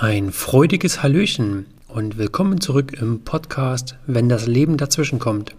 Ein 0.00 0.30
freudiges 0.30 1.02
Hallöchen 1.02 1.66
und 1.88 2.18
willkommen 2.18 2.60
zurück 2.60 2.92
im 3.00 3.22
Podcast, 3.22 3.96
wenn 4.06 4.28
das 4.28 4.46
Leben 4.46 4.76
dazwischen 4.76 5.18
kommt. 5.18 5.56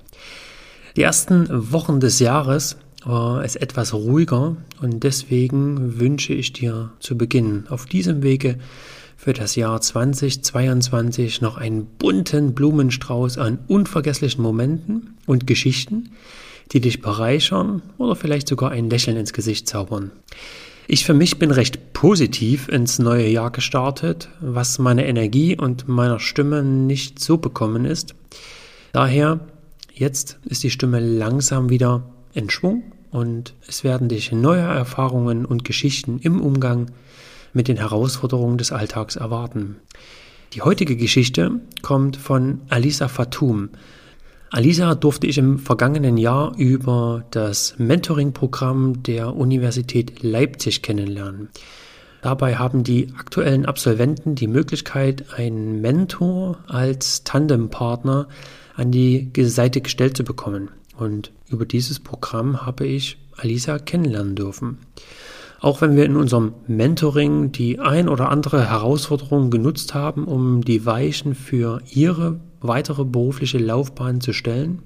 Die 0.95 1.01
ersten 1.01 1.49
Wochen 1.73 1.99
des 1.99 2.19
Jahres 2.19 2.77
war 3.03 3.43
es 3.43 3.57
etwas 3.57 3.93
ruhiger 3.93 4.55
und 4.79 5.03
deswegen 5.03 5.99
wünsche 5.99 6.31
ich 6.31 6.53
dir 6.53 6.93
zu 7.01 7.17
Beginn 7.17 7.65
auf 7.67 7.85
diesem 7.85 8.23
Wege 8.23 8.57
für 9.17 9.33
das 9.33 9.57
Jahr 9.57 9.81
2022 9.81 11.41
noch 11.41 11.57
einen 11.57 11.85
bunten 11.85 12.53
Blumenstrauß 12.53 13.39
an 13.39 13.59
unvergesslichen 13.67 14.41
Momenten 14.41 15.17
und 15.25 15.47
Geschichten, 15.47 16.11
die 16.71 16.79
dich 16.79 17.01
bereichern 17.01 17.81
oder 17.97 18.15
vielleicht 18.15 18.47
sogar 18.47 18.71
ein 18.71 18.89
Lächeln 18.89 19.17
ins 19.17 19.33
Gesicht 19.33 19.67
zaubern. 19.67 20.11
Ich 20.91 21.05
für 21.05 21.13
mich 21.13 21.37
bin 21.37 21.51
recht 21.51 21.93
positiv 21.93 22.67
ins 22.67 22.97
neue 22.97 23.27
Jahr 23.27 23.51
gestartet, 23.51 24.27
was 24.41 24.79
meiner 24.79 25.05
Energie 25.05 25.55
und 25.55 25.87
meiner 25.87 26.19
Stimme 26.19 26.63
nicht 26.63 27.19
so 27.19 27.37
bekommen 27.37 27.85
ist. 27.85 28.15
Daher, 28.91 29.39
jetzt 29.93 30.39
ist 30.45 30.63
die 30.63 30.71
Stimme 30.71 30.99
langsam 30.99 31.69
wieder 31.69 32.01
in 32.33 32.49
Schwung 32.49 32.91
und 33.11 33.53
es 33.67 33.83
werden 33.83 34.09
dich 34.09 34.31
neue 34.31 34.63
Erfahrungen 34.63 35.45
und 35.45 35.63
Geschichten 35.63 36.17
im 36.23 36.41
Umgang 36.41 36.89
mit 37.53 37.67
den 37.67 37.77
Herausforderungen 37.77 38.57
des 38.57 38.71
Alltags 38.71 39.15
erwarten. 39.15 39.75
Die 40.53 40.63
heutige 40.63 40.95
Geschichte 40.95 41.51
kommt 41.83 42.17
von 42.17 42.61
Alisa 42.67 43.09
Fatum. 43.09 43.69
Alisa 44.51 44.95
durfte 44.95 45.27
ich 45.27 45.37
im 45.37 45.59
vergangenen 45.59 46.17
Jahr 46.17 46.55
über 46.57 47.23
das 47.29 47.75
Mentoring-Programm 47.77 49.03
der 49.03 49.35
Universität 49.35 50.23
Leipzig 50.23 50.81
kennenlernen. 50.81 51.49
Dabei 52.23 52.55
haben 52.55 52.83
die 52.83 53.13
aktuellen 53.17 53.67
Absolventen 53.67 54.33
die 54.33 54.47
Möglichkeit, 54.47 55.25
einen 55.37 55.81
Mentor 55.81 56.57
als 56.67 57.23
Tandempartner 57.23 58.27
an 58.75 58.91
die 58.91 59.31
Seite 59.37 59.81
gestellt 59.81 60.17
zu 60.17 60.23
bekommen. 60.23 60.69
Und 60.97 61.31
über 61.49 61.65
dieses 61.65 61.99
Programm 61.99 62.65
habe 62.65 62.87
ich 62.87 63.17
Alisa 63.37 63.77
kennenlernen 63.77 64.35
dürfen. 64.35 64.79
Auch 65.61 65.81
wenn 65.81 65.95
wir 65.95 66.05
in 66.05 66.15
unserem 66.15 66.53
Mentoring 66.67 67.51
die 67.51 67.79
ein 67.79 68.09
oder 68.09 68.29
andere 68.29 68.67
Herausforderung 68.67 69.51
genutzt 69.51 69.93
haben, 69.93 70.25
um 70.25 70.63
die 70.63 70.85
Weichen 70.85 71.35
für 71.35 71.81
ihre 71.89 72.39
weitere 72.61 73.05
berufliche 73.05 73.57
Laufbahn 73.57 74.21
zu 74.21 74.33
stellen, 74.33 74.81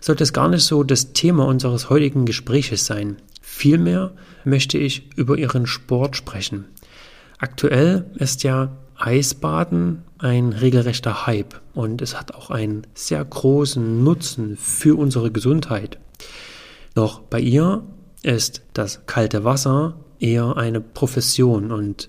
sollte 0.00 0.22
es 0.22 0.32
gar 0.32 0.48
nicht 0.48 0.64
so 0.64 0.82
das 0.82 1.12
Thema 1.12 1.46
unseres 1.46 1.90
heutigen 1.90 2.24
Gespräches 2.24 2.86
sein. 2.86 3.16
Vielmehr 3.40 4.12
möchte 4.44 4.78
ich 4.78 5.10
über 5.16 5.36
ihren 5.36 5.66
Sport 5.66 6.16
sprechen. 6.16 6.64
Aktuell 7.38 8.06
ist 8.14 8.42
ja 8.42 8.76
Eisbaden 8.96 10.02
ein 10.18 10.52
regelrechter 10.52 11.26
Hype 11.26 11.60
und 11.74 12.02
es 12.02 12.18
hat 12.18 12.34
auch 12.34 12.50
einen 12.50 12.86
sehr 12.94 13.24
großen 13.24 14.04
Nutzen 14.04 14.56
für 14.56 14.98
unsere 14.98 15.30
Gesundheit. 15.30 15.98
Doch 16.94 17.20
bei 17.20 17.40
ihr 17.40 17.82
ist 18.22 18.62
das 18.74 19.06
kalte 19.06 19.44
Wasser 19.44 19.96
eher 20.18 20.56
eine 20.56 20.80
Profession 20.80 21.72
und 21.72 22.08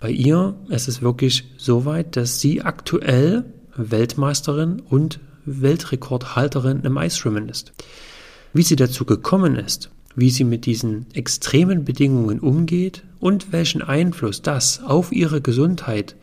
bei 0.00 0.10
ihr 0.10 0.54
ist 0.68 0.88
es 0.88 1.02
wirklich 1.02 1.44
so 1.58 1.84
weit, 1.84 2.16
dass 2.16 2.40
sie 2.40 2.62
aktuell 2.62 3.44
Weltmeisterin 3.76 4.80
und 4.80 5.20
Weltrekordhalterin 5.44 6.80
im 6.82 6.98
Eisschwimmen 6.98 7.48
ist. 7.48 7.72
Wie 8.52 8.62
sie 8.62 8.76
dazu 8.76 9.04
gekommen 9.04 9.56
ist, 9.56 9.90
wie 10.14 10.30
sie 10.30 10.44
mit 10.44 10.66
diesen 10.66 11.06
extremen 11.14 11.84
Bedingungen 11.84 12.40
umgeht 12.40 13.02
und 13.18 13.52
welchen 13.52 13.82
Einfluss 13.82 14.42
das 14.42 14.82
auf 14.82 15.12
ihre 15.12 15.40
Gesundheit 15.40 16.16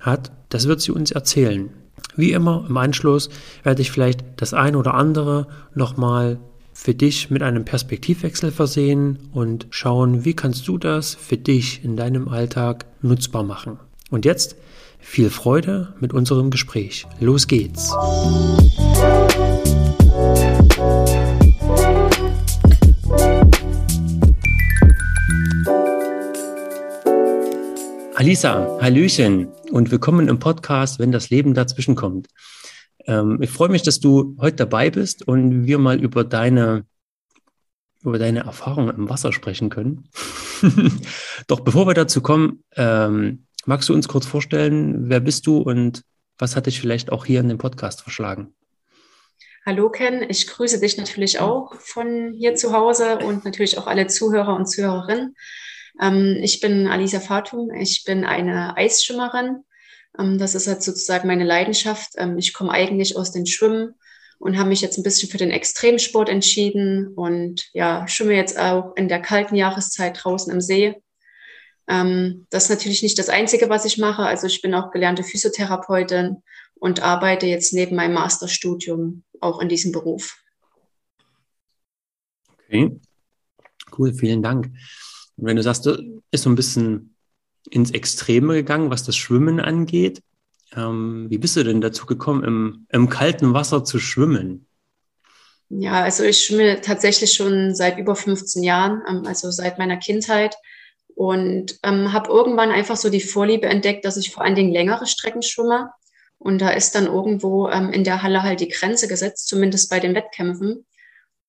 hat, 0.00 0.32
das 0.48 0.66
wird 0.66 0.80
sie 0.80 0.92
uns 0.92 1.10
erzählen. 1.10 1.70
Wie 2.16 2.32
immer 2.32 2.66
im 2.68 2.76
Anschluss 2.76 3.28
werde 3.62 3.82
ich 3.82 3.90
vielleicht 3.90 4.24
das 4.36 4.54
ein 4.54 4.74
oder 4.74 4.94
andere 4.94 5.46
nochmal 5.74 6.40
für 6.72 6.94
dich 6.94 7.30
mit 7.30 7.42
einem 7.42 7.64
Perspektivwechsel 7.64 8.50
versehen 8.50 9.18
und 9.32 9.66
schauen, 9.70 10.24
wie 10.24 10.34
kannst 10.34 10.66
du 10.68 10.78
das 10.78 11.14
für 11.14 11.36
dich 11.36 11.84
in 11.84 11.96
deinem 11.96 12.28
Alltag 12.28 12.86
nutzbar 13.02 13.42
machen. 13.42 13.78
Und 14.10 14.24
jetzt 14.24 14.56
viel 15.08 15.30
Freude 15.30 15.94
mit 16.00 16.12
unserem 16.12 16.50
Gespräch. 16.50 17.06
Los 17.18 17.46
geht's! 17.46 17.90
Alisa, 28.14 28.78
Hallöchen 28.82 29.48
und 29.70 29.90
willkommen 29.90 30.28
im 30.28 30.38
Podcast, 30.38 30.98
wenn 30.98 31.10
das 31.10 31.30
Leben 31.30 31.54
dazwischen 31.54 31.94
kommt. 31.94 32.28
Ähm, 33.06 33.38
ich 33.40 33.48
freue 33.48 33.70
mich, 33.70 33.82
dass 33.82 34.00
du 34.00 34.36
heute 34.38 34.56
dabei 34.56 34.90
bist 34.90 35.26
und 35.26 35.64
wir 35.64 35.78
mal 35.78 35.98
über 35.98 36.22
deine, 36.22 36.84
über 38.04 38.18
deine 38.18 38.40
Erfahrungen 38.40 38.94
im 38.94 39.08
Wasser 39.08 39.32
sprechen 39.32 39.70
können. 39.70 40.10
Doch 41.46 41.60
bevor 41.60 41.86
wir 41.86 41.94
dazu 41.94 42.20
kommen, 42.20 42.62
ähm, 42.76 43.46
Magst 43.68 43.90
du 43.90 43.92
uns 43.92 44.08
kurz 44.08 44.24
vorstellen, 44.24 45.10
wer 45.10 45.20
bist 45.20 45.46
du 45.46 45.58
und 45.58 46.00
was 46.38 46.56
hat 46.56 46.64
dich 46.64 46.80
vielleicht 46.80 47.12
auch 47.12 47.26
hier 47.26 47.40
in 47.40 47.48
den 47.48 47.58
Podcast 47.58 48.00
verschlagen? 48.00 48.54
Hallo 49.66 49.90
Ken, 49.90 50.24
ich 50.26 50.46
grüße 50.46 50.80
dich 50.80 50.96
natürlich 50.96 51.38
auch 51.38 51.74
von 51.74 52.32
hier 52.32 52.54
zu 52.54 52.72
Hause 52.72 53.18
und 53.18 53.44
natürlich 53.44 53.76
auch 53.76 53.86
alle 53.86 54.06
Zuhörer 54.06 54.56
und 54.56 54.70
Zuhörerinnen. 54.70 55.36
Ähm, 56.00 56.38
ich 56.40 56.60
bin 56.60 56.86
Alisa 56.86 57.20
Fatum, 57.20 57.70
ich 57.70 58.04
bin 58.06 58.24
eine 58.24 58.74
Eisschwimmerin. 58.78 59.58
Ähm, 60.18 60.38
das 60.38 60.54
ist 60.54 60.66
halt 60.66 60.82
sozusagen 60.82 61.28
meine 61.28 61.44
Leidenschaft. 61.44 62.12
Ähm, 62.16 62.38
ich 62.38 62.54
komme 62.54 62.70
eigentlich 62.70 63.18
aus 63.18 63.32
den 63.32 63.44
Schwimmen 63.44 63.96
und 64.38 64.56
habe 64.56 64.70
mich 64.70 64.80
jetzt 64.80 64.96
ein 64.96 65.02
bisschen 65.02 65.28
für 65.28 65.36
den 65.36 65.50
Extremsport 65.50 66.30
entschieden 66.30 67.08
und 67.08 67.68
ja, 67.74 68.08
schwimme 68.08 68.34
jetzt 68.34 68.58
auch 68.58 68.96
in 68.96 69.08
der 69.08 69.20
kalten 69.20 69.56
Jahreszeit 69.56 70.24
draußen 70.24 70.50
im 70.50 70.62
See 70.62 71.02
ähm, 71.88 72.46
das 72.50 72.64
ist 72.64 72.70
natürlich 72.70 73.02
nicht 73.02 73.18
das 73.18 73.28
Einzige, 73.28 73.68
was 73.70 73.84
ich 73.84 73.98
mache. 73.98 74.22
Also 74.22 74.46
ich 74.46 74.60
bin 74.60 74.74
auch 74.74 74.90
gelernte 74.90 75.22
Physiotherapeutin 75.22 76.42
und 76.74 77.02
arbeite 77.02 77.46
jetzt 77.46 77.72
neben 77.72 77.96
meinem 77.96 78.14
Masterstudium 78.14 79.24
auch 79.40 79.60
in 79.60 79.68
diesem 79.68 79.92
Beruf. 79.92 80.36
Okay, 82.64 83.00
cool, 83.98 84.12
vielen 84.12 84.42
Dank. 84.42 84.66
Und 85.36 85.46
wenn 85.46 85.56
du 85.56 85.62
sagst, 85.62 85.86
du 85.86 86.22
bist 86.30 86.44
so 86.44 86.50
ein 86.50 86.56
bisschen 86.56 87.14
ins 87.70 87.90
Extreme 87.90 88.54
gegangen, 88.54 88.90
was 88.90 89.04
das 89.04 89.16
Schwimmen 89.16 89.58
angeht, 89.58 90.22
ähm, 90.76 91.26
wie 91.30 91.38
bist 91.38 91.56
du 91.56 91.64
denn 91.64 91.80
dazu 91.80 92.04
gekommen, 92.04 92.44
im, 92.44 92.86
im 92.90 93.08
kalten 93.08 93.54
Wasser 93.54 93.84
zu 93.84 93.98
schwimmen? 93.98 94.66
Ja, 95.70 96.02
also 96.02 96.24
ich 96.24 96.44
schwimme 96.44 96.80
tatsächlich 96.80 97.32
schon 97.32 97.74
seit 97.74 97.98
über 97.98 98.14
15 98.14 98.62
Jahren, 98.62 99.02
ähm, 99.08 99.22
also 99.26 99.50
seit 99.50 99.78
meiner 99.78 99.96
Kindheit 99.96 100.54
und 101.18 101.80
ähm, 101.82 102.12
habe 102.12 102.30
irgendwann 102.30 102.70
einfach 102.70 102.96
so 102.96 103.10
die 103.10 103.20
Vorliebe 103.20 103.66
entdeckt, 103.66 104.04
dass 104.04 104.16
ich 104.16 104.30
vor 104.30 104.44
allen 104.44 104.54
Dingen 104.54 104.70
längere 104.70 105.04
Strecken 105.04 105.42
schwimme. 105.42 105.90
Und 106.38 106.60
da 106.60 106.70
ist 106.70 106.94
dann 106.94 107.06
irgendwo 107.06 107.68
ähm, 107.68 107.90
in 107.90 108.04
der 108.04 108.22
Halle 108.22 108.44
halt 108.44 108.60
die 108.60 108.68
Grenze 108.68 109.08
gesetzt, 109.08 109.48
zumindest 109.48 109.90
bei 109.90 109.98
den 109.98 110.14
Wettkämpfen. 110.14 110.86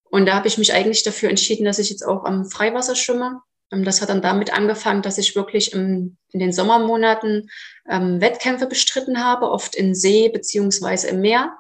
Und 0.10 0.26
da 0.26 0.34
habe 0.34 0.48
ich 0.48 0.58
mich 0.58 0.74
eigentlich 0.74 1.04
dafür 1.04 1.30
entschieden, 1.30 1.66
dass 1.66 1.78
ich 1.78 1.92
jetzt 1.92 2.02
auch 2.02 2.24
am 2.24 2.46
Freiwasser 2.46 2.96
schwimme. 2.96 3.42
Ähm, 3.72 3.84
das 3.86 4.02
hat 4.02 4.10
dann 4.10 4.24
damit 4.24 4.52
angefangen, 4.52 5.04
dass 5.04 5.20
ich 5.20 5.36
wirklich 5.36 5.72
im, 5.72 6.18
in 6.32 6.40
den 6.40 6.52
Sommermonaten 6.52 7.52
ähm, 7.88 8.22
Wettkämpfe 8.22 8.66
bestritten 8.66 9.24
habe, 9.24 9.52
oft 9.52 9.76
in 9.76 9.94
See 9.94 10.30
beziehungsweise 10.30 11.10
im 11.10 11.22
Meer. 11.22 11.54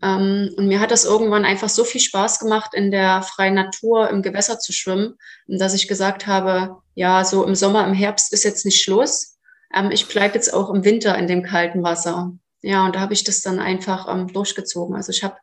Ähm, 0.00 0.54
und 0.56 0.68
mir 0.68 0.78
hat 0.78 0.92
das 0.92 1.04
irgendwann 1.04 1.44
einfach 1.44 1.68
so 1.68 1.82
viel 1.82 2.00
Spaß 2.00 2.38
gemacht, 2.38 2.72
in 2.72 2.92
der 2.92 3.22
freien 3.22 3.54
Natur 3.54 4.10
im 4.10 4.22
Gewässer 4.22 4.60
zu 4.60 4.72
schwimmen, 4.72 5.18
dass 5.48 5.74
ich 5.74 5.88
gesagt 5.88 6.28
habe, 6.28 6.81
ja, 6.94 7.24
so 7.24 7.44
im 7.44 7.54
Sommer, 7.54 7.86
im 7.86 7.94
Herbst 7.94 8.32
ist 8.32 8.44
jetzt 8.44 8.64
nicht 8.64 8.82
Schluss. 8.82 9.38
Ähm, 9.74 9.90
ich 9.90 10.08
bleibe 10.08 10.34
jetzt 10.34 10.52
auch 10.52 10.70
im 10.70 10.84
Winter 10.84 11.16
in 11.16 11.26
dem 11.26 11.42
kalten 11.42 11.82
Wasser. 11.82 12.32
Ja, 12.60 12.84
und 12.86 12.94
da 12.94 13.00
habe 13.00 13.12
ich 13.12 13.24
das 13.24 13.40
dann 13.40 13.58
einfach 13.58 14.06
ähm, 14.08 14.28
durchgezogen. 14.28 14.94
Also 14.94 15.10
ich 15.10 15.24
habe 15.24 15.36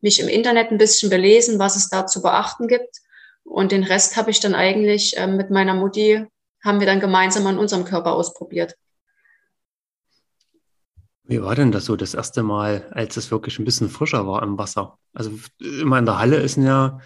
mich 0.00 0.20
im 0.20 0.28
Internet 0.28 0.70
ein 0.70 0.78
bisschen 0.78 1.10
belesen, 1.10 1.58
was 1.58 1.76
es 1.76 1.88
da 1.88 2.06
zu 2.06 2.22
beachten 2.22 2.68
gibt. 2.68 2.98
Und 3.44 3.72
den 3.72 3.84
Rest 3.84 4.16
habe 4.16 4.30
ich 4.30 4.40
dann 4.40 4.54
eigentlich 4.54 5.16
mit 5.28 5.50
meiner 5.50 5.72
Mutti, 5.72 6.26
haben 6.64 6.80
wir 6.80 6.86
dann 6.86 6.98
gemeinsam 6.98 7.46
an 7.46 7.58
unserem 7.58 7.84
Körper 7.84 8.12
ausprobiert. 8.12 8.74
Wie 11.28 11.42
war 11.42 11.54
denn 11.56 11.72
das 11.72 11.86
so 11.86 11.96
das 11.96 12.14
erste 12.14 12.42
Mal, 12.42 12.88
als 12.92 13.16
es 13.16 13.30
wirklich 13.30 13.58
ein 13.58 13.64
bisschen 13.64 13.88
frischer 13.88 14.26
war 14.26 14.42
im 14.42 14.58
Wasser? 14.58 14.98
Also 15.12 15.32
immer 15.60 15.98
in 15.98 16.06
der 16.06 16.18
Halle 16.18 16.36
ist 16.36 16.56
ja 16.56 17.00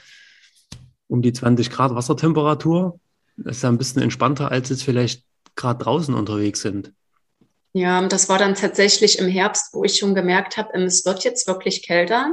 um 1.09 1.23
die 1.23 1.33
20 1.33 1.71
Grad 1.71 1.95
Wassertemperatur. 1.95 3.01
Das 3.45 3.57
ist 3.57 3.63
ja 3.63 3.69
ein 3.69 3.79
bisschen 3.79 4.03
entspannter, 4.03 4.51
als 4.51 4.71
es 4.71 4.83
vielleicht 4.83 5.25
gerade 5.57 5.83
draußen 5.83 6.15
unterwegs 6.15 6.61
sind. 6.61 6.93
Ja, 7.73 8.07
das 8.07 8.29
war 8.29 8.39
dann 8.39 8.55
tatsächlich 8.55 9.19
im 9.19 9.29
Herbst, 9.29 9.73
wo 9.73 9.85
ich 9.85 9.99
schon 9.99 10.15
gemerkt 10.15 10.57
habe, 10.57 10.71
ähm, 10.75 10.83
es 10.83 11.05
wird 11.05 11.25
jetzt 11.25 11.47
wirklich 11.47 11.87
kälter. 11.87 12.33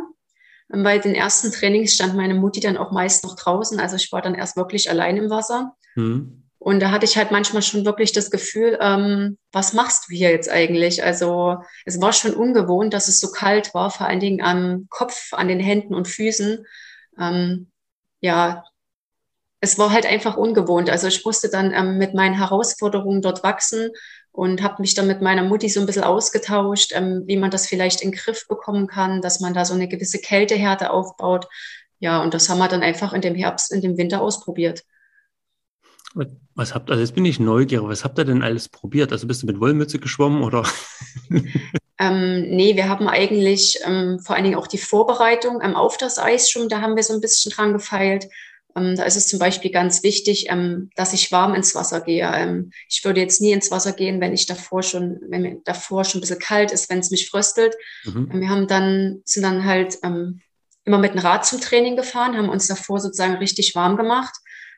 Ähm, 0.74 0.84
bei 0.84 0.98
den 0.98 1.16
ersten 1.16 1.52
Trainings 1.52 1.94
stand 1.94 2.16
meine 2.16 2.34
Mutti 2.34 2.60
dann 2.60 2.78
auch 2.78 2.92
meist 2.92 3.24
noch 3.24 3.36
draußen. 3.36 3.80
Also 3.80 3.96
ich 3.96 4.12
war 4.12 4.22
dann 4.22 4.36
erst 4.36 4.58
wirklich 4.58 4.90
allein 4.90 5.18
im 5.18 5.30
Wasser. 5.30 5.76
Hm. 5.94 6.44
Und 6.60 6.80
da 6.80 6.90
hatte 6.90 7.06
ich 7.06 7.18
halt 7.18 7.32
manchmal 7.32 7.62
schon 7.62 7.86
wirklich 7.86 8.12
das 8.14 8.32
Gefühl, 8.32 8.78
ähm, 8.82 9.38
was 9.52 9.74
machst 9.74 10.10
du 10.10 10.16
hier 10.16 10.32
jetzt 10.32 10.50
eigentlich? 10.50 11.04
Also 11.04 11.58
es 11.86 12.02
war 12.02 12.14
schon 12.14 12.34
ungewohnt, 12.34 12.94
dass 12.94 13.08
es 13.08 13.20
so 13.20 13.32
kalt 13.32 13.74
war, 13.76 13.92
vor 13.92 14.08
allen 14.08 14.20
Dingen 14.20 14.42
am 14.42 14.88
Kopf, 14.90 15.34
an 15.34 15.48
den 15.48 15.60
Händen 15.60 15.94
und 15.94 16.08
Füßen. 16.08 16.66
Ähm, 17.20 17.72
ja, 18.22 18.64
es 19.60 19.78
war 19.80 19.92
halt 19.92 20.06
einfach 20.06 20.38
ungewohnt. 20.38 20.90
Also 20.90 21.08
ich 21.08 21.26
musste 21.26 21.50
dann 21.50 21.74
ähm, 21.74 21.98
mit 21.98 22.14
meinen 22.14 22.36
Herausforderungen 22.36 23.22
dort 23.22 23.44
wachsen 23.44 23.90
und 24.32 24.62
habe 24.62 24.82
mich 24.82 24.94
dann 24.94 25.08
mit 25.08 25.22
meiner 25.22 25.44
Mutti 25.44 25.68
so 25.68 25.80
ein 25.80 25.88
bisschen 25.88 26.04
ausgetauscht, 26.04 26.92
ähm, 26.94 27.24
wie 27.26 27.38
man 27.38 27.50
das 27.50 27.68
vielleicht 27.68 28.02
in 28.02 28.12
den 28.12 28.18
Griff 28.18 28.48
bekommen 28.48 28.88
kann, 28.88 29.22
dass 29.22 29.40
man 29.40 29.54
da 29.54 29.66
so 29.66 29.74
eine 29.74 29.88
gewisse 29.88 30.20
Kältehärte 30.20 30.92
aufbaut. 30.92 31.48
Ja, 32.00 32.22
und 32.22 32.36
das 32.36 32.50
haben 32.50 32.60
wir 32.60 32.68
dann 32.68 32.84
einfach 32.84 33.14
in 33.14 33.22
dem 33.22 33.34
Herbst, 33.34 33.72
in 33.72 33.82
dem 33.82 33.98
Winter 33.98 34.22
ausprobiert. 34.22 34.84
Was 36.56 36.74
habt, 36.74 36.90
also 36.90 37.02
jetzt 37.02 37.14
bin 37.14 37.26
ich 37.26 37.40
neugierig, 37.40 37.88
was 37.88 38.04
habt 38.04 38.18
ihr 38.18 38.26
denn 38.26 38.42
alles 38.42 38.70
probiert? 38.70 39.12
Also 39.12 39.28
bist 39.28 39.44
du 39.44 39.48
mit 39.48 39.60
Wollmütze 39.60 40.00
geschwommen 40.00 40.44
oder? 40.44 40.64
ähm, 42.00 42.42
nee, 42.50 42.76
wir 42.76 42.90
haben 42.90 43.08
eigentlich 43.08 43.80
ähm, 43.86 44.20
vor 44.20 44.36
allen 44.36 44.46
Dingen 44.46 44.56
auch 44.56 44.68
die 44.68 44.78
Vorbereitung 44.78 45.62
ähm, 45.62 45.76
auf 45.76 45.98
das 45.98 46.18
Eis 46.18 46.50
schon, 46.50 46.70
da 46.70 46.82
haben 46.82 46.96
wir 46.96 47.04
so 47.04 47.14
ein 47.14 47.22
bisschen 47.22 47.52
dran 47.52 47.74
gefeilt. 47.74 48.28
Ähm, 48.78 48.96
da 48.96 49.04
ist 49.04 49.16
es 49.16 49.28
zum 49.28 49.40
Beispiel 49.40 49.72
ganz 49.72 50.04
wichtig, 50.04 50.48
ähm, 50.50 50.90
dass 50.96 51.14
ich 51.14 51.32
warm 51.32 51.56
ins 51.56 51.74
Wasser 51.74 52.02
gehe. 52.02 52.30
Ähm, 52.34 52.72
ich 52.88 53.04
würde 53.04 53.20
jetzt 53.20 53.42
nie 53.42 53.52
ins 53.52 53.72
Wasser 53.72 53.94
gehen, 53.94 54.22
wenn 54.22 54.34
ich 54.34 54.46
davor 54.46 54.84
schon, 54.84 55.20
wenn 55.30 55.42
mir 55.42 55.58
davor 55.66 56.06
schon 56.06 56.20
ein 56.20 56.22
bisschen 56.22 56.40
kalt 56.40 56.72
ist, 56.72 56.90
wenn 56.90 57.00
es 57.00 57.12
mich 57.12 57.30
fröstelt. 57.30 57.76
Mhm. 58.06 58.30
wir 58.40 58.50
haben 58.50 58.68
dann, 58.68 59.22
sind 59.26 59.44
dann 59.44 59.66
halt 59.66 59.98
immer 60.04 60.98
mit 61.00 61.14
dem 61.14 61.20
Rad 61.20 61.46
zum 61.46 61.60
Training 61.60 61.96
gefahren, 61.96 62.38
haben 62.38 62.50
uns 62.50 62.68
davor 62.68 63.00
sozusagen 63.00 63.36
richtig 63.36 63.76
warm 63.76 63.98
gemacht, 63.98 64.36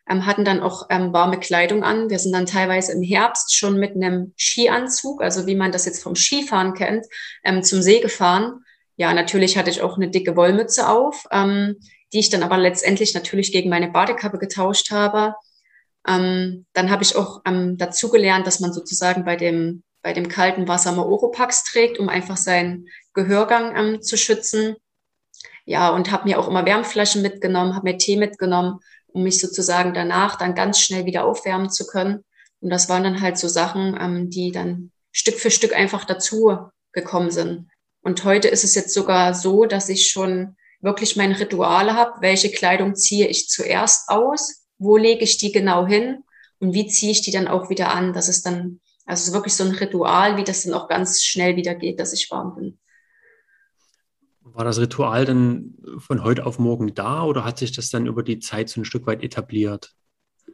hatten 0.07 0.43
dann 0.43 0.61
auch 0.61 0.89
warme 0.89 1.39
Kleidung 1.39 1.83
an. 1.83 2.09
Wir 2.09 2.17
sind 2.17 2.33
dann 2.33 2.47
teilweise 2.47 2.93
im 2.93 3.03
Herbst 3.03 3.55
schon 3.55 3.77
mit 3.77 3.95
einem 3.95 4.33
Skianzug, 4.37 5.21
also 5.21 5.45
wie 5.45 5.55
man 5.55 5.71
das 5.71 5.85
jetzt 5.85 6.01
vom 6.01 6.15
Skifahren 6.15 6.73
kennt, 6.73 7.05
zum 7.61 7.81
See 7.81 7.99
gefahren. 7.99 8.63
Ja, 8.95 9.13
natürlich 9.13 9.57
hatte 9.57 9.69
ich 9.69 9.81
auch 9.81 9.97
eine 9.97 10.09
dicke 10.09 10.35
Wollmütze 10.35 10.89
auf 10.89 11.27
die 12.13 12.19
ich 12.19 12.29
dann 12.29 12.43
aber 12.43 12.57
letztendlich 12.57 13.13
natürlich 13.13 13.51
gegen 13.51 13.69
meine 13.69 13.89
Badekappe 13.89 14.37
getauscht 14.37 14.91
habe. 14.91 15.35
Ähm, 16.07 16.65
dann 16.73 16.89
habe 16.89 17.03
ich 17.03 17.15
auch 17.15 17.41
ähm, 17.45 17.77
dazu 17.77 18.09
gelernt, 18.09 18.47
dass 18.47 18.59
man 18.59 18.73
sozusagen 18.73 19.25
bei 19.25 19.35
dem, 19.35 19.83
bei 20.01 20.13
dem 20.13 20.27
kalten 20.27 20.67
Wasser 20.67 20.91
mal 20.91 21.05
Oropax 21.05 21.65
trägt, 21.65 21.99
um 21.99 22.09
einfach 22.09 22.37
seinen 22.37 22.87
Gehörgang 23.13 23.75
ähm, 23.75 24.01
zu 24.01 24.17
schützen. 24.17 24.75
Ja, 25.65 25.89
und 25.89 26.11
habe 26.11 26.27
mir 26.27 26.39
auch 26.39 26.47
immer 26.47 26.65
Wärmflaschen 26.65 27.21
mitgenommen, 27.21 27.75
habe 27.75 27.91
mir 27.91 27.97
Tee 27.97 28.17
mitgenommen, 28.17 28.79
um 29.07 29.23
mich 29.23 29.39
sozusagen 29.39 29.93
danach 29.93 30.35
dann 30.35 30.55
ganz 30.55 30.79
schnell 30.79 31.05
wieder 31.05 31.25
aufwärmen 31.25 31.69
zu 31.69 31.85
können. 31.85 32.23
Und 32.59 32.69
das 32.69 32.89
waren 32.89 33.03
dann 33.03 33.21
halt 33.21 33.37
so 33.37 33.47
Sachen, 33.47 33.97
ähm, 33.99 34.29
die 34.29 34.51
dann 34.51 34.91
Stück 35.11 35.35
für 35.35 35.51
Stück 35.51 35.75
einfach 35.75 36.05
dazu 36.05 36.69
gekommen 36.91 37.31
sind. 37.31 37.69
Und 38.01 38.23
heute 38.23 38.47
ist 38.47 38.63
es 38.63 38.75
jetzt 38.75 38.93
sogar 38.93 39.33
so, 39.33 39.65
dass 39.65 39.89
ich 39.89 40.09
schon 40.09 40.55
wirklich 40.81 41.15
mein 41.15 41.31
Ritual 41.31 41.93
habe, 41.93 42.21
welche 42.21 42.51
Kleidung 42.51 42.95
ziehe 42.95 43.27
ich 43.27 43.49
zuerst 43.49 44.09
aus, 44.09 44.65
wo 44.77 44.97
lege 44.97 45.23
ich 45.23 45.37
die 45.37 45.51
genau 45.51 45.85
hin 45.85 46.23
und 46.59 46.73
wie 46.73 46.87
ziehe 46.87 47.11
ich 47.11 47.21
die 47.21 47.31
dann 47.31 47.47
auch 47.47 47.69
wieder 47.69 47.93
an. 47.93 48.13
Das 48.13 48.29
ist 48.29 48.45
dann, 48.45 48.79
also 49.05 49.33
wirklich 49.33 49.55
so 49.55 49.63
ein 49.63 49.71
Ritual, 49.71 50.37
wie 50.37 50.43
das 50.43 50.63
dann 50.63 50.73
auch 50.73 50.87
ganz 50.87 51.23
schnell 51.23 51.55
wieder 51.55 51.75
geht, 51.75 51.99
dass 51.99 52.13
ich 52.13 52.29
warm 52.31 52.55
bin. 52.55 52.79
War 54.41 54.65
das 54.65 54.79
Ritual 54.79 55.25
dann 55.25 55.75
von 55.99 56.23
heute 56.23 56.45
auf 56.45 56.59
morgen 56.59 56.93
da 56.93 57.23
oder 57.23 57.43
hat 57.43 57.59
sich 57.59 57.71
das 57.71 57.89
dann 57.89 58.07
über 58.07 58.23
die 58.23 58.39
Zeit 58.39 58.69
so 58.69 58.81
ein 58.81 58.85
Stück 58.85 59.05
weit 59.05 59.23
etabliert? 59.23 59.93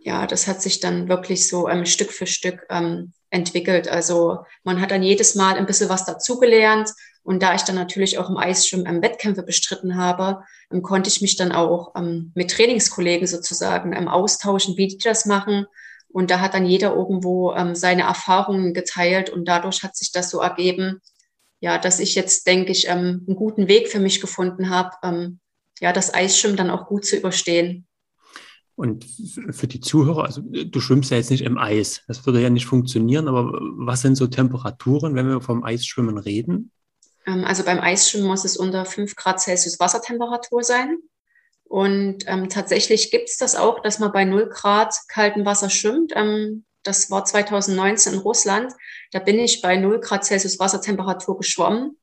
Ja, 0.02 0.28
das 0.28 0.48
hat 0.48 0.62
sich 0.62 0.80
dann 0.80 1.08
wirklich 1.08 1.48
so 1.48 1.70
ähm, 1.70 1.86
Stück 1.86 2.12
für 2.12 2.28
Stück 2.28 2.66
ähm, 2.70 3.14
entwickelt. 3.30 3.88
Also 3.88 4.40
man 4.64 4.82
hat 4.82 4.92
dann 4.92 5.02
jedes 5.02 5.36
Mal 5.36 5.56
ein 5.56 5.66
bisschen 5.66 5.90
was 5.90 6.06
dazugelernt 6.06 6.92
und 7.26 7.42
da 7.42 7.56
ich 7.56 7.64
dann 7.64 7.76
natürlich 7.76 8.20
auch 8.20 8.30
im 8.30 8.38
Eisschwimmen 8.38 8.86
ähm, 8.86 9.02
Wettkämpfe 9.02 9.42
bestritten 9.42 9.98
habe, 9.98 10.44
ähm, 10.72 10.84
konnte 10.84 11.10
ich 11.10 11.22
mich 11.22 11.36
dann 11.36 11.52
auch 11.52 11.96
ähm, 11.96 12.32
mit 12.36 12.52
Trainingskollegen 12.52 13.26
sozusagen 13.26 13.94
ähm, 13.94 14.08
austauschen, 14.08 14.78
wie 14.78 14.88
die 14.88 15.00
das 15.00 15.26
machen. 15.26 15.66
Und 16.08 16.30
da 16.30 16.40
hat 16.40 16.54
dann 16.54 16.68
jeder 16.68 16.94
irgendwo 16.94 17.52
ähm, 17.54 17.74
seine 17.74 18.04
Erfahrungen 18.04 18.76
geteilt 18.76 19.32
und 19.32 19.46
dadurch 19.48 19.82
hat 19.82 19.96
sich 19.96 20.12
das 20.12 20.30
so 20.30 20.40
ergeben, 20.40 21.02
ja, 21.62 21.80
dass 21.80 22.00
ich 22.00 22.14
jetzt, 22.14 22.46
denke 22.46 22.72
ich, 22.72 22.88
ähm, 22.88 23.26
einen 23.28 23.36
guten 23.36 23.68
Weg 23.68 23.88
für 23.88 24.00
mich 24.00 24.22
gefunden 24.22 24.70
habe, 24.70 24.92
ähm, 25.02 25.40
ja, 25.80 25.92
das 25.92 26.14
Eisschwimmen 26.14 26.58
dann 26.58 26.70
auch 26.70 26.86
gut 26.86 27.06
zu 27.06 27.18
überstehen. 27.18 27.88
Und 28.76 29.04
für 29.50 29.68
die 29.68 29.80
Zuhörer, 29.80 30.26
also 30.26 30.42
du 30.44 30.80
schwimmst 30.80 31.10
ja 31.10 31.18
jetzt 31.18 31.32
nicht 31.32 31.44
im 31.44 31.58
Eis, 31.58 32.04
das 32.08 32.24
würde 32.28 32.42
ja 32.42 32.52
nicht 32.52 32.68
funktionieren, 32.68 33.28
aber 33.28 33.52
was 33.78 34.02
sind 34.02 34.16
so 34.16 34.28
Temperaturen, 34.28 35.16
wenn 35.16 35.28
wir 35.28 35.42
vom 35.42 35.64
Eisschwimmen 35.64 36.20
reden? 36.20 36.72
Ähm, 37.28 37.46
also 37.46 37.64
beim 37.64 37.80
Eisschwimmen 37.80 38.28
muss 38.28 38.46
es 38.46 38.58
unter 38.58 38.86
5 38.86 39.16
Grad 39.16 39.40
Celsius 39.40 39.80
Wassertemperatur 39.80 40.64
sein. 40.64 40.98
Und 41.64 42.26
ähm, 42.28 42.50
tatsächlich 42.50 43.12
gibt 43.12 43.30
es 43.30 43.38
das 43.38 43.56
auch, 43.56 43.82
dass 43.82 44.00
man 44.00 44.12
bei 44.12 44.24
0 44.24 44.50
Grad 44.50 44.96
kaltem 45.08 45.46
Wasser 45.46 45.70
schwimmt. 45.70 46.14
Ähm, 46.16 46.66
das 46.84 47.10
war 47.10 47.26
2019 47.26 48.14
in 48.14 48.20
Russland. 48.20 48.72
Da 49.12 49.20
bin 49.20 49.40
ich 49.40 49.62
bei 49.62 49.76
0 49.76 50.00
Grad 50.00 50.24
Celsius 50.24 50.60
Wassertemperatur 50.60 51.38
geschwommen. 51.38 51.98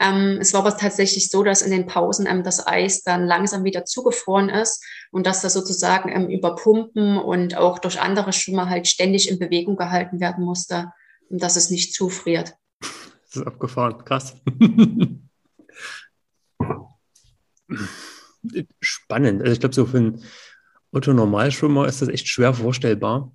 Ähm, 0.00 0.38
es 0.40 0.54
war 0.54 0.60
aber 0.60 0.76
tatsächlich 0.76 1.28
so, 1.28 1.42
dass 1.42 1.62
in 1.62 1.70
den 1.70 1.86
Pausen 1.86 2.26
ähm, 2.26 2.42
das 2.42 2.66
Eis 2.66 3.02
dann 3.02 3.26
langsam 3.26 3.62
wieder 3.64 3.84
zugefroren 3.84 4.48
ist 4.48 4.82
und 5.10 5.26
dass 5.26 5.42
das 5.42 5.52
sozusagen 5.52 6.10
ähm, 6.10 6.30
über 6.30 6.56
Pumpen 6.56 7.18
und 7.18 7.56
auch 7.56 7.78
durch 7.78 8.00
andere 8.00 8.32
Schwimmer 8.32 8.70
halt 8.70 8.88
ständig 8.88 9.28
in 9.28 9.38
Bewegung 9.38 9.76
gehalten 9.76 10.18
werden 10.18 10.44
musste, 10.44 10.92
dass 11.28 11.56
es 11.56 11.70
nicht 11.70 11.94
zufriert. 11.94 12.54
Das 13.32 13.40
ist 13.40 13.46
abgefahren, 13.46 14.04
krass. 14.04 14.36
Spannend. 18.80 19.40
Also 19.40 19.52
ich 19.54 19.60
glaube, 19.60 19.74
so 19.74 19.86
für 19.86 19.96
einen 19.96 20.22
Otto-Normalschwimmer 20.90 21.86
ist 21.86 22.02
das 22.02 22.10
echt 22.10 22.28
schwer 22.28 22.52
vorstellbar. 22.52 23.32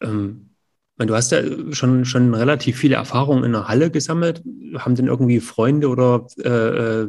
Ähm, 0.00 0.54
du 0.96 1.14
hast 1.14 1.30
ja 1.32 1.42
schon, 1.74 2.06
schon 2.06 2.32
relativ 2.32 2.78
viele 2.78 2.94
Erfahrungen 2.94 3.44
in 3.44 3.52
der 3.52 3.68
Halle 3.68 3.90
gesammelt. 3.90 4.42
Haben 4.78 4.94
denn 4.94 5.08
irgendwie 5.08 5.40
Freunde 5.40 5.88
oder 5.88 6.26
äh, 6.38 6.48
äh 7.02 7.08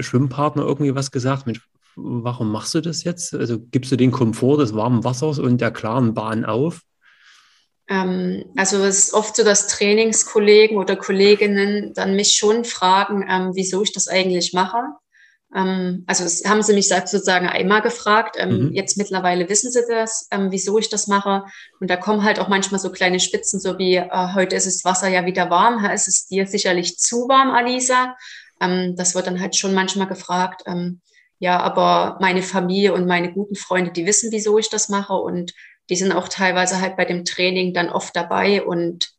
Schwimmpartner 0.00 0.62
irgendwie 0.62 0.94
was 0.94 1.10
gesagt? 1.10 1.46
Mensch, 1.46 1.68
warum 1.96 2.52
machst 2.52 2.76
du 2.76 2.80
das 2.80 3.02
jetzt? 3.02 3.34
Also 3.34 3.58
gibst 3.58 3.90
du 3.90 3.96
den 3.96 4.12
Komfort 4.12 4.58
des 4.58 4.72
warmen 4.74 5.02
Wassers 5.02 5.40
und 5.40 5.60
der 5.60 5.72
klaren 5.72 6.14
Bahn 6.14 6.44
auf? 6.44 6.82
Ähm, 7.92 8.44
also 8.56 8.82
es 8.84 8.98
ist 8.98 9.14
oft 9.14 9.36
so, 9.36 9.44
dass 9.44 9.66
Trainingskollegen 9.66 10.78
oder 10.78 10.96
Kolleginnen 10.96 11.92
dann 11.92 12.16
mich 12.16 12.32
schon 12.32 12.64
fragen, 12.64 13.26
ähm, 13.28 13.50
wieso 13.54 13.82
ich 13.82 13.92
das 13.92 14.08
eigentlich 14.08 14.54
mache. 14.54 14.78
Ähm, 15.54 16.04
also 16.06 16.24
das 16.24 16.42
haben 16.46 16.62
sie 16.62 16.72
mich 16.72 16.88
sozusagen 16.88 17.48
einmal 17.48 17.82
gefragt. 17.82 18.36
Ähm, 18.38 18.68
mhm. 18.68 18.72
Jetzt 18.72 18.96
mittlerweile 18.96 19.46
wissen 19.50 19.70
sie 19.70 19.82
das, 19.86 20.26
ähm, 20.30 20.50
wieso 20.50 20.78
ich 20.78 20.88
das 20.88 21.06
mache. 21.06 21.44
Und 21.80 21.90
da 21.90 21.96
kommen 21.96 22.24
halt 22.24 22.40
auch 22.40 22.48
manchmal 22.48 22.80
so 22.80 22.90
kleine 22.90 23.20
Spitzen, 23.20 23.60
so 23.60 23.78
wie 23.78 23.96
äh, 23.96 24.34
heute 24.34 24.56
ist 24.56 24.66
das 24.66 24.84
Wasser 24.84 25.08
ja 25.08 25.26
wieder 25.26 25.50
warm. 25.50 25.84
ist 25.84 26.08
es 26.08 26.26
dir 26.26 26.46
sicherlich 26.46 26.96
zu 26.98 27.28
warm, 27.28 27.50
Alisa? 27.50 28.16
Ähm, 28.62 28.96
das 28.96 29.14
wird 29.14 29.26
dann 29.26 29.40
halt 29.40 29.54
schon 29.54 29.74
manchmal 29.74 30.06
gefragt. 30.06 30.62
ja, 31.40 31.60
aber 31.60 32.18
meine 32.20 32.42
Familie 32.42 32.94
und 32.94 33.06
meine 33.06 33.32
guten 33.32 33.56
Freunde, 33.56 33.90
die 33.90 34.06
wissen, 34.06 34.30
wieso 34.30 34.58
ich 34.58 34.70
das 34.70 34.88
mache 34.88 35.14
und 35.14 35.52
die 35.92 35.96
sind 35.96 36.12
auch 36.12 36.28
teilweise 36.28 36.80
halt 36.80 36.96
bei 36.96 37.04
dem 37.04 37.26
Training 37.26 37.74
dann 37.74 37.90
oft 37.90 38.16
dabei 38.16 38.64
und 38.64 39.12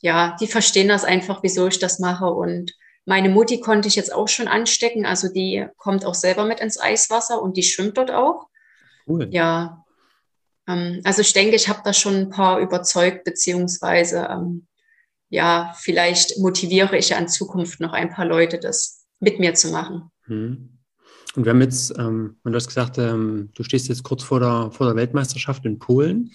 ja, 0.00 0.36
die 0.40 0.46
verstehen 0.46 0.86
das 0.86 1.02
einfach, 1.02 1.42
wieso 1.42 1.66
ich 1.66 1.80
das 1.80 1.98
mache. 1.98 2.26
Und 2.26 2.76
meine 3.06 3.28
Mutti 3.28 3.58
konnte 3.58 3.88
ich 3.88 3.96
jetzt 3.96 4.14
auch 4.14 4.28
schon 4.28 4.46
anstecken. 4.46 5.04
Also 5.04 5.26
die 5.26 5.66
kommt 5.78 6.04
auch 6.04 6.14
selber 6.14 6.44
mit 6.44 6.60
ins 6.60 6.80
Eiswasser 6.80 7.42
und 7.42 7.56
die 7.56 7.64
schwimmt 7.64 7.98
dort 7.98 8.12
auch. 8.12 8.46
Cool. 9.08 9.26
Ja. 9.32 9.84
Ähm, 10.68 11.00
also 11.02 11.22
ich 11.22 11.32
denke, 11.32 11.56
ich 11.56 11.68
habe 11.68 11.80
da 11.82 11.92
schon 11.92 12.14
ein 12.14 12.30
paar 12.30 12.60
überzeugt, 12.60 13.24
beziehungsweise 13.24 14.28
ähm, 14.30 14.68
ja, 15.28 15.74
vielleicht 15.76 16.38
motiviere 16.38 16.96
ich 16.96 17.08
ja 17.08 17.18
in 17.18 17.26
Zukunft 17.26 17.80
noch 17.80 17.94
ein 17.94 18.10
paar 18.10 18.26
Leute, 18.26 18.60
das 18.60 19.04
mit 19.18 19.40
mir 19.40 19.54
zu 19.54 19.72
machen. 19.72 20.12
Hm. 20.26 20.75
Und 21.36 21.44
wir 21.44 21.50
haben 21.50 21.60
jetzt, 21.60 21.96
ähm, 21.98 22.36
du 22.44 22.54
hast 22.54 22.68
gesagt, 22.68 22.98
ähm, 22.98 23.50
du 23.54 23.62
stehst 23.62 23.88
jetzt 23.88 24.02
kurz 24.02 24.22
vor 24.22 24.40
der, 24.40 24.70
vor 24.72 24.86
der 24.86 24.96
Weltmeisterschaft 24.96 25.64
in 25.66 25.78
Polen. 25.78 26.32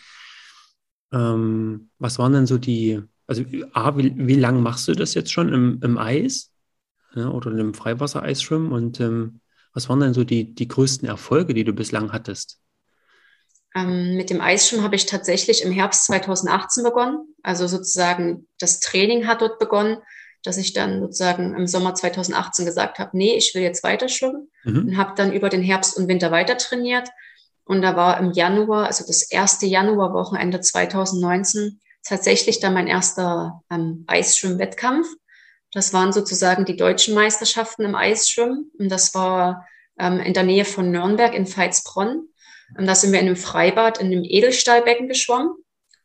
Ähm, 1.11 1.89
was 1.97 2.19
waren 2.19 2.33
denn 2.33 2.45
so 2.45 2.57
die, 2.57 3.01
also 3.27 3.43
A, 3.73 3.97
wie, 3.97 4.13
wie 4.15 4.35
lange 4.35 4.59
machst 4.59 4.87
du 4.87 4.93
das 4.93 5.13
jetzt 5.13 5.31
schon 5.31 5.51
im, 5.51 5.79
im 5.83 5.97
Eis 5.97 6.51
ja, 7.15 7.29
oder 7.29 7.51
im 7.51 7.73
Freiwassereisschwimmen? 7.73 8.71
Und 8.71 8.99
ähm, 8.99 9.41
was 9.73 9.89
waren 9.89 9.99
denn 9.99 10.13
so 10.13 10.23
die, 10.23 10.53
die 10.53 10.67
größten 10.67 11.07
Erfolge, 11.07 11.53
die 11.53 11.63
du 11.63 11.73
bislang 11.73 12.11
hattest? 12.11 12.59
Ähm, 13.73 14.17
mit 14.17 14.29
dem 14.29 14.41
Eisschwimmen 14.41 14.83
habe 14.83 14.95
ich 14.95 15.05
tatsächlich 15.05 15.63
im 15.63 15.71
Herbst 15.71 16.05
2018 16.05 16.83
begonnen. 16.83 17.33
Also 17.41 17.67
sozusagen 17.67 18.47
das 18.59 18.79
Training 18.81 19.27
hat 19.27 19.41
dort 19.41 19.59
begonnen 19.59 19.97
dass 20.43 20.57
ich 20.57 20.73
dann 20.73 21.01
sozusagen 21.01 21.55
im 21.55 21.67
Sommer 21.67 21.93
2018 21.93 22.65
gesagt 22.65 22.99
habe, 22.99 23.17
nee, 23.17 23.35
ich 23.35 23.53
will 23.53 23.61
jetzt 23.61 23.83
weiter 23.83 24.09
schwimmen 24.09 24.49
mhm. 24.63 24.89
und 24.89 24.97
habe 24.97 25.13
dann 25.15 25.31
über 25.33 25.49
den 25.49 25.61
Herbst 25.61 25.97
und 25.97 26.07
Winter 26.07 26.31
weiter 26.31 26.57
trainiert. 26.57 27.09
Und 27.63 27.81
da 27.81 27.95
war 27.95 28.19
im 28.19 28.31
Januar, 28.31 28.87
also 28.87 29.05
das 29.05 29.23
erste 29.29 29.65
Januarwochenende 29.65 30.61
2019, 30.61 31.79
tatsächlich 32.03 32.59
dann 32.59 32.73
mein 32.73 32.87
erster 32.87 33.61
ähm, 33.71 34.03
Eisschwimmwettkampf. 34.07 35.07
Das 35.71 35.93
waren 35.93 36.11
sozusagen 36.11 36.65
die 36.65 36.75
deutschen 36.75 37.13
Meisterschaften 37.15 37.83
im 37.83 37.95
Eisschwimmen. 37.95 38.71
Und 38.77 38.89
das 38.89 39.13
war 39.13 39.67
ähm, 39.99 40.19
in 40.19 40.33
der 40.33 40.43
Nähe 40.43 40.65
von 40.65 40.91
Nürnberg 40.91 41.33
in 41.33 41.47
Veitsbronn. 41.47 42.27
Und 42.77 42.87
da 42.87 42.95
sind 42.95 43.11
wir 43.11 43.19
in 43.19 43.27
einem 43.27 43.35
Freibad, 43.35 43.99
in 43.99 44.07
einem 44.07 44.23
Edelstahlbecken 44.23 45.07
geschwommen. 45.07 45.53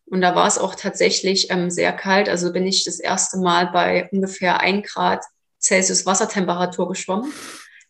Und 0.09 0.21
da 0.21 0.35
war 0.35 0.47
es 0.47 0.59
auch 0.59 0.75
tatsächlich 0.75 1.51
ähm, 1.51 1.71
sehr 1.71 1.93
kalt. 1.93 2.29
Also 2.29 2.53
bin 2.53 2.67
ich 2.67 2.85
das 2.85 3.01
erste 3.01 3.39
Mal 3.39 3.67
bei 3.73 4.09
ungefähr 4.13 4.61
ein 4.61 4.83
Grad 4.83 5.25
Celsius 5.61 6.07
Wassertemperatur 6.07 6.89
geschwommen. 6.89 7.33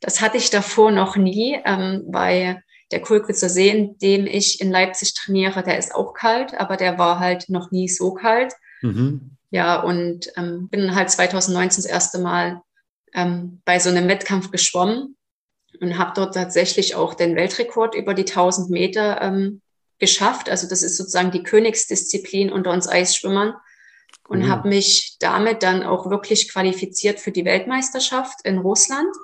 Das 0.01 0.21
hatte 0.21 0.39
ich 0.39 0.51
davor 0.51 0.91
noch 0.91 1.17
nie, 1.17 1.61
ähm, 1.65 2.05
weil 2.09 2.63
der 2.91 3.03
Kulkwitzer 3.03 3.49
See, 3.49 3.69
in 3.69 3.99
dem 3.99 4.27
ich 4.27 4.61
in 4.61 4.71
Leipzig 4.71 5.15
trainiere, 5.15 5.63
der 5.63 5.79
ist 5.79 5.95
auch 5.95 6.15
kalt, 6.15 6.55
aber 6.55 6.77
der 6.77 6.99
war 6.99 7.19
halt 7.19 7.49
noch 7.49 7.71
nie 7.71 7.89
so 7.89 8.15
kalt. 8.15 8.55
Mhm. 8.83 9.37
Ja, 9.51 9.81
und 9.81 10.31
ähm, 10.37 10.69
bin 10.69 10.95
halt 10.95 11.11
2019 11.11 11.83
das 11.83 11.91
erste 11.91 12.19
Mal 12.19 12.63
ähm, 13.15 13.61
bei 13.65 13.79
so 13.79 13.91
einem 13.91 14.09
Wettkampf 14.09 14.51
geschwommen 14.51 15.17
und 15.81 15.99
habe 15.99 16.13
dort 16.15 16.35
tatsächlich 16.35 16.95
auch 16.95 17.15
den 17.15 17.37
Weltrekord 17.37 17.95
über 17.95 18.15
die 18.15 18.27
1000 18.27 18.71
Meter 18.71 19.21
ähm, 19.23 19.61
geschafft. 19.99 20.49
Also 20.49 20.69
das 20.69 20.83
ist 20.83 20.97
sozusagen 20.97 21.31
die 21.31 21.43
Königsdisziplin 21.43 22.53
unter 22.53 22.71
uns 22.71 22.89
Eisschwimmern 22.89 23.55
und 24.29 24.41
mhm. 24.41 24.49
habe 24.49 24.69
mich 24.69 25.17
damit 25.21 25.63
dann 25.63 25.83
auch 25.83 26.11
wirklich 26.11 26.53
qualifiziert 26.53 27.21
für 27.21 27.33
die 27.33 27.45
Weltmeisterschaft 27.45 28.41
in 28.45 28.59
Russland, 28.59 29.15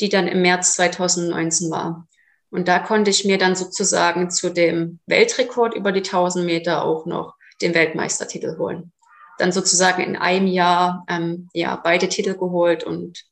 die 0.00 0.08
dann 0.08 0.28
im 0.28 0.42
März 0.42 0.74
2019 0.74 1.70
war. 1.70 2.06
Und 2.50 2.68
da 2.68 2.78
konnte 2.78 3.10
ich 3.10 3.24
mir 3.24 3.38
dann 3.38 3.56
sozusagen 3.56 4.30
zu 4.30 4.50
dem 4.50 5.00
Weltrekord 5.06 5.74
über 5.74 5.90
die 5.92 6.02
1000 6.04 6.46
Meter 6.46 6.84
auch 6.84 7.04
noch 7.04 7.34
den 7.60 7.74
Weltmeistertitel 7.74 8.56
holen. 8.58 8.92
Dann 9.38 9.50
sozusagen 9.50 10.02
in 10.02 10.16
einem 10.16 10.46
Jahr 10.46 11.04
ähm, 11.08 11.48
ja 11.52 11.74
beide 11.74 12.08
Titel 12.08 12.34
geholt 12.34 12.84
und 12.84 13.24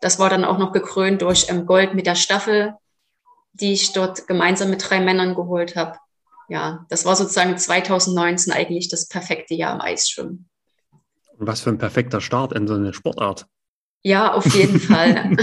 das 0.00 0.18
war 0.18 0.28
dann 0.28 0.44
auch 0.44 0.58
noch 0.58 0.72
gekrönt 0.72 1.22
durch 1.22 1.48
ähm, 1.48 1.64
Gold 1.64 1.94
mit 1.94 2.06
der 2.06 2.16
Staffel, 2.16 2.74
die 3.54 3.72
ich 3.72 3.92
dort 3.94 4.26
gemeinsam 4.26 4.68
mit 4.68 4.88
drei 4.88 5.00
Männern 5.00 5.34
geholt 5.34 5.76
habe. 5.76 5.98
Ja, 6.48 6.86
das 6.88 7.04
war 7.04 7.16
sozusagen 7.16 7.56
2019 7.56 8.52
eigentlich 8.52 8.88
das 8.88 9.08
perfekte 9.08 9.54
Jahr 9.54 9.74
im 9.74 9.80
Eisschwimmen. 9.80 10.48
Was 11.38 11.60
für 11.60 11.70
ein 11.70 11.78
perfekter 11.78 12.20
Start 12.20 12.52
in 12.52 12.66
so 12.66 12.74
eine 12.74 12.94
Sportart. 12.94 13.46
Ja, 14.02 14.32
auf 14.32 14.46
jeden 14.54 14.80
Fall. 14.80 15.36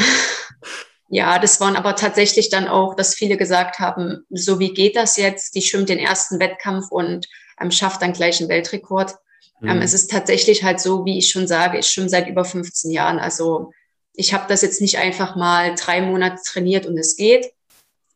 Ja, 1.10 1.38
das 1.38 1.60
waren 1.60 1.76
aber 1.76 1.96
tatsächlich 1.96 2.50
dann 2.50 2.68
auch, 2.68 2.96
dass 2.96 3.14
viele 3.14 3.38
gesagt 3.38 3.78
haben, 3.78 4.26
so 4.32 4.58
wie 4.60 4.74
geht 4.74 4.96
das 4.96 5.18
jetzt? 5.18 5.54
Die 5.54 5.62
schwimmt 5.62 5.90
den 5.90 6.00
ersten 6.00 6.40
Wettkampf 6.40 6.90
und 6.90 7.28
ähm, 7.62 7.70
schafft 7.70 8.02
dann 8.02 8.14
gleich 8.14 8.40
einen 8.40 8.50
Weltrekord. 8.50 9.16
Mhm. 9.60 9.70
Ähm, 9.70 9.82
es 9.82 9.94
ist 9.94 10.10
tatsächlich 10.10 10.64
halt 10.64 10.80
so, 10.80 11.06
wie 11.06 11.20
ich 11.20 11.30
schon 11.30 11.48
sage, 11.48 11.78
ich 11.78 11.88
schwimme 11.88 12.10
seit 12.10 12.28
über 12.28 12.46
15 12.46 12.90
Jahren. 12.90 13.20
Also 13.20 13.72
ich 14.16 14.34
habe 14.34 14.46
das 14.48 14.64
jetzt 14.64 14.82
nicht 14.82 14.98
einfach 14.98 15.36
mal 15.36 15.76
drei 15.76 16.02
Monate 16.02 16.42
trainiert 16.44 16.88
und 16.88 16.98
es 16.98 17.16
geht. 17.16 17.52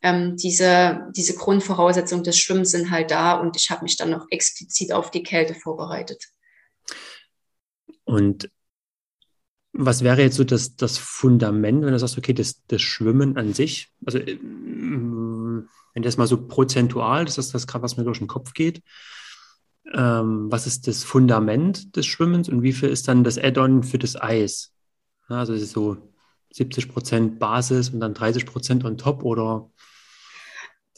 Ähm, 0.01 0.37
diese, 0.37 1.07
diese 1.15 1.35
Grundvoraussetzungen 1.35 2.23
des 2.23 2.39
Schwimmens 2.39 2.71
sind 2.71 2.91
halt 2.91 3.11
da 3.11 3.33
und 3.33 3.55
ich 3.55 3.69
habe 3.71 3.83
mich 3.83 3.97
dann 3.97 4.11
noch 4.11 4.27
explizit 4.29 4.93
auf 4.93 5.09
die 5.09 5.23
Kälte 5.23 5.55
vorbereitet. 5.55 6.23
Und 8.03 8.49
was 9.73 10.03
wäre 10.03 10.21
jetzt 10.21 10.35
so 10.35 10.43
das, 10.43 10.75
das 10.75 10.97
Fundament, 10.97 11.83
wenn 11.83 11.91
du 11.91 11.99
sagst, 11.99 12.17
okay, 12.17 12.33
das, 12.33 12.63
das 12.67 12.81
Schwimmen 12.81 13.37
an 13.37 13.53
sich, 13.53 13.91
also 14.05 14.17
äh, 14.17 14.39
wenn 14.41 16.03
das 16.03 16.17
mal 16.17 16.27
so 16.27 16.47
prozentual, 16.47 17.25
das 17.25 17.37
ist 17.37 17.53
das 17.53 17.67
gerade, 17.67 17.83
was 17.83 17.97
mir 17.97 18.03
durch 18.03 18.19
den 18.19 18.27
Kopf 18.27 18.53
geht, 18.53 18.81
ähm, 19.93 20.51
was 20.51 20.67
ist 20.67 20.87
das 20.87 21.03
Fundament 21.03 21.95
des 21.95 22.05
Schwimmens 22.05 22.49
und 22.49 22.61
wie 22.61 22.73
viel 22.73 22.89
ist 22.89 23.07
dann 23.07 23.23
das 23.23 23.37
Add-on 23.37 23.83
für 23.83 23.97
das 23.97 24.19
Eis? 24.19 24.73
Also 25.27 25.53
ist 25.53 25.61
es 25.61 25.71
so 25.71 25.97
70 26.57 26.89
Prozent 26.89 27.39
Basis 27.39 27.89
und 27.89 27.99
dann 27.99 28.13
30 28.13 28.45
Prozent 28.45 28.83
on 28.83 28.97
top 28.97 29.23
oder 29.23 29.69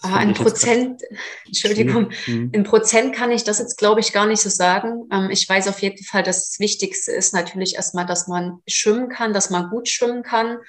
Ah, 0.02 0.22
in 0.22 0.34
Prozent, 0.34 1.02
Entschuldigung, 1.46 2.12
mhm. 2.26 2.52
in 2.54 2.64
Prozent 2.64 3.14
kann 3.14 3.32
ich 3.32 3.44
das 3.44 3.60
jetzt, 3.60 3.78
glaube 3.78 4.00
ich, 4.00 4.14
gar 4.14 4.28
nicht 4.28 4.42
so 4.42 4.50
sagen. 4.50 5.10
Ähm, 5.12 5.30
ich 5.30 5.48
weiß 5.48 5.68
auf 5.68 5.82
jeden 5.82 6.04
Fall, 6.06 6.24
dass 6.24 6.52
das 6.52 6.60
Wichtigste 6.60 7.12
ist 7.12 7.34
natürlich 7.34 7.76
erstmal, 7.76 8.06
dass 8.06 8.28
man 8.28 8.60
schwimmen 8.66 9.10
kann, 9.10 9.34
dass 9.34 9.50
man 9.50 9.70
gut 9.70 9.90
schwimmen 9.90 10.24
kann, 10.24 10.60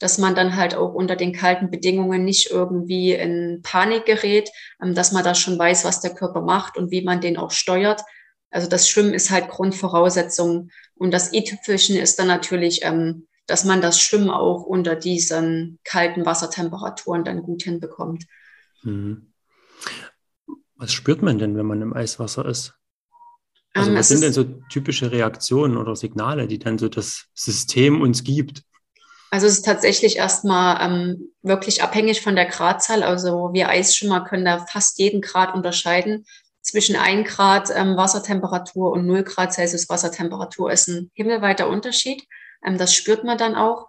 dass 0.00 0.18
man 0.18 0.34
dann 0.34 0.56
halt 0.56 0.74
auch 0.74 0.92
unter 0.92 1.14
den 1.14 1.32
kalten 1.32 1.70
Bedingungen 1.70 2.24
nicht 2.24 2.50
irgendwie 2.50 3.12
in 3.12 3.60
Panik 3.62 4.06
gerät, 4.06 4.50
ähm, 4.82 4.94
dass 4.94 5.12
man 5.12 5.22
da 5.22 5.36
schon 5.36 5.56
weiß, 5.56 5.84
was 5.84 6.00
der 6.00 6.14
Körper 6.14 6.40
macht 6.40 6.76
und 6.76 6.90
wie 6.90 7.02
man 7.02 7.20
den 7.20 7.36
auch 7.36 7.52
steuert. 7.52 8.02
Also 8.50 8.68
das 8.68 8.88
Schwimmen 8.88 9.14
ist 9.14 9.30
halt 9.30 9.48
Grundvoraussetzung. 9.48 10.70
Und 10.96 11.12
das 11.12 11.32
i-Tüpfelchen 11.32 11.96
ist 11.96 12.18
dann 12.18 12.26
natürlich, 12.26 12.80
ähm, 12.82 13.28
dass 13.50 13.64
man 13.64 13.80
das 13.80 14.00
Schwimmen 14.00 14.30
auch 14.30 14.62
unter 14.62 14.96
diesen 14.96 15.78
kalten 15.84 16.24
Wassertemperaturen 16.24 17.24
dann 17.24 17.42
gut 17.42 17.64
hinbekommt. 17.64 18.26
Mhm. 18.82 19.32
Was 20.76 20.92
spürt 20.92 21.20
man 21.20 21.38
denn, 21.38 21.56
wenn 21.56 21.66
man 21.66 21.82
im 21.82 21.92
Eiswasser 21.92 22.46
ist? 22.46 22.74
Also 23.74 23.90
ähm, 23.90 23.96
was 23.96 24.08
sind 24.08 24.22
denn 24.22 24.32
so 24.32 24.44
typische 24.70 25.12
Reaktionen 25.12 25.76
oder 25.76 25.94
Signale, 25.94 26.46
die 26.46 26.58
dann 26.58 26.78
so 26.78 26.88
das 26.88 27.26
System 27.34 28.00
uns 28.00 28.24
gibt? 28.24 28.62
Also 29.30 29.46
es 29.46 29.54
ist 29.54 29.64
tatsächlich 29.64 30.16
erstmal 30.16 30.78
ähm, 30.80 31.32
wirklich 31.42 31.82
abhängig 31.82 32.20
von 32.20 32.34
der 32.34 32.46
Gradzahl. 32.46 33.02
Also 33.02 33.50
wir 33.52 33.68
Eisschwimmer 33.68 34.24
können 34.24 34.44
da 34.44 34.66
fast 34.66 34.98
jeden 34.98 35.20
Grad 35.20 35.54
unterscheiden. 35.54 36.24
Zwischen 36.62 36.96
1 36.96 37.28
Grad 37.28 37.70
ähm, 37.74 37.96
Wassertemperatur 37.96 38.90
und 38.92 39.06
0 39.06 39.22
Grad 39.22 39.52
Celsius 39.52 39.88
Wassertemperatur 39.88 40.70
ist 40.70 40.88
ein 40.88 41.10
himmelweiter 41.14 41.68
Unterschied. 41.68 42.26
Ähm, 42.64 42.78
das 42.78 42.94
spürt 42.94 43.24
man 43.24 43.38
dann 43.38 43.54
auch. 43.54 43.86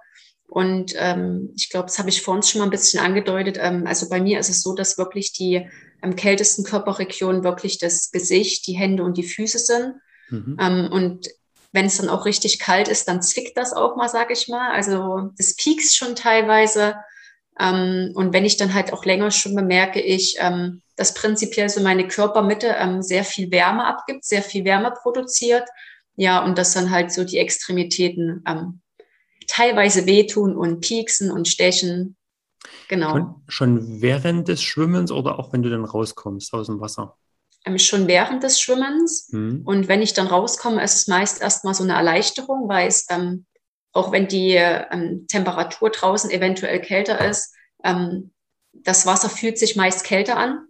Und 0.47 0.93
ähm, 0.97 1.53
ich 1.55 1.69
glaube, 1.69 1.85
das 1.85 1.97
habe 1.97 2.09
ich 2.09 2.21
vor 2.21 2.33
uns 2.33 2.49
schon 2.49 2.59
mal 2.59 2.65
ein 2.65 2.71
bisschen 2.71 2.99
angedeutet. 2.99 3.57
Ähm, 3.59 3.87
also 3.87 4.09
bei 4.09 4.19
mir 4.19 4.39
ist 4.39 4.49
es 4.49 4.61
so, 4.61 4.75
dass 4.75 4.97
wirklich 4.97 5.31
die 5.31 5.69
am 6.01 6.15
kältesten 6.15 6.65
Körperregionen 6.65 7.43
wirklich 7.43 7.77
das 7.77 8.11
Gesicht, 8.11 8.67
die 8.67 8.73
Hände 8.73 9.03
und 9.03 9.17
die 9.17 9.23
Füße 9.23 9.59
sind. 9.59 9.95
Mhm. 10.29 10.57
Ähm, 10.59 10.89
und 10.91 11.29
wenn 11.71 11.85
es 11.85 11.97
dann 11.97 12.09
auch 12.09 12.25
richtig 12.25 12.59
kalt 12.59 12.87
ist, 12.87 13.07
dann 13.07 13.21
zwickt 13.21 13.57
das 13.57 13.71
auch 13.73 13.95
mal, 13.95 14.09
sage 14.09 14.33
ich 14.33 14.47
mal. 14.47 14.71
Also 14.71 15.31
das 15.37 15.55
piekst 15.55 15.95
schon 15.95 16.15
teilweise. 16.15 16.95
Ähm, 17.59 18.11
und 18.15 18.33
wenn 18.33 18.45
ich 18.45 18.57
dann 18.57 18.73
halt 18.73 18.91
auch 18.93 19.05
länger 19.05 19.31
schwimme, 19.31 19.61
merke 19.61 20.01
ich, 20.01 20.35
ähm, 20.39 20.81
dass 20.95 21.13
prinzipiell 21.13 21.69
so 21.69 21.81
meine 21.81 22.07
Körpermitte 22.07 22.75
ähm, 22.77 23.01
sehr 23.01 23.23
viel 23.23 23.51
Wärme 23.51 23.85
abgibt, 23.85 24.25
sehr 24.25 24.41
viel 24.41 24.65
Wärme 24.65 24.91
produziert. 24.91 25.67
Ja, 26.15 26.43
und 26.43 26.57
dass 26.57 26.73
dann 26.73 26.91
halt 26.91 27.11
so 27.11 27.23
die 27.23 27.37
Extremitäten 27.37 28.43
ähm, 28.47 28.81
teilweise 29.47 30.05
wehtun 30.05 30.55
und 30.55 30.81
pieksen 30.81 31.31
und 31.31 31.47
stechen. 31.47 32.15
Genau. 32.87 33.11
Schon, 33.11 33.35
schon, 33.47 34.01
während 34.01 34.47
des 34.47 34.61
Schwimmens 34.61 35.11
oder 35.11 35.39
auch 35.39 35.51
wenn 35.53 35.63
du 35.63 35.69
dann 35.69 35.85
rauskommst 35.85 36.53
aus 36.53 36.67
dem 36.67 36.79
Wasser? 36.79 37.17
Ähm, 37.65 37.77
schon 37.77 38.07
während 38.07 38.43
des 38.43 38.59
Schwimmens. 38.59 39.29
Mhm. 39.31 39.61
Und 39.65 39.87
wenn 39.87 40.01
ich 40.01 40.13
dann 40.13 40.27
rauskomme, 40.27 40.83
ist 40.83 40.95
es 40.95 41.07
meist 41.07 41.41
erstmal 41.41 41.73
so 41.73 41.83
eine 41.83 41.93
Erleichterung, 41.93 42.67
weil 42.67 42.87
es, 42.87 43.05
ähm, 43.09 43.45
auch 43.93 44.11
wenn 44.11 44.27
die 44.27 44.53
ähm, 44.53 45.25
Temperatur 45.27 45.89
draußen 45.89 46.29
eventuell 46.31 46.81
kälter 46.81 47.27
ist, 47.27 47.53
ähm, 47.83 48.31
das 48.73 49.05
Wasser 49.05 49.29
fühlt 49.29 49.57
sich 49.57 49.75
meist 49.75 50.05
kälter 50.05 50.37
an. 50.37 50.65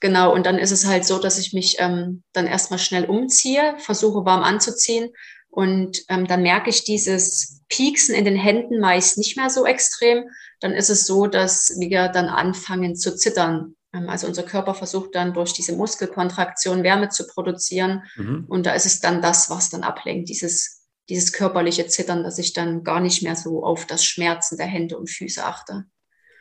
Genau, 0.00 0.32
und 0.32 0.46
dann 0.46 0.58
ist 0.58 0.70
es 0.70 0.86
halt 0.86 1.04
so, 1.04 1.18
dass 1.18 1.38
ich 1.38 1.52
mich 1.52 1.76
ähm, 1.78 2.22
dann 2.32 2.46
erstmal 2.46 2.78
schnell 2.78 3.06
umziehe, 3.06 3.74
versuche 3.78 4.24
warm 4.24 4.42
anzuziehen 4.42 5.10
und 5.50 6.04
ähm, 6.08 6.26
dann 6.26 6.42
merke 6.42 6.70
ich 6.70 6.84
dieses 6.84 7.62
Pieksen 7.68 8.14
in 8.14 8.24
den 8.24 8.36
Händen 8.36 8.80
meist 8.80 9.18
nicht 9.18 9.36
mehr 9.36 9.50
so 9.50 9.66
extrem. 9.66 10.28
Dann 10.60 10.72
ist 10.72 10.90
es 10.90 11.06
so, 11.06 11.26
dass 11.26 11.74
wir 11.78 12.08
dann 12.08 12.26
anfangen 12.26 12.94
zu 12.94 13.16
zittern. 13.16 13.74
Ähm, 13.92 14.08
also 14.08 14.26
unser 14.26 14.42
Körper 14.42 14.74
versucht 14.74 15.14
dann 15.14 15.34
durch 15.34 15.52
diese 15.52 15.74
Muskelkontraktion 15.74 16.82
Wärme 16.82 17.08
zu 17.08 17.26
produzieren. 17.26 18.04
Mhm. 18.16 18.44
Und 18.48 18.66
da 18.66 18.72
ist 18.72 18.86
es 18.86 19.00
dann 19.00 19.22
das, 19.22 19.50
was 19.50 19.70
dann 19.70 19.82
ablenkt, 19.82 20.28
dieses, 20.28 20.86
dieses 21.08 21.32
körperliche 21.32 21.86
Zittern, 21.86 22.22
dass 22.22 22.38
ich 22.38 22.52
dann 22.52 22.84
gar 22.84 23.00
nicht 23.00 23.22
mehr 23.22 23.36
so 23.36 23.64
auf 23.64 23.86
das 23.86 24.04
Schmerzen 24.04 24.58
der 24.58 24.66
Hände 24.66 24.98
und 24.98 25.10
Füße 25.10 25.44
achte. 25.44 25.86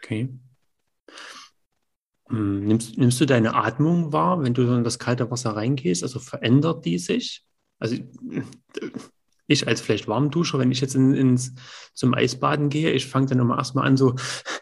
Okay. 0.03 0.29
Hm, 2.29 2.65
nimmst, 2.65 2.97
nimmst 2.97 3.19
du 3.21 3.25
deine 3.25 3.55
Atmung 3.55 4.11
wahr, 4.11 4.41
wenn 4.41 4.53
du 4.53 4.63
in 4.73 4.83
das 4.83 4.99
kalte 4.99 5.29
Wasser 5.31 5.51
reingehst? 5.51 6.03
Also 6.03 6.19
verändert 6.19 6.85
die 6.85 6.99
sich? 6.99 7.45
Also 7.79 7.95
ich 9.47 9.67
als 9.67 9.81
vielleicht 9.81 10.07
Warmduscher, 10.07 10.59
wenn 10.59 10.71
ich 10.71 10.81
jetzt 10.81 10.95
in, 10.95 11.13
ins, 11.13 11.53
zum 11.93 12.13
Eisbaden 12.13 12.69
gehe, 12.69 12.91
ich 12.91 13.07
fange 13.07 13.27
dann 13.27 13.39
immer 13.39 13.57
erstmal 13.57 13.87
an, 13.87 13.97
so, 13.97 14.15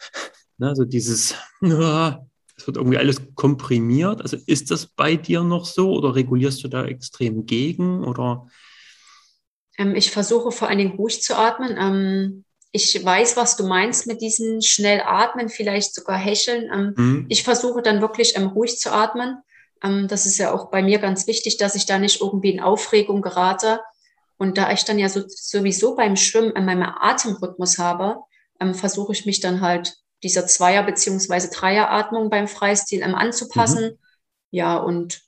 ne, 0.57 0.75
so 0.75 0.85
dieses, 0.85 1.35
es 1.61 2.67
wird 2.67 2.77
irgendwie 2.77 2.97
alles 2.97 3.21
komprimiert. 3.35 4.21
Also 4.21 4.37
ist 4.45 4.71
das 4.71 4.85
bei 4.87 5.15
dir 5.15 5.43
noch 5.43 5.65
so 5.65 5.91
oder 5.91 6.15
regulierst 6.15 6.63
du 6.63 6.67
da 6.67 6.85
extrem 6.85 7.45
gegen 7.45 8.03
oder? 8.03 8.47
Ähm, 9.77 9.95
ich 9.95 10.11
versuche 10.11 10.51
vor 10.51 10.69
allen 10.69 10.77
Dingen 10.77 10.95
ruhig 10.95 11.21
zu 11.21 11.35
atmen. 11.37 11.75
Ähm, 11.77 12.44
ich 12.75 13.05
weiß, 13.05 13.37
was 13.37 13.55
du 13.55 13.65
meinst 13.65 14.05
mit 14.05 14.21
diesem 14.21 14.61
schnell 14.61 15.01
atmen, 15.05 15.47
vielleicht 15.47 15.95
sogar 15.95 16.17
hecheln. 16.17 16.69
Ähm, 16.73 16.93
mhm. 16.97 17.25
Ich 17.29 17.43
versuche 17.43 17.81
dann 17.81 18.01
wirklich 18.01 18.35
ähm, 18.35 18.47
ruhig 18.47 18.77
zu 18.77 18.91
atmen. 18.91 19.37
Ähm, 19.81 20.09
das 20.09 20.25
ist 20.25 20.37
ja 20.37 20.53
auch 20.53 20.69
bei 20.69 20.83
mir 20.83 20.99
ganz 20.99 21.25
wichtig, 21.25 21.55
dass 21.55 21.75
ich 21.75 21.85
da 21.85 21.97
nicht 21.99 22.19
irgendwie 22.19 22.51
in 22.51 22.59
Aufregung 22.59 23.21
gerate. 23.21 23.79
Und 24.37 24.57
da 24.57 24.73
ich 24.73 24.83
dann 24.83 24.99
ja 24.99 25.07
so, 25.07 25.23
sowieso 25.25 25.95
beim 25.95 26.17
Schwimmen 26.17 26.51
in 26.51 26.65
meinem 26.65 26.83
Atemrhythmus 26.83 27.77
habe, 27.77 28.17
ähm, 28.59 28.75
versuche 28.75 29.13
ich 29.13 29.25
mich 29.25 29.39
dann 29.39 29.61
halt 29.61 29.95
dieser 30.21 30.45
Zweier- 30.45 30.83
beziehungsweise 30.83 31.49
Dreieratmung 31.49 32.29
beim 32.29 32.49
Freistil 32.49 33.01
ähm, 33.03 33.15
anzupassen. 33.15 33.85
Mhm. 33.85 33.99
Ja, 34.51 34.75
und 34.75 35.21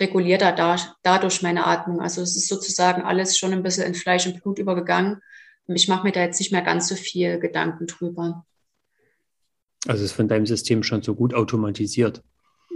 reguliere 0.00 0.38
da, 0.38 0.52
da 0.52 0.76
dadurch 1.02 1.42
meine 1.42 1.66
Atmung. 1.66 2.00
Also 2.00 2.22
es 2.22 2.34
ist 2.34 2.48
sozusagen 2.48 3.02
alles 3.02 3.36
schon 3.36 3.52
ein 3.52 3.62
bisschen 3.62 3.84
in 3.84 3.94
Fleisch 3.94 4.26
und 4.26 4.42
Blut 4.42 4.58
übergegangen. 4.58 5.20
Ich 5.68 5.88
mache 5.88 6.04
mir 6.04 6.12
da 6.12 6.20
jetzt 6.20 6.38
nicht 6.40 6.52
mehr 6.52 6.62
ganz 6.62 6.88
so 6.88 6.94
viel 6.96 7.38
Gedanken 7.38 7.86
drüber. 7.86 8.46
Also 9.86 10.04
ist 10.04 10.12
von 10.12 10.28
deinem 10.28 10.46
System 10.46 10.82
schon 10.82 11.02
so 11.02 11.14
gut 11.14 11.34
automatisiert. 11.34 12.22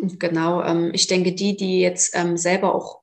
Genau. 0.01 0.63
Ähm, 0.63 0.91
ich 0.95 1.07
denke, 1.07 1.35
die, 1.35 1.57
die 1.57 1.81
jetzt 1.81 2.15
ähm, 2.15 2.37
selber 2.37 2.75
auch 2.75 3.03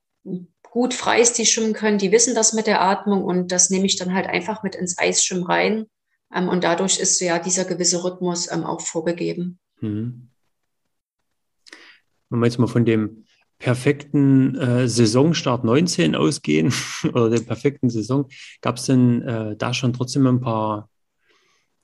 gut 0.62 0.94
Freistil 0.94 1.46
schwimmen 1.46 1.72
können, 1.72 1.98
die 1.98 2.12
wissen 2.12 2.34
das 2.34 2.52
mit 2.52 2.66
der 2.66 2.82
Atmung 2.82 3.24
und 3.24 3.52
das 3.52 3.70
nehme 3.70 3.86
ich 3.86 3.96
dann 3.96 4.14
halt 4.14 4.26
einfach 4.26 4.62
mit 4.62 4.74
ins 4.74 4.98
Eisschwimmen 4.98 5.44
rein. 5.44 5.86
Ähm, 6.34 6.48
und 6.48 6.64
dadurch 6.64 6.98
ist 6.98 7.20
ja 7.20 7.38
dieser 7.38 7.64
gewisse 7.64 8.04
Rhythmus 8.04 8.50
ähm, 8.50 8.64
auch 8.64 8.80
vorgegeben. 8.80 9.58
Mhm. 9.80 10.30
Wenn 12.28 12.38
wir 12.38 12.46
jetzt 12.46 12.58
mal 12.58 12.68
von 12.68 12.84
dem 12.84 13.24
perfekten 13.60 14.56
äh, 14.56 14.88
Saisonstart 14.88 15.62
19 15.62 16.16
ausgehen 16.16 16.72
oder 17.04 17.30
der 17.30 17.40
perfekten 17.40 17.90
Saison, 17.90 18.28
gab 18.60 18.76
es 18.76 18.86
denn 18.86 19.22
äh, 19.22 19.54
da 19.56 19.72
schon 19.72 19.92
trotzdem 19.92 20.26
ein 20.26 20.40
paar 20.40 20.88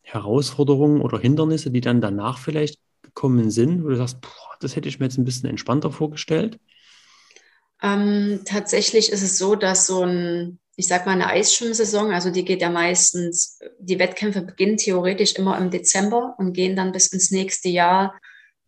Herausforderungen 0.02 1.00
oder 1.00 1.18
Hindernisse, 1.18 1.70
die 1.70 1.80
dann 1.80 2.00
danach 2.00 2.38
vielleicht 2.38 2.80
gekommen 3.02 3.50
sind, 3.50 3.84
wo 3.84 3.88
du 3.88 3.96
sagst, 3.96 4.20
boah, 4.20 4.56
das 4.60 4.74
hätte 4.74 4.88
ich 4.88 4.98
mir 4.98 5.06
jetzt 5.06 5.18
ein 5.18 5.24
bisschen 5.24 5.48
entspannter 5.48 5.92
vorgestellt? 5.92 6.58
Ähm, 7.82 8.40
tatsächlich 8.44 9.12
ist 9.12 9.22
es 9.22 9.38
so, 9.38 9.54
dass 9.54 9.86
so 9.86 10.02
ein 10.02 10.58
ich 10.78 10.88
sag 10.88 11.06
mal, 11.06 11.12
eine 11.12 11.28
Eisschwimmsaison, 11.28 12.12
also 12.12 12.30
die 12.30 12.44
geht 12.44 12.60
ja 12.60 12.68
meistens, 12.68 13.58
die 13.78 13.98
Wettkämpfe 13.98 14.42
beginnen 14.42 14.76
theoretisch 14.76 15.34
immer 15.36 15.56
im 15.56 15.70
Dezember 15.70 16.34
und 16.36 16.52
gehen 16.52 16.76
dann 16.76 16.92
bis 16.92 17.06
ins 17.06 17.30
nächste 17.30 17.70
Jahr, 17.70 18.14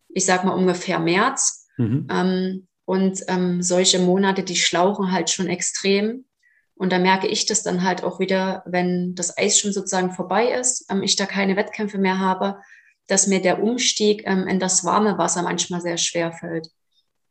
ich 0.09 0.25
sag 0.25 0.43
mal 0.43 0.53
ungefähr 0.53 0.97
März. 0.99 1.67
Mhm. 1.77 2.07
Ähm, 2.09 2.67
und 2.89 3.23
ähm, 3.27 3.61
solche 3.61 3.99
Monate, 3.99 4.41
die 4.41 4.55
schlauchen 4.55 5.11
halt 5.11 5.29
schon 5.29 5.45
extrem. 5.45 6.25
Und 6.73 6.91
da 6.91 6.97
merke 6.97 7.27
ich 7.27 7.45
das 7.45 7.61
dann 7.61 7.83
halt 7.83 8.03
auch 8.03 8.19
wieder, 8.19 8.63
wenn 8.65 9.13
das 9.13 9.37
Eis 9.37 9.59
schon 9.59 9.73
sozusagen 9.73 10.11
vorbei 10.11 10.53
ist, 10.53 10.89
ähm, 10.89 11.03
ich 11.03 11.15
da 11.15 11.27
keine 11.27 11.55
Wettkämpfe 11.55 11.99
mehr 11.99 12.17
habe, 12.17 12.57
dass 13.05 13.27
mir 13.27 13.43
der 13.43 13.61
Umstieg 13.61 14.23
ähm, 14.25 14.47
in 14.47 14.57
das 14.57 14.85
warme 14.85 15.19
Wasser 15.19 15.43
manchmal 15.43 15.81
sehr 15.81 15.97
schwer 15.97 16.31
fällt. 16.31 16.71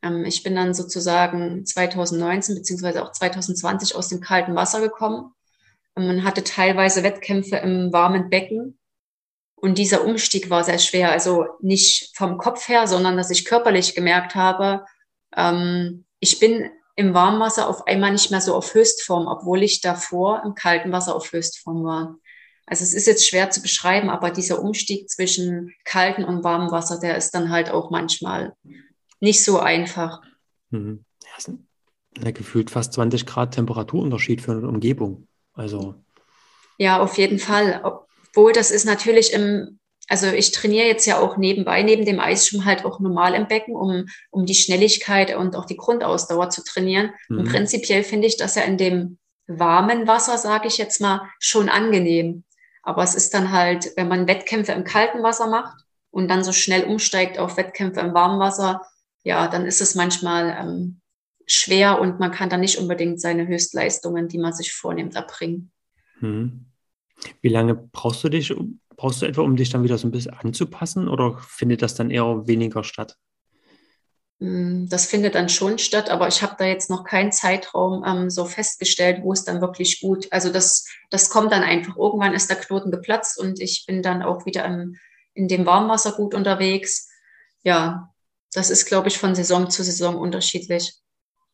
Ähm, 0.01 0.23
ich 0.23 0.43
bin 0.43 0.55
dann 0.55 0.73
sozusagen 0.73 1.65
2019 1.65 2.55
beziehungsweise 2.55 3.03
auch 3.03 3.11
2020 3.11 3.97
aus 3.97 4.07
dem 4.07 4.21
kalten 4.21 4.55
Wasser 4.55 4.79
gekommen. 4.79 5.33
Man 5.93 6.23
hatte 6.23 6.45
teilweise 6.45 7.03
Wettkämpfe 7.03 7.57
im 7.57 7.91
warmen 7.91 8.29
Becken. 8.29 8.79
Und 9.55 9.77
dieser 9.77 10.05
Umstieg 10.05 10.49
war 10.49 10.63
sehr 10.63 10.79
schwer. 10.79 11.11
Also 11.11 11.47
nicht 11.59 12.15
vom 12.15 12.37
Kopf 12.37 12.69
her, 12.69 12.87
sondern 12.87 13.17
dass 13.17 13.29
ich 13.29 13.43
körperlich 13.43 13.93
gemerkt 13.93 14.35
habe, 14.35 14.85
ähm, 15.35 16.05
ich 16.19 16.39
bin 16.39 16.69
im 16.95 17.13
Warmwasser 17.13 17.69
auf 17.69 17.87
einmal 17.87 18.11
nicht 18.11 18.29
mehr 18.29 18.41
so 18.41 18.55
auf 18.55 18.73
Höchstform, 18.73 19.27
obwohl 19.27 19.63
ich 19.63 19.81
davor 19.81 20.41
im 20.43 20.53
kalten 20.53 20.91
Wasser 20.91 21.15
auf 21.15 21.31
Höchstform 21.31 21.83
war. 21.83 22.17
Also 22.65 22.83
es 22.83 22.93
ist 22.93 23.07
jetzt 23.07 23.27
schwer 23.27 23.49
zu 23.49 23.61
beschreiben, 23.61 24.09
aber 24.09 24.29
dieser 24.29 24.61
Umstieg 24.61 25.09
zwischen 25.09 25.73
kaltem 25.85 26.25
und 26.25 26.43
warmem 26.43 26.71
Wasser, 26.71 26.99
der 26.99 27.17
ist 27.17 27.31
dann 27.31 27.49
halt 27.49 27.71
auch 27.71 27.89
manchmal 27.89 28.53
nicht 29.19 29.43
so 29.43 29.59
einfach. 29.59 30.21
Mhm. 30.69 31.03
Ja, 31.23 31.29
ist 31.37 31.51
ja, 32.21 32.31
gefühlt 32.31 32.69
fast 32.69 32.93
20 32.93 33.25
Grad 33.25 33.55
Temperaturunterschied 33.55 34.41
für 34.41 34.51
eine 34.51 34.67
Umgebung. 34.67 35.27
Also. 35.53 35.95
Ja, 36.77 36.99
auf 37.01 37.17
jeden 37.17 37.39
Fall. 37.39 37.81
Obwohl 37.83 38.53
das 38.53 38.71
ist 38.71 38.85
natürlich 38.85 39.33
im, 39.33 39.78
also 40.09 40.25
ich 40.27 40.51
trainiere 40.51 40.87
jetzt 40.87 41.05
ja 41.05 41.19
auch 41.19 41.37
nebenbei, 41.37 41.83
neben 41.83 42.03
dem 42.03 42.19
Eisschwimmen 42.19 42.65
halt 42.65 42.83
auch 42.83 42.99
normal 42.99 43.35
im 43.35 43.47
Becken, 43.47 43.75
um, 43.75 44.07
um 44.31 44.45
die 44.47 44.55
Schnelligkeit 44.55 45.35
und 45.35 45.55
auch 45.55 45.65
die 45.65 45.77
Grundausdauer 45.77 46.49
zu 46.49 46.63
trainieren. 46.63 47.11
Mhm. 47.29 47.39
Und 47.39 47.49
prinzipiell 47.49 48.03
finde 48.03 48.27
ich 48.27 48.35
das 48.35 48.55
ja 48.55 48.63
in 48.63 48.77
dem 48.77 49.19
warmen 49.45 50.07
Wasser, 50.07 50.39
sage 50.39 50.67
ich 50.67 50.79
jetzt 50.79 50.99
mal, 50.99 51.29
schon 51.39 51.69
angenehm. 51.69 52.43
Aber 52.81 53.03
es 53.03 53.13
ist 53.13 53.35
dann 53.35 53.51
halt, 53.51 53.91
wenn 53.97 54.07
man 54.07 54.27
Wettkämpfe 54.27 54.71
im 54.71 54.83
kalten 54.83 55.21
Wasser 55.21 55.47
macht 55.47 55.77
und 56.09 56.27
dann 56.27 56.43
so 56.43 56.53
schnell 56.53 56.85
umsteigt 56.85 57.37
auf 57.37 57.55
Wettkämpfe 57.57 57.99
im 57.99 58.15
warmen 58.15 58.39
Wasser, 58.39 58.81
ja, 59.23 59.47
dann 59.47 59.67
ist 59.67 59.79
es 59.79 59.93
manchmal 59.93 60.57
ähm, 60.59 61.01
schwer 61.45 62.01
und 62.01 62.19
man 62.19 62.31
kann 62.31 62.49
dann 62.49 62.61
nicht 62.61 62.79
unbedingt 62.79 63.21
seine 63.21 63.45
Höchstleistungen, 63.47 64.27
die 64.27 64.39
man 64.39 64.53
sich 64.53 64.73
vornimmt, 64.73 65.15
erbringen. 65.15 65.71
Hm. 66.19 66.65
Wie 67.41 67.49
lange 67.49 67.75
brauchst 67.75 68.23
du 68.23 68.29
dich, 68.29 68.55
brauchst 68.99 69.21
du 69.21 69.25
etwa, 69.25 69.43
um 69.43 69.55
dich 69.55 69.69
dann 69.69 69.83
wieder 69.83 69.97
so 69.97 70.07
ein 70.07 70.11
bisschen 70.11 70.33
anzupassen 70.33 71.07
oder 71.07 71.37
findet 71.39 71.81
das 71.81 71.95
dann 71.95 72.11
eher 72.11 72.45
weniger 72.47 72.83
statt? 72.83 73.15
Hm, 74.41 74.89
das 74.89 75.05
findet 75.05 75.35
dann 75.35 75.47
schon 75.47 75.79
statt, 75.79 76.09
aber 76.09 76.27
ich 76.27 76.43
habe 76.43 76.55
da 76.59 76.65
jetzt 76.65 76.89
noch 76.89 77.05
keinen 77.05 77.31
Zeitraum 77.31 78.03
ähm, 78.05 78.29
so 78.29 78.43
festgestellt, 78.43 79.21
wo 79.23 79.31
es 79.31 79.45
dann 79.45 79.61
wirklich 79.61 80.01
gut. 80.01 80.27
Also 80.31 80.51
das, 80.51 80.85
das 81.09 81.29
kommt 81.29 81.53
dann 81.53 81.63
einfach. 81.63 81.95
Irgendwann 81.95 82.33
ist 82.33 82.49
der 82.49 82.57
Knoten 82.57 82.91
geplatzt 82.91 83.39
und 83.39 83.61
ich 83.61 83.85
bin 83.87 84.03
dann 84.03 84.21
auch 84.21 84.45
wieder 84.45 84.65
im, 84.65 84.97
in 85.33 85.47
dem 85.47 85.65
Warmwasser 85.65 86.11
gut 86.11 86.33
unterwegs. 86.33 87.09
Ja, 87.63 88.13
das 88.51 88.69
ist, 88.69 88.85
glaube 88.85 89.07
ich, 89.07 89.17
von 89.17 89.33
Saison 89.33 89.69
zu 89.69 89.81
Saison 89.81 90.17
unterschiedlich. 90.17 90.95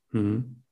Mhm. 0.09 0.63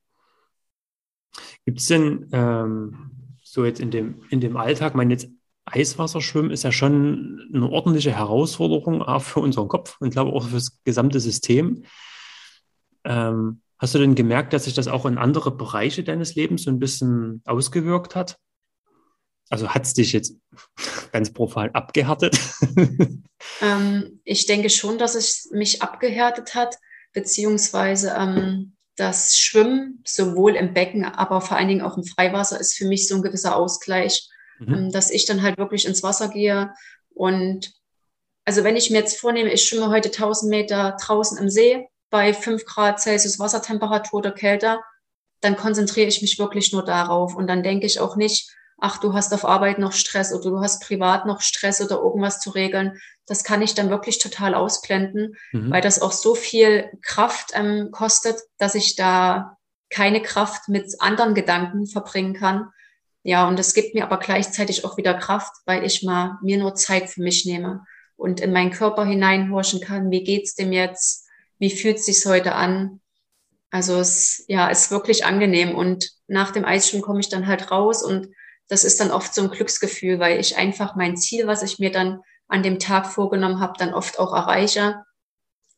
Gibt 1.64 1.78
es 1.78 1.86
denn 1.86 2.28
ähm, 2.32 3.36
so 3.44 3.64
jetzt 3.64 3.78
in 3.78 3.92
dem, 3.92 4.24
in 4.30 4.40
dem 4.40 4.56
Alltag, 4.56 4.96
mein 4.96 5.10
jetzt 5.10 5.28
Eiswasserschwimmen 5.74 6.50
ist 6.50 6.62
ja 6.62 6.72
schon 6.72 7.50
eine 7.52 7.68
ordentliche 7.68 8.12
Herausforderung 8.16 9.02
auch 9.02 9.22
für 9.22 9.40
unseren 9.40 9.68
Kopf 9.68 9.96
und 10.00 10.10
glaube 10.10 10.32
auch 10.32 10.44
für 10.44 10.54
das 10.54 10.82
gesamte 10.84 11.20
System. 11.20 11.84
Ähm, 13.04 13.60
hast 13.78 13.94
du 13.94 13.98
denn 13.98 14.14
gemerkt, 14.14 14.52
dass 14.52 14.64
sich 14.64 14.74
das 14.74 14.88
auch 14.88 15.04
in 15.04 15.18
andere 15.18 15.50
Bereiche 15.50 16.04
deines 16.04 16.34
Lebens 16.34 16.62
so 16.62 16.70
ein 16.70 16.78
bisschen 16.78 17.42
ausgewirkt 17.44 18.14
hat? 18.14 18.38
Also 19.50 19.68
hat 19.70 19.84
es 19.84 19.94
dich 19.94 20.12
jetzt 20.12 20.36
ganz 21.12 21.32
profan 21.32 21.70
abgehärtet? 21.70 22.38
Ähm, 23.60 24.20
ich 24.24 24.46
denke 24.46 24.70
schon, 24.70 24.98
dass 24.98 25.14
es 25.14 25.50
mich 25.52 25.82
abgehärtet 25.82 26.54
hat, 26.54 26.76
beziehungsweise 27.12 28.14
ähm, 28.18 28.74
das 28.96 29.36
Schwimmen 29.36 30.02
sowohl 30.06 30.56
im 30.56 30.72
Becken, 30.72 31.04
aber 31.04 31.40
vor 31.40 31.56
allen 31.56 31.68
Dingen 31.68 31.82
auch 31.82 31.96
im 31.96 32.04
Freiwasser 32.04 32.58
ist 32.58 32.74
für 32.74 32.86
mich 32.86 33.08
so 33.08 33.16
ein 33.16 33.22
gewisser 33.22 33.56
Ausgleich, 33.56 34.28
mhm. 34.66 34.74
ähm, 34.74 34.92
dass 34.92 35.10
ich 35.10 35.26
dann 35.26 35.42
halt 35.42 35.58
wirklich 35.58 35.86
ins 35.86 36.02
Wasser 36.02 36.28
gehe 36.28 36.72
und 37.14 37.72
also 38.44 38.62
wenn 38.62 38.76
ich 38.76 38.90
mir 38.90 38.98
jetzt 38.98 39.18
vornehme, 39.18 39.52
ich 39.52 39.64
schwimme 39.64 39.88
heute 39.88 40.10
1000 40.10 40.50
Meter 40.50 40.96
draußen 41.00 41.38
im 41.38 41.48
See 41.48 41.88
bei 42.10 42.34
5 42.34 42.66
Grad 42.66 43.00
Celsius 43.00 43.38
Wassertemperatur 43.38 44.18
oder 44.18 44.32
kälter, 44.32 44.82
dann 45.40 45.56
konzentriere 45.56 46.08
ich 46.08 46.22
mich 46.22 46.38
wirklich 46.38 46.72
nur 46.72 46.84
darauf 46.84 47.34
und 47.34 47.46
dann 47.46 47.62
denke 47.62 47.86
ich 47.86 48.00
auch 48.00 48.16
nicht, 48.16 48.50
ach, 48.78 48.98
du 48.98 49.14
hast 49.14 49.32
auf 49.32 49.44
Arbeit 49.44 49.78
noch 49.78 49.92
Stress 49.92 50.32
oder 50.32 50.50
du 50.50 50.60
hast 50.60 50.82
privat 50.82 51.26
noch 51.26 51.40
Stress 51.40 51.80
oder 51.80 51.96
irgendwas 51.96 52.40
zu 52.40 52.50
regeln. 52.50 52.98
Das 53.26 53.44
kann 53.44 53.62
ich 53.62 53.74
dann 53.74 53.90
wirklich 53.90 54.18
total 54.18 54.54
ausblenden, 54.54 55.36
mhm. 55.52 55.70
weil 55.70 55.80
das 55.80 56.02
auch 56.02 56.12
so 56.12 56.34
viel 56.34 56.90
Kraft 57.02 57.50
ähm, 57.54 57.90
kostet, 57.92 58.40
dass 58.58 58.74
ich 58.74 58.96
da 58.96 59.56
keine 59.90 60.20
Kraft 60.22 60.68
mit 60.68 61.00
anderen 61.00 61.34
Gedanken 61.34 61.86
verbringen 61.86 62.34
kann. 62.34 62.70
Ja, 63.24 63.48
und 63.48 63.58
es 63.58 63.72
gibt 63.72 63.94
mir 63.94 64.04
aber 64.04 64.18
gleichzeitig 64.18 64.84
auch 64.84 64.98
wieder 64.98 65.14
Kraft, 65.14 65.52
weil 65.64 65.84
ich 65.84 66.02
mal 66.02 66.38
mir 66.42 66.58
nur 66.58 66.74
Zeit 66.74 67.08
für 67.08 67.22
mich 67.22 67.46
nehme 67.46 67.84
und 68.16 68.40
in 68.40 68.52
meinen 68.52 68.70
Körper 68.70 69.04
hineinhorchen 69.06 69.80
kann. 69.80 70.10
Wie 70.10 70.22
geht's 70.22 70.54
dem 70.54 70.72
jetzt? 70.72 71.26
Wie 71.58 71.70
fühlt 71.70 71.96
es 71.96 72.06
sich 72.06 72.24
heute 72.26 72.54
an? 72.54 73.00
Also 73.70 73.96
es, 73.96 74.44
ja, 74.46 74.68
ist 74.68 74.90
wirklich 74.90 75.24
angenehm. 75.24 75.74
Und 75.74 76.10
nach 76.28 76.50
dem 76.50 76.66
Eisschwimmen 76.66 77.02
komme 77.02 77.20
ich 77.20 77.30
dann 77.30 77.46
halt 77.46 77.70
raus 77.70 78.02
und 78.02 78.28
das 78.68 78.84
ist 78.84 79.00
dann 79.00 79.10
oft 79.10 79.34
so 79.34 79.42
ein 79.42 79.50
Glücksgefühl, 79.50 80.18
weil 80.18 80.38
ich 80.38 80.56
einfach 80.58 80.94
mein 80.94 81.16
Ziel, 81.16 81.46
was 81.46 81.62
ich 81.62 81.78
mir 81.78 81.90
dann 81.90 82.20
an 82.46 82.62
dem 82.62 82.78
Tag 82.78 83.06
vorgenommen 83.06 83.60
habe, 83.60 83.74
dann 83.78 83.94
oft 83.94 84.18
auch 84.18 84.34
erreiche. 84.34 85.02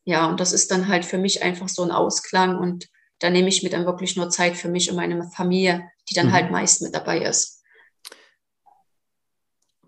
Ja, 0.04 0.26
und 0.26 0.40
das 0.40 0.52
ist 0.52 0.70
dann 0.72 0.88
halt 0.88 1.04
für 1.04 1.18
mich 1.18 1.42
einfach 1.42 1.68
so 1.68 1.82
ein 1.82 1.90
Ausklang 1.92 2.58
und 2.58 2.88
da 3.20 3.30
nehme 3.30 3.48
ich 3.48 3.62
mir 3.62 3.70
dann 3.70 3.86
wirklich 3.86 4.16
nur 4.16 4.30
Zeit 4.30 4.56
für 4.56 4.68
mich 4.68 4.90
und 4.90 4.96
meine 4.96 5.30
Familie, 5.30 5.88
die 6.08 6.14
dann 6.14 6.28
mhm. 6.28 6.32
halt 6.32 6.50
meist 6.50 6.82
mit 6.82 6.94
dabei 6.94 7.22
ist. 7.22 7.62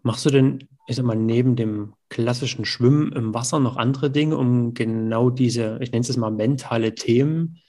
Machst 0.03 0.25
du 0.25 0.31
denn, 0.31 0.69
ich 0.87 0.97
sag 0.97 1.05
mal, 1.05 1.17
neben 1.17 1.57
dem 1.57 1.95
klassischen 2.09 2.65
Schwimmen 2.65 3.13
im 3.13 3.35
Wasser 3.35 3.59
noch 3.59 3.77
andere 3.77 4.11
Dinge, 4.11 4.37
um 4.37 4.75
genau 4.75 5.31
diese, 5.31 5.79
ich 5.81 5.93
nenne 5.93 6.07
es 6.07 6.17
mal 6.17 6.31
mentale 6.31 6.95
Themen 6.95 7.61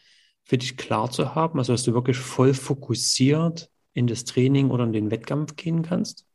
für 0.43 0.57
dich 0.57 0.77
klar 0.77 1.11
zu 1.11 1.35
haben? 1.35 1.59
Also, 1.59 1.73
dass 1.73 1.83
du 1.83 1.93
wirklich 1.93 2.17
voll 2.17 2.53
fokussiert 2.53 3.69
in 3.93 4.07
das 4.07 4.23
Training 4.25 4.69
oder 4.71 4.85
in 4.85 4.93
den 4.93 5.11
Wettkampf 5.11 5.55
gehen 5.55 5.81
kannst? 5.81 6.25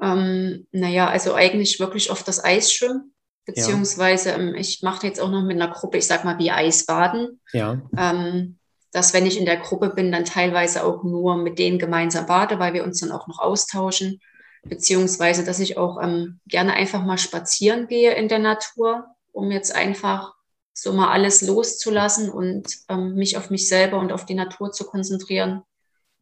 Ähm, 0.00 0.66
naja, 0.72 1.08
also 1.08 1.34
eigentlich 1.34 1.80
wirklich 1.80 2.10
auf 2.10 2.22
das 2.22 2.42
Eis 2.42 2.72
schwimmen. 2.72 3.12
Beziehungsweise, 3.44 4.30
ja. 4.30 4.36
ähm, 4.36 4.54
ich 4.54 4.82
mache 4.82 5.06
jetzt 5.06 5.20
auch 5.20 5.30
noch 5.30 5.42
mit 5.42 5.56
einer 5.60 5.72
Gruppe, 5.72 5.98
ich 5.98 6.06
sag 6.06 6.24
mal, 6.24 6.38
wie 6.38 6.50
Eisbaden. 6.50 7.40
Ja. 7.52 7.80
Ähm, 7.96 8.58
dass 8.92 9.12
wenn 9.12 9.26
ich 9.26 9.38
in 9.38 9.44
der 9.44 9.58
Gruppe 9.58 9.90
bin, 9.90 10.10
dann 10.12 10.24
teilweise 10.24 10.84
auch 10.84 11.04
nur 11.04 11.36
mit 11.36 11.58
denen 11.58 11.78
gemeinsam 11.78 12.26
bade, 12.26 12.58
weil 12.58 12.72
wir 12.72 12.84
uns 12.84 13.00
dann 13.00 13.12
auch 13.12 13.26
noch 13.26 13.38
austauschen. 13.38 14.20
Beziehungsweise, 14.64 15.44
dass 15.44 15.60
ich 15.60 15.76
auch 15.76 16.02
ähm, 16.02 16.40
gerne 16.46 16.72
einfach 16.72 17.04
mal 17.04 17.18
spazieren 17.18 17.86
gehe 17.86 18.14
in 18.14 18.28
der 18.28 18.38
Natur, 18.38 19.06
um 19.32 19.50
jetzt 19.50 19.74
einfach 19.74 20.34
so 20.72 20.92
mal 20.92 21.10
alles 21.10 21.42
loszulassen 21.42 22.30
und 22.30 22.66
ähm, 22.88 23.14
mich 23.14 23.36
auf 23.36 23.50
mich 23.50 23.68
selber 23.68 23.98
und 23.98 24.12
auf 24.12 24.26
die 24.26 24.34
Natur 24.34 24.72
zu 24.72 24.84
konzentrieren. 24.84 25.62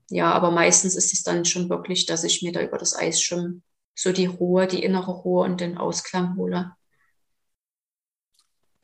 Ja, 0.09 0.33
aber 0.33 0.51
meistens 0.51 0.97
ist 0.97 1.13
es 1.13 1.23
dann 1.23 1.45
schon 1.45 1.69
wirklich, 1.69 2.07
dass 2.07 2.25
ich 2.25 2.43
mir 2.43 2.53
da 2.53 2.63
über 2.63 2.79
das 2.79 2.97
Eis 2.97 3.21
schwimme, 3.21 3.61
so 3.95 4.13
die 4.13 4.27
Ruhe, 4.27 4.67
die 4.67 4.83
innere 4.83 5.13
Ruhe 5.13 5.45
und 5.45 5.61
den 5.61 5.79
Ausklang 5.79 6.37
hole. 6.37 6.73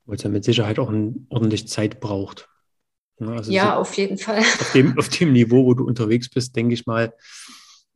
Weil 0.04 0.16
es 0.16 0.22
ja 0.22 0.30
mit 0.30 0.44
Sicherheit 0.44 0.78
auch 0.78 0.90
ein, 0.90 1.26
ordentlich 1.30 1.68
Zeit 1.68 2.00
braucht. 2.00 2.48
Ja, 3.26 3.32
also 3.32 3.52
ja 3.52 3.74
so 3.74 3.80
auf 3.80 3.94
jeden 3.94 4.18
Fall. 4.18 4.40
Auf 4.40 4.72
dem, 4.72 4.98
auf 4.98 5.08
dem 5.08 5.32
Niveau, 5.32 5.64
wo 5.64 5.74
du 5.74 5.84
unterwegs 5.86 6.28
bist, 6.28 6.54
denke 6.56 6.74
ich 6.74 6.86
mal, 6.86 7.12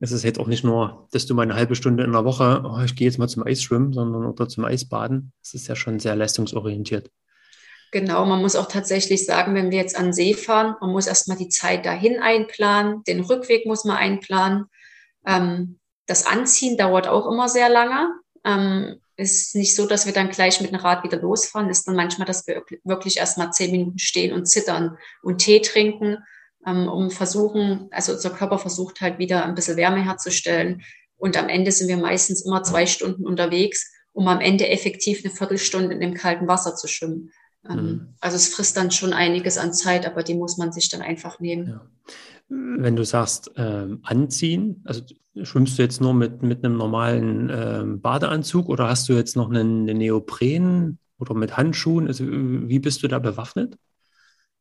ist 0.00 0.12
es 0.12 0.22
jetzt 0.22 0.38
auch 0.38 0.46
nicht 0.46 0.64
nur, 0.64 1.08
dass 1.12 1.26
du 1.26 1.34
mal 1.34 1.42
eine 1.42 1.54
halbe 1.54 1.74
Stunde 1.74 2.04
in 2.04 2.12
der 2.12 2.24
Woche, 2.24 2.62
oh, 2.64 2.80
ich 2.84 2.96
gehe 2.96 3.06
jetzt 3.06 3.18
mal 3.18 3.28
zum 3.28 3.44
Eisschwimmen, 3.44 3.92
sondern 3.92 4.26
oder 4.26 4.48
zum 4.48 4.64
Eisbaden. 4.64 5.32
Es 5.42 5.54
ist 5.54 5.68
ja 5.68 5.76
schon 5.76 5.98
sehr 6.00 6.16
leistungsorientiert. 6.16 7.10
Genau, 7.92 8.26
man 8.26 8.42
muss 8.42 8.56
auch 8.56 8.68
tatsächlich 8.68 9.24
sagen, 9.24 9.54
wenn 9.54 9.70
wir 9.70 9.78
jetzt 9.78 9.96
an 9.96 10.12
See 10.12 10.34
fahren, 10.34 10.74
man 10.80 10.90
muss 10.90 11.06
erstmal 11.06 11.38
die 11.38 11.48
Zeit 11.48 11.86
dahin 11.86 12.20
einplanen, 12.20 13.02
den 13.04 13.20
Rückweg 13.20 13.64
muss 13.64 13.84
man 13.84 13.96
einplanen. 13.96 14.66
Ähm, 15.24 15.78
das 16.06 16.26
Anziehen 16.26 16.76
dauert 16.76 17.08
auch 17.08 17.30
immer 17.30 17.48
sehr 17.48 17.68
lange. 17.68 18.08
Ähm, 18.44 19.00
ist 19.16 19.54
nicht 19.54 19.74
so, 19.74 19.86
dass 19.86 20.06
wir 20.06 20.12
dann 20.12 20.30
gleich 20.30 20.60
mit 20.60 20.70
dem 20.70 20.78
Rad 20.78 21.02
wieder 21.02 21.20
losfahren. 21.20 21.70
Ist 21.70 21.88
dann 21.88 21.96
manchmal, 21.96 22.26
dass 22.26 22.46
wir 22.46 22.62
wirklich 22.84 23.16
erstmal 23.16 23.50
zehn 23.52 23.70
Minuten 23.70 23.98
stehen 23.98 24.32
und 24.32 24.46
zittern 24.46 24.98
und 25.22 25.38
Tee 25.38 25.60
trinken, 25.60 26.18
ähm, 26.66 26.88
um 26.88 27.10
versuchen, 27.10 27.88
also 27.90 28.12
unser 28.12 28.30
Körper 28.30 28.58
versucht 28.58 29.00
halt 29.00 29.18
wieder 29.18 29.44
ein 29.44 29.54
bisschen 29.54 29.76
Wärme 29.76 30.04
herzustellen. 30.04 30.82
Und 31.16 31.36
am 31.38 31.48
Ende 31.48 31.72
sind 31.72 31.88
wir 31.88 31.96
meistens 31.96 32.44
immer 32.44 32.62
zwei 32.62 32.86
Stunden 32.86 33.26
unterwegs, 33.26 33.90
um 34.12 34.28
am 34.28 34.40
Ende 34.40 34.68
effektiv 34.68 35.24
eine 35.24 35.34
Viertelstunde 35.34 35.94
in 35.94 36.00
dem 36.00 36.14
kalten 36.14 36.46
Wasser 36.46 36.74
zu 36.74 36.86
schwimmen. 36.86 37.32
Ähm, 37.68 37.76
mhm. 37.76 38.14
Also 38.20 38.36
es 38.36 38.48
frisst 38.48 38.76
dann 38.76 38.90
schon 38.90 39.12
einiges 39.12 39.56
an 39.56 39.72
Zeit, 39.72 40.06
aber 40.06 40.22
die 40.22 40.34
muss 40.34 40.58
man 40.58 40.72
sich 40.72 40.90
dann 40.90 41.00
einfach 41.00 41.40
nehmen. 41.40 41.68
Ja. 41.68 41.86
Wenn 42.48 42.94
du 42.94 43.04
sagst, 43.04 43.50
ähm, 43.56 44.00
anziehen, 44.02 44.82
also 44.84 45.02
schwimmst 45.42 45.78
du 45.78 45.82
jetzt 45.82 46.00
nur 46.00 46.14
mit, 46.14 46.42
mit 46.42 46.64
einem 46.64 46.76
normalen 46.76 47.50
ähm, 47.52 48.00
Badeanzug 48.00 48.68
oder 48.68 48.88
hast 48.88 49.08
du 49.08 49.14
jetzt 49.14 49.36
noch 49.36 49.50
einen, 49.50 49.88
einen 49.88 49.98
Neopren 49.98 50.98
oder 51.18 51.34
mit 51.34 51.56
Handschuhen? 51.56 52.06
Also, 52.06 52.24
wie 52.28 52.78
bist 52.78 53.02
du 53.02 53.08
da 53.08 53.18
bewaffnet? 53.18 53.76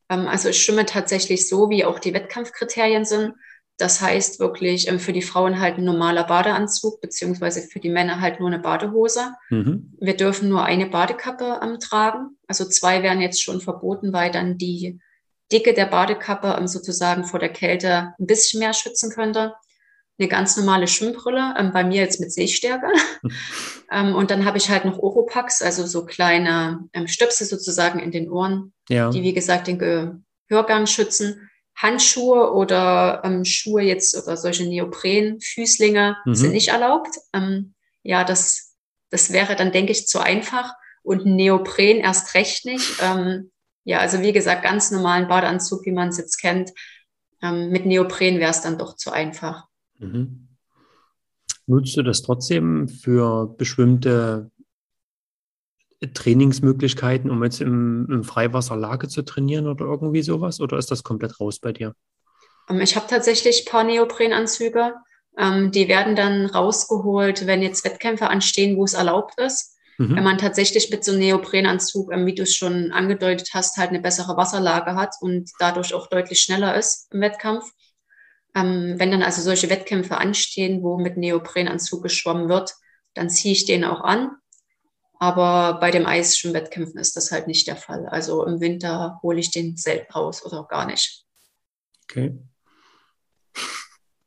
Ähm, 0.08 0.26
also 0.26 0.48
ich 0.48 0.62
schwimme 0.62 0.86
tatsächlich 0.86 1.48
so, 1.48 1.70
wie 1.70 1.84
auch 1.84 1.98
die 1.98 2.14
Wettkampfkriterien 2.14 3.04
sind. 3.04 3.34
Das 3.78 4.00
heißt 4.00 4.40
wirklich 4.40 4.88
ähm, 4.88 4.98
für 4.98 5.12
die 5.12 5.22
Frauen 5.22 5.60
halt 5.60 5.78
ein 5.78 5.84
normaler 5.84 6.24
Badeanzug, 6.24 7.00
beziehungsweise 7.00 7.62
für 7.62 7.78
die 7.78 7.90
Männer 7.90 8.20
halt 8.20 8.40
nur 8.40 8.48
eine 8.48 8.58
Badehose. 8.58 9.32
Mhm. 9.50 9.92
Wir 10.00 10.16
dürfen 10.16 10.48
nur 10.48 10.64
eine 10.64 10.86
Badekappe 10.86 11.60
ähm, 11.62 11.78
tragen. 11.78 12.36
Also 12.46 12.64
zwei 12.64 13.02
werden 13.02 13.20
jetzt 13.20 13.42
schon 13.42 13.60
verboten, 13.60 14.12
weil 14.12 14.30
dann 14.30 14.56
die 14.56 14.98
Dicke 15.52 15.74
der 15.74 15.86
Badekappe 15.86 16.56
ähm, 16.58 16.66
sozusagen 16.66 17.24
vor 17.24 17.38
der 17.38 17.50
Kälte 17.50 18.14
ein 18.18 18.26
bisschen 18.26 18.60
mehr 18.60 18.74
schützen 18.74 19.10
könnte. 19.10 19.54
Eine 20.18 20.28
ganz 20.28 20.56
normale 20.56 20.88
Schwimmbrille, 20.88 21.54
ähm, 21.58 21.72
bei 21.72 21.84
mir 21.84 22.00
jetzt 22.00 22.20
mit 22.20 22.32
Sehstärke. 22.32 22.88
ähm, 23.92 24.14
und 24.14 24.30
dann 24.30 24.44
habe 24.44 24.58
ich 24.58 24.70
halt 24.70 24.84
noch 24.84 24.98
Oropax, 24.98 25.62
also 25.62 25.86
so 25.86 26.04
kleine 26.04 26.88
ähm, 26.92 27.06
Stöpsel 27.06 27.46
sozusagen 27.46 28.00
in 28.00 28.10
den 28.10 28.30
Ohren, 28.30 28.72
ja. 28.88 29.10
die 29.10 29.22
wie 29.22 29.34
gesagt 29.34 29.66
den 29.66 29.78
Gehörgang 30.48 30.86
schützen. 30.86 31.48
Handschuhe 31.76 32.54
oder 32.54 33.20
ähm, 33.24 33.44
Schuhe 33.44 33.82
jetzt 33.82 34.16
oder 34.16 34.38
solche 34.38 34.64
Neopren-Füßlinge 34.64 36.16
mhm. 36.24 36.34
sind 36.34 36.52
nicht 36.52 36.68
erlaubt. 36.68 37.16
Ähm, 37.34 37.74
ja, 38.02 38.24
das, 38.24 38.74
das 39.10 39.32
wäre 39.32 39.56
dann, 39.56 39.72
denke 39.72 39.92
ich, 39.92 40.06
zu 40.06 40.18
einfach. 40.18 40.72
Und 41.02 41.26
Neopren 41.26 41.98
erst 41.98 42.34
recht 42.34 42.64
nicht. 42.64 42.96
Ähm, 43.02 43.52
ja, 43.86 44.00
also 44.00 44.20
wie 44.20 44.32
gesagt, 44.32 44.64
ganz 44.64 44.90
normalen 44.90 45.28
Badeanzug, 45.28 45.86
wie 45.86 45.92
man 45.92 46.08
es 46.08 46.18
jetzt 46.18 46.38
kennt. 46.38 46.72
Ähm, 47.40 47.70
mit 47.70 47.86
Neopren 47.86 48.40
wäre 48.40 48.50
es 48.50 48.60
dann 48.60 48.78
doch 48.78 48.96
zu 48.96 49.12
einfach. 49.12 49.68
Mhm. 49.98 50.48
Nutzt 51.66 51.96
du 51.96 52.02
das 52.02 52.22
trotzdem 52.22 52.88
für 52.88 53.46
bestimmte 53.46 54.50
Trainingsmöglichkeiten, 56.14 57.30
um 57.30 57.42
jetzt 57.44 57.60
im, 57.60 58.08
im 58.10 58.24
Freiwasser 58.24 58.76
Lage 58.76 59.06
zu 59.06 59.22
trainieren 59.22 59.68
oder 59.68 59.84
irgendwie 59.84 60.22
sowas? 60.22 60.60
Oder 60.60 60.78
ist 60.78 60.90
das 60.90 61.04
komplett 61.04 61.38
raus 61.40 61.60
bei 61.60 61.72
dir? 61.72 61.94
Ähm, 62.68 62.80
ich 62.80 62.96
habe 62.96 63.06
tatsächlich 63.08 63.66
ein 63.66 63.70
paar 63.70 63.84
Neoprenanzüge. 63.84 64.94
Ähm, 65.38 65.70
die 65.70 65.86
werden 65.86 66.16
dann 66.16 66.46
rausgeholt, 66.46 67.46
wenn 67.46 67.62
jetzt 67.62 67.84
Wettkämpfe 67.84 68.26
anstehen, 68.26 68.76
wo 68.76 68.82
es 68.82 68.94
erlaubt 68.94 69.40
ist. 69.40 69.75
Mhm. 69.98 70.16
Wenn 70.16 70.24
man 70.24 70.38
tatsächlich 70.38 70.90
mit 70.90 71.04
so 71.04 71.12
einem 71.12 71.20
Neoprenanzug, 71.20 72.12
ähm, 72.12 72.26
wie 72.26 72.34
du 72.34 72.42
es 72.42 72.54
schon 72.54 72.92
angedeutet 72.92 73.50
hast, 73.54 73.76
halt 73.76 73.90
eine 73.90 74.00
bessere 74.00 74.36
Wasserlage 74.36 74.94
hat 74.94 75.14
und 75.20 75.50
dadurch 75.58 75.94
auch 75.94 76.08
deutlich 76.08 76.40
schneller 76.40 76.76
ist 76.76 77.12
im 77.12 77.20
Wettkampf. 77.20 77.70
Ähm, 78.54 78.94
wenn 78.98 79.10
dann 79.10 79.22
also 79.22 79.42
solche 79.42 79.70
Wettkämpfe 79.70 80.18
anstehen, 80.18 80.82
wo 80.82 80.98
mit 80.98 81.16
Neoprenanzug 81.16 82.02
geschwommen 82.02 82.48
wird, 82.48 82.74
dann 83.14 83.30
ziehe 83.30 83.52
ich 83.52 83.64
den 83.64 83.84
auch 83.84 84.02
an. 84.02 84.30
Aber 85.18 85.80
bei 85.80 85.90
dem 85.90 86.06
Eisschwimmwettkämpfen 86.06 87.00
ist 87.00 87.16
das 87.16 87.32
halt 87.32 87.46
nicht 87.46 87.66
der 87.66 87.76
Fall. 87.76 88.06
Also 88.06 88.44
im 88.44 88.60
Winter 88.60 89.18
hole 89.22 89.40
ich 89.40 89.50
den 89.50 89.76
selten 89.76 90.12
raus 90.12 90.44
oder 90.44 90.60
auch 90.60 90.68
gar 90.68 90.86
nicht. 90.86 91.24
Okay. 92.04 92.38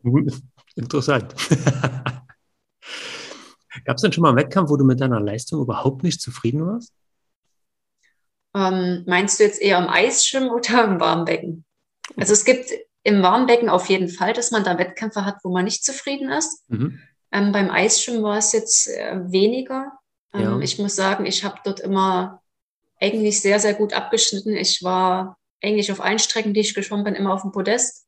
Interessant. 0.76 1.36
Gab 3.86 3.98
es 3.98 4.02
denn 4.02 4.12
schon 4.12 4.24
mal 4.24 4.30
einen 4.30 4.38
Wettkampf, 4.38 4.70
wo 4.70 4.78
du 4.78 4.84
mit 4.84 5.00
deiner 5.00 5.20
Leistung 5.20 5.62
überhaupt 5.62 6.04
nicht 6.04 6.22
zufrieden 6.22 6.66
warst? 6.66 6.94
Ähm, 8.56 9.04
meinst 9.06 9.40
du 9.40 9.44
jetzt 9.44 9.62
eher 9.62 9.78
im 9.78 9.90
Eisschwimmen 9.90 10.50
oder 10.50 10.84
im 10.84 11.00
Warmbecken? 11.00 11.66
Also 12.18 12.34
es 12.34 12.46
gibt 12.46 12.72
im 13.04 13.22
Warmbecken 13.22 13.70
auf 13.70 13.88
jeden 13.90 14.10
Fall, 14.10 14.34
dass 14.34 14.52
man 14.52 14.64
da 14.64 14.78
Wettkämpfe 14.78 15.24
hat, 15.26 15.38
wo 15.44 15.52
man 15.52 15.66
nicht 15.66 15.84
zufrieden 15.84 16.30
ist. 16.30 16.64
Mhm. 16.68 17.00
Ähm, 17.32 17.52
beim 17.52 17.70
Eisschwimmen 17.70 18.24
war 18.24 18.38
es 18.38 18.52
jetzt 18.52 18.88
äh, 18.88 19.20
weniger. 19.32 19.92
Ähm, 20.34 20.42
ja. 20.42 20.60
Ich 20.60 20.80
muss 20.80 20.96
sagen, 20.96 21.26
ich 21.26 21.44
habe 21.44 21.60
dort 21.64 21.80
immer 21.80 22.42
eigentlich 23.00 23.42
sehr, 23.42 23.60
sehr 23.60 23.76
gut 23.76 23.94
abgeschnitten. 23.94 24.56
Ich 24.56 24.84
war 24.84 25.38
eigentlich 25.62 25.92
auf 25.92 26.02
allen 26.02 26.20
Strecken, 26.20 26.54
die 26.54 26.62
ich 26.62 26.74
geschwommen 26.74 27.06
bin, 27.06 27.16
immer 27.16 27.34
auf 27.34 27.44
dem 27.44 27.52
Podest. 27.52 28.08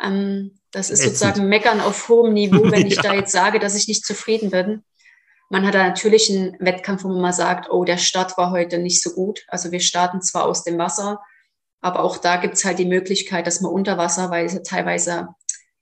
Ähm, 0.00 0.58
das 0.70 0.90
ist 0.90 1.00
Ätzend. 1.00 1.16
sozusagen 1.18 1.48
Meckern 1.48 1.80
auf 1.80 2.08
hohem 2.08 2.32
Niveau, 2.32 2.62
wenn 2.70 2.86
ich 2.86 2.96
ja. 2.96 3.02
da 3.02 3.14
jetzt 3.14 3.32
sage, 3.32 3.58
dass 3.58 3.74
ich 3.74 3.88
nicht 3.88 4.06
zufrieden 4.06 4.50
bin. 4.50 4.84
Man 5.50 5.66
hat 5.66 5.74
da 5.74 5.86
natürlich 5.86 6.30
einen 6.30 6.56
Wettkampf, 6.60 7.02
wo 7.02 7.08
man 7.08 7.20
mal 7.20 7.32
sagt, 7.32 7.70
oh, 7.70 7.84
der 7.84 7.98
Start 7.98 8.38
war 8.38 8.52
heute 8.52 8.78
nicht 8.78 9.02
so 9.02 9.10
gut. 9.10 9.44
Also 9.48 9.72
wir 9.72 9.80
starten 9.80 10.22
zwar 10.22 10.46
aus 10.46 10.62
dem 10.62 10.78
Wasser, 10.78 11.20
aber 11.80 12.04
auch 12.04 12.18
da 12.18 12.36
gibt's 12.36 12.64
halt 12.64 12.78
die 12.78 12.86
Möglichkeit, 12.86 13.48
dass 13.48 13.60
man 13.60 13.72
unter 13.72 13.98
Wasser, 13.98 14.30
weil 14.30 14.46
es 14.46 14.62
teilweise 14.62 15.28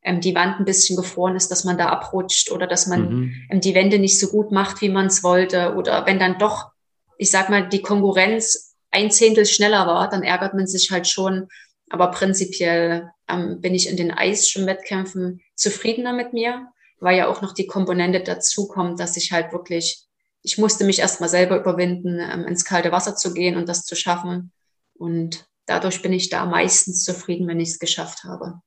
ähm, 0.03 0.23
die 0.23 0.35
Wand 0.35 0.59
ein 0.59 0.65
bisschen 0.65 0.97
gefroren 0.97 1.37
ist, 1.37 1.51
dass 1.51 1.65
man 1.65 1.77
da 1.77 1.91
abrutscht 1.91 2.51
oder 2.51 2.67
dass 2.67 2.87
man 2.87 3.11
mhm. 3.11 3.35
ähm, 3.51 3.61
die 3.61 3.75
Wände 3.75 3.99
nicht 3.99 4.19
so 4.19 4.29
gut 4.29 4.53
macht, 4.53 4.81
wie 4.81 4.89
man 4.89 5.07
es 5.07 5.23
wollte. 5.23 5.75
Oder 5.75 6.07
wenn 6.07 6.19
dann 6.19 6.39
doch, 6.39 6.71
ich 7.19 7.31
sag 7.31 7.51
mal, 7.51 7.69
die 7.69 7.83
Konkurrenz 7.83 8.75
ein 8.91 9.11
Zehntel 9.11 9.45
schneller 9.45 9.87
war, 9.87 10.09
dann 10.09 10.23
ärgert 10.23 10.55
man 10.55 10.67
sich 10.67 10.91
halt 10.91 11.07
schon. 11.07 11.49
Aber 11.91 12.11
prinzipiell 12.11 13.11
ähm, 13.29 13.61
bin 13.61 13.75
ich 13.75 13.87
in 13.87 13.99
den 13.99 14.13
Eisschwimmwettkämpfen 14.13 15.43
zufriedener 15.57 16.15
mit 16.15 16.33
mir 16.33 16.69
weil 17.01 17.17
ja 17.17 17.29
auch 17.29 17.43
noch 17.43 17.53
die 17.53 17.67
Komponente 17.67 18.21
dazu 18.23 18.69
kommt, 18.69 19.01
dass 19.01 19.17
ich 19.17 19.33
halt 19.33 19.53
wirklich, 19.53 20.07
ich 20.43 20.59
musste 20.59 20.85
mich 20.85 20.99
erstmal 20.99 21.29
selber 21.29 21.59
überwinden, 21.59 22.19
ähm, 22.21 22.45
ins 22.47 22.65
kalte 22.65 22.93
Wasser 22.93 23.17
zu 23.17 23.35
gehen 23.35 23.57
und 23.57 23.69
das 23.69 23.85
zu 23.85 23.95
schaffen. 23.97 24.53
Und 24.95 25.47
dadurch 25.67 26.03
bin 26.03 26.13
ich 26.13 26.29
da 26.29 26.47
meistens 26.47 27.05
zufrieden, 27.05 27.47
wenn 27.47 27.61
ich 27.61 27.71
es 27.71 27.79
geschafft 27.79 28.25
habe. 28.25 28.61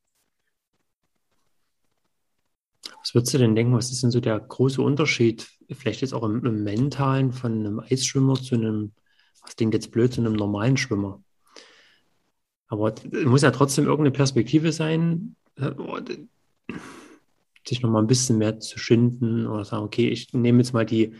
Was 3.00 3.14
würdest 3.14 3.34
du 3.34 3.38
denn 3.38 3.54
denken, 3.54 3.74
was 3.74 3.90
ist 3.90 4.02
denn 4.02 4.10
so 4.10 4.20
der 4.20 4.38
große 4.38 4.80
Unterschied, 4.80 5.48
vielleicht 5.70 6.02
jetzt 6.02 6.14
auch 6.14 6.22
im, 6.22 6.44
im 6.44 6.62
Mentalen 6.62 7.32
von 7.32 7.52
einem 7.52 7.80
Eisschwimmer 7.80 8.34
zu 8.34 8.54
einem, 8.54 8.92
was 9.42 9.56
klingt 9.56 9.74
jetzt 9.74 9.90
blöd, 9.90 10.12
zu 10.14 10.20
einem 10.20 10.34
normalen 10.34 10.76
Schwimmer? 10.76 11.22
Aber 12.68 12.94
es 12.94 13.24
muss 13.26 13.42
ja 13.42 13.50
trotzdem 13.50 13.84
irgendeine 13.84 14.12
Perspektive 14.12 14.72
sein. 14.72 15.36
Sich 17.66 17.82
nochmal 17.82 18.02
ein 18.02 18.08
bisschen 18.08 18.38
mehr 18.38 18.58
zu 18.60 18.78
schinden 18.78 19.46
oder 19.46 19.64
sagen, 19.64 19.84
okay, 19.84 20.08
ich 20.08 20.32
nehme 20.32 20.58
jetzt 20.58 20.72
mal 20.72 20.86
die 20.86 21.14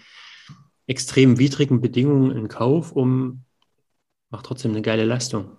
extrem 0.87 1.39
widrigen 1.39 1.81
Bedingungen 1.81 2.37
in 2.37 2.49
Kauf, 2.49 2.93
um 2.93 3.45
macht 4.31 4.47
trotzdem 4.47 4.73
eine 4.73 4.83
geile 4.83 5.05
Leistung. 5.05 5.59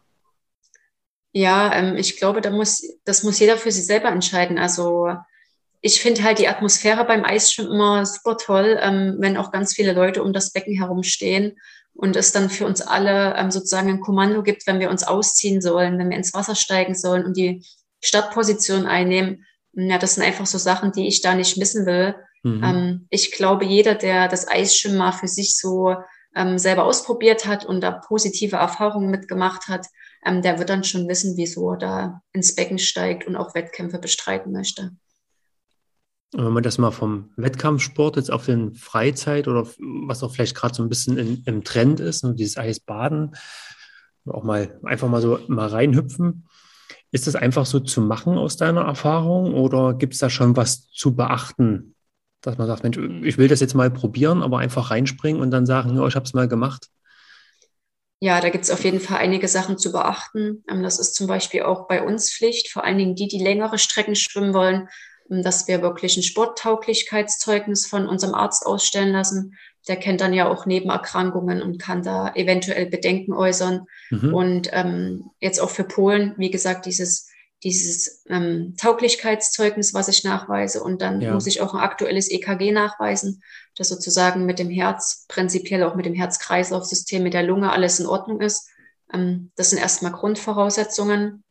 Ja, 1.32 1.74
ähm, 1.74 1.98
ich 1.98 2.17
glaube, 2.17 2.41
da 2.41 2.50
muss, 2.52 2.84
das 3.06 3.24
muss 3.24 3.39
jeder 3.39 3.58
für 3.58 3.72
sich 3.72 3.86
selber 3.86 4.10
entscheiden. 4.10 4.58
Also 4.58 5.10
ich 5.82 6.02
finde 6.02 6.24
halt 6.24 6.39
die 6.39 6.48
Atmosphäre 6.48 7.06
beim 7.06 7.26
Eisschwimmen 7.26 7.74
immer 7.74 8.06
super 8.06 8.38
toll, 8.38 8.78
ähm, 8.82 9.15
wenn 9.19 9.38
auch 9.38 9.52
ganz 9.52 9.74
viele 9.74 9.93
Leute 9.93 10.24
um 10.24 10.32
das 10.32 10.52
Becken 10.52 10.76
herumstehen 10.76 11.58
und 11.93 12.15
es 12.15 12.32
dann 12.32 12.50
für 12.50 12.65
uns 12.65 12.82
alle 12.82 13.36
ähm, 13.36 13.52
sozusagen 13.52 13.89
ein 13.89 14.00
Kommando 14.00 14.43
gibt, 14.43 14.65
wenn 14.65 14.80
wir 14.80 14.89
uns 14.89 15.04
ausziehen 15.04 15.62
sollen, 15.62 15.98
wenn 15.98 16.10
wir 16.10 16.17
ins 16.17 16.34
Wasser 16.34 16.56
steigen 16.56 16.96
sollen 16.96 17.26
und 17.26 17.36
die 17.36 17.65
Startposition 18.02 18.86
einnehmen. 18.86 19.46
Ja, 19.73 19.97
das 19.97 20.15
sind 20.15 20.23
einfach 20.23 20.45
so 20.45 20.57
Sachen, 20.57 20.91
die 20.91 21.07
ich 21.07 21.21
da 21.21 21.36
nicht 21.36 21.57
missen 21.57 21.86
will. 21.86 22.15
Mhm. 22.43 22.63
Ähm, 22.63 23.07
ich 23.09 23.31
glaube, 23.31 23.65
jeder, 23.65 23.95
der 23.95 24.27
das 24.27 24.47
Eisschwimmen 24.47 24.97
mal 24.97 25.12
für 25.12 25.27
sich 25.27 25.57
so 25.57 25.95
ähm, 26.36 26.57
selber 26.57 26.86
ausprobiert 26.86 27.47
hat 27.47 27.65
und 27.65 27.81
da 27.81 27.91
positive 27.91 28.57
Erfahrungen 28.57 29.09
mitgemacht 29.09 29.67
hat, 29.67 29.88
ähm, 30.25 30.41
der 30.41 30.59
wird 30.59 30.69
dann 30.69 30.83
schon 30.83 31.07
wissen, 31.07 31.38
wieso 31.38 31.71
er 31.71 31.77
da 31.77 32.21
ins 32.31 32.55
Becken 32.55 32.79
steigt 32.79 33.27
und 33.27 33.36
auch 33.36 33.55
Wettkämpfe 33.55 33.99
bestreiten 33.99 34.51
möchte. 34.51 34.91
Wenn 36.36 36.51
man 36.51 36.63
das 36.63 36.79
mal 36.79 36.91
vom 36.91 37.31
Wettkampfsport 37.38 38.15
jetzt 38.15 38.31
auf 38.31 38.45
den 38.45 38.73
Freizeit 38.73 39.47
oder 39.47 39.67
was 40.07 40.23
auch 40.23 40.33
vielleicht 40.33 40.55
gerade 40.55 40.73
so 40.73 40.81
ein 40.81 40.89
bisschen 40.89 41.17
in, 41.17 41.43
im 41.45 41.63
Trend 41.63 41.99
ist, 41.99 42.23
und 42.23 42.31
ne, 42.31 42.36
dieses 42.36 42.57
Eisbaden, 42.57 43.36
auch 44.25 44.43
mal 44.43 44.79
einfach 44.83 45.09
mal 45.09 45.21
so 45.21 45.39
mal 45.47 45.67
reinhüpfen. 45.67 46.47
Ist 47.13 47.28
das 47.28 47.36
einfach 47.36 47.65
so 47.67 47.80
zu 47.80 48.02
machen 48.02 48.38
aus 48.39 48.58
deiner 48.58 48.82
Erfahrung 48.82 49.54
oder 49.54 49.93
gibt 49.93 50.13
es 50.15 50.19
da 50.19 50.32
schon 50.32 50.58
was 50.58 50.89
zu 50.89 51.15
beachten, 51.15 51.95
dass 52.41 52.58
man 52.58 52.65
sagt, 52.67 52.82
Mensch, 52.82 52.97
ich 52.97 53.38
will 53.38 53.47
das 53.47 53.60
jetzt 53.60 53.76
mal 53.76 53.91
probieren, 53.91 54.41
aber 54.41 54.58
einfach 54.58 54.89
reinspringen 54.89 55.39
und 55.39 55.52
dann 55.52 55.67
sagen, 55.67 55.95
ja, 55.95 56.08
ich 56.08 56.15
habe 56.15 56.26
es 56.26 56.34
mal 56.34 56.47
gemacht? 56.47 56.89
Ja, 58.19 58.41
da 58.41 58.49
gibt 58.49 58.63
es 58.63 58.71
auf 58.71 58.84
jeden 58.84 58.99
Fall 58.99 59.17
einige 59.17 59.47
Sachen 59.47 59.78
zu 59.78 59.91
beachten. 59.91 60.63
Ähm, 60.67 60.82
das 60.82 60.97
ist 60.97 61.13
zum 61.13 61.28
Beispiel 61.28 61.63
auch 61.63 61.88
bei 61.88 62.02
uns 62.02 62.34
Pflicht, 62.34 62.69
vor 62.69 62.84
allen 62.84 62.97
Dingen 62.97 63.15
die, 63.15 63.28
die 63.28 63.43
längere 63.43 63.78
Strecken 63.78 64.15
schwimmen 64.15 64.54
wollen, 64.54 64.88
ähm, 65.30 65.43
dass 65.43 65.67
wir 65.67 65.82
wirklich 65.82 66.17
ein 66.17 66.23
Sporttauglichkeitszeugnis 66.23 67.86
von 67.86 68.08
unserem 68.08 68.34
Arzt 68.34 68.65
ausstellen 68.65 69.12
lassen. 69.12 69.56
Der 69.88 69.98
kennt 69.98 70.22
dann 70.22 70.34
ja 70.34 70.48
auch 70.48 70.65
Nebenerkrankungen 70.65 71.62
und 71.62 71.80
kann 71.80 72.04
da 72.04 72.34
eventuell 72.36 72.86
Bedenken 72.86 73.34
äußern. 73.34 73.86
Mhm. 74.10 74.34
Und 74.34 74.69
ähm, 74.72 75.32
jetzt 75.39 75.60
auch 75.60 75.69
für 75.69 75.84
Polen, 75.84 76.34
wie 76.38 76.52
gesagt, 76.52 76.86
dieses, 76.86 77.30
dieses 77.63 78.24
ähm, 78.30 78.76
Tauglichkeitszeugnis, 78.80 79.93
was 79.93 80.08
ich 80.08 80.24
nachweise. 80.24 80.84
Und 80.84 81.02
dann 81.02 81.22
ja. 81.22 81.34
muss 81.34 81.48
ich 81.48 81.62
auch 81.62 81.74
ein 81.74 81.82
aktuelles 81.82 82.32
EKG 82.32 82.72
nachweisen, 82.72 83.43
dass 83.76 83.89
sozusagen 83.89 84.46
mit 84.46 84.60
dem 84.60 84.69
Herz, 84.69 85.26
prinzipiell 85.28 85.84
auch 85.84 85.96
mit 85.96 86.06
dem 86.06 86.13
Herz-Kreislauf-System, 86.13 87.24
mit 87.24 87.34
der 87.34 87.43
Lunge 87.43 87.72
alles 87.72 88.00
in 88.00 88.06
Ordnung 88.06 88.41
ist. 88.41 88.69
Ähm, 89.13 89.52
das 89.56 89.69
sind 89.69 89.80
erstmal 89.80 90.12
Grundvoraussetzungen 90.12 91.43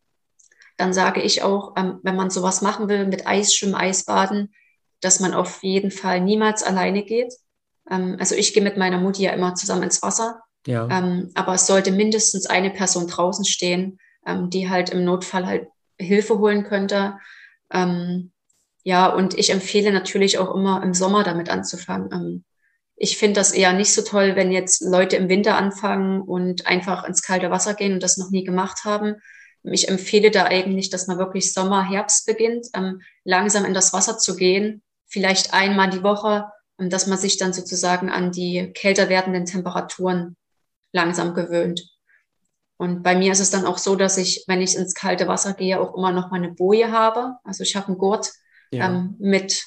dann 0.77 0.92
sage 0.92 1.23
ich 1.23 1.42
auch, 1.42 1.75
ähm, 1.77 2.01
wenn 2.03 2.16
man 2.16 2.31
sowas 2.31 2.62
machen 2.62 2.88
will 2.88 3.07
mit 3.07 3.27
Eisschwimmen, 3.27 3.75
Eisbaden, 3.75 4.53
dass 5.01 5.21
man 5.21 5.35
auf 5.35 5.62
jeden 5.62 5.90
Fall 5.90 6.21
niemals 6.21 6.62
alleine 6.62 7.05
geht. 7.05 7.33
Ähm, 7.90 8.16
also 8.18 8.35
ich 8.35 8.55
gehe 8.55 8.62
mit 8.62 8.77
meiner 8.77 8.99
Mutti 8.99 9.23
ja 9.23 9.33
immer 9.33 9.55
zusammen 9.55 9.83
ins 9.83 10.03
Wasser. 10.03 10.42
Ja. 10.66 10.88
Ähm, 10.90 11.31
aber 11.35 11.55
es 11.55 11.66
sollte 11.66 11.90
mindestens 11.90 12.47
eine 12.47 12.71
Person 12.71 13.09
draußen 13.09 13.45
stehen, 13.45 13.99
ähm, 14.27 14.51
die 14.51 14.71
halt 14.71 14.90
im 14.90 15.05
Notfall 15.05 15.47
halt 15.47 15.68
Hilfe 15.99 16.38
holen 16.38 16.64
könnte. 16.64 17.18
Ähm, 17.73 18.33
ja, 18.85 19.07
und 19.07 19.38
ich 19.38 19.51
empfehle 19.51 19.92
natürlich 19.92 20.38
auch 20.38 20.55
immer 20.55 20.83
im 20.83 20.95
Sommer 20.95 21.25
damit 21.25 21.51
anzufangen. 21.51 22.11
Ähm, 22.12 22.45
ich 22.97 23.16
finde 23.16 23.40
das 23.40 23.53
eher 23.53 23.73
nicht 23.73 23.92
so 23.92 24.03
toll, 24.03 24.37
wenn 24.37 24.53
jetzt 24.53 24.83
Leute 24.83 25.16
im 25.16 25.29
Winter 25.29 25.57
anfangen 25.57 26.21
und 26.21 26.66
einfach 26.66 27.05
ins 27.05 27.23
kalte 27.23 27.51
Wasser 27.51 27.75
gehen 27.75 27.95
und 27.95 28.03
das 28.03 28.16
noch 28.16 28.31
nie 28.31 28.45
gemacht 28.45 28.85
haben, 28.85 29.16
ich 29.64 29.88
empfehle 29.88 30.31
da 30.31 30.45
eigentlich, 30.45 30.90
dass 30.90 31.07
man 31.07 31.18
wirklich 31.18 31.53
Sommer, 31.53 31.88
Herbst 31.88 32.27
beginnt, 32.27 32.66
ähm, 32.75 33.01
langsam 33.25 33.64
in 33.64 33.75
das 33.75 33.92
Wasser 33.92 34.18
zu 34.18 34.35
gehen, 34.37 34.83
vielleicht 35.07 35.55
einmal 35.55 35.90
die 35.90 36.03
Woche, 36.03 36.47
dass 36.78 37.06
man 37.06 37.18
sich 37.18 37.38
dann 37.38 37.52
sozusagen 37.52 38.11
an 38.11 38.32
die 38.32 38.72
kälter 38.72 39.08
werdenden 39.08 39.46
Temperaturen 39.46 40.37
langsam 40.92 41.35
gewöhnt. 41.35 41.88
Und 42.76 43.02
bei 43.02 43.14
mir 43.14 43.30
ist 43.32 43.40
es 43.40 43.50
dann 43.50 43.66
auch 43.66 43.78
so, 43.78 43.94
dass 43.94 44.18
ich, 44.18 44.44
wenn 44.48 44.61
ich 44.61 44.76
ins 44.76 44.94
kalte 44.94 45.28
Wasser 45.28 45.52
gehe, 45.54 45.80
auch 45.80 45.96
immer 45.96 46.11
noch 46.11 46.30
meine 46.30 46.50
Boje 46.50 46.90
habe. 46.90 47.37
Also 47.44 47.62
ich 47.62 47.76
habe 47.76 47.88
einen 47.88 47.98
Gurt 47.98 48.32
ja. 48.72 48.88
ähm, 48.88 49.14
mit 49.18 49.62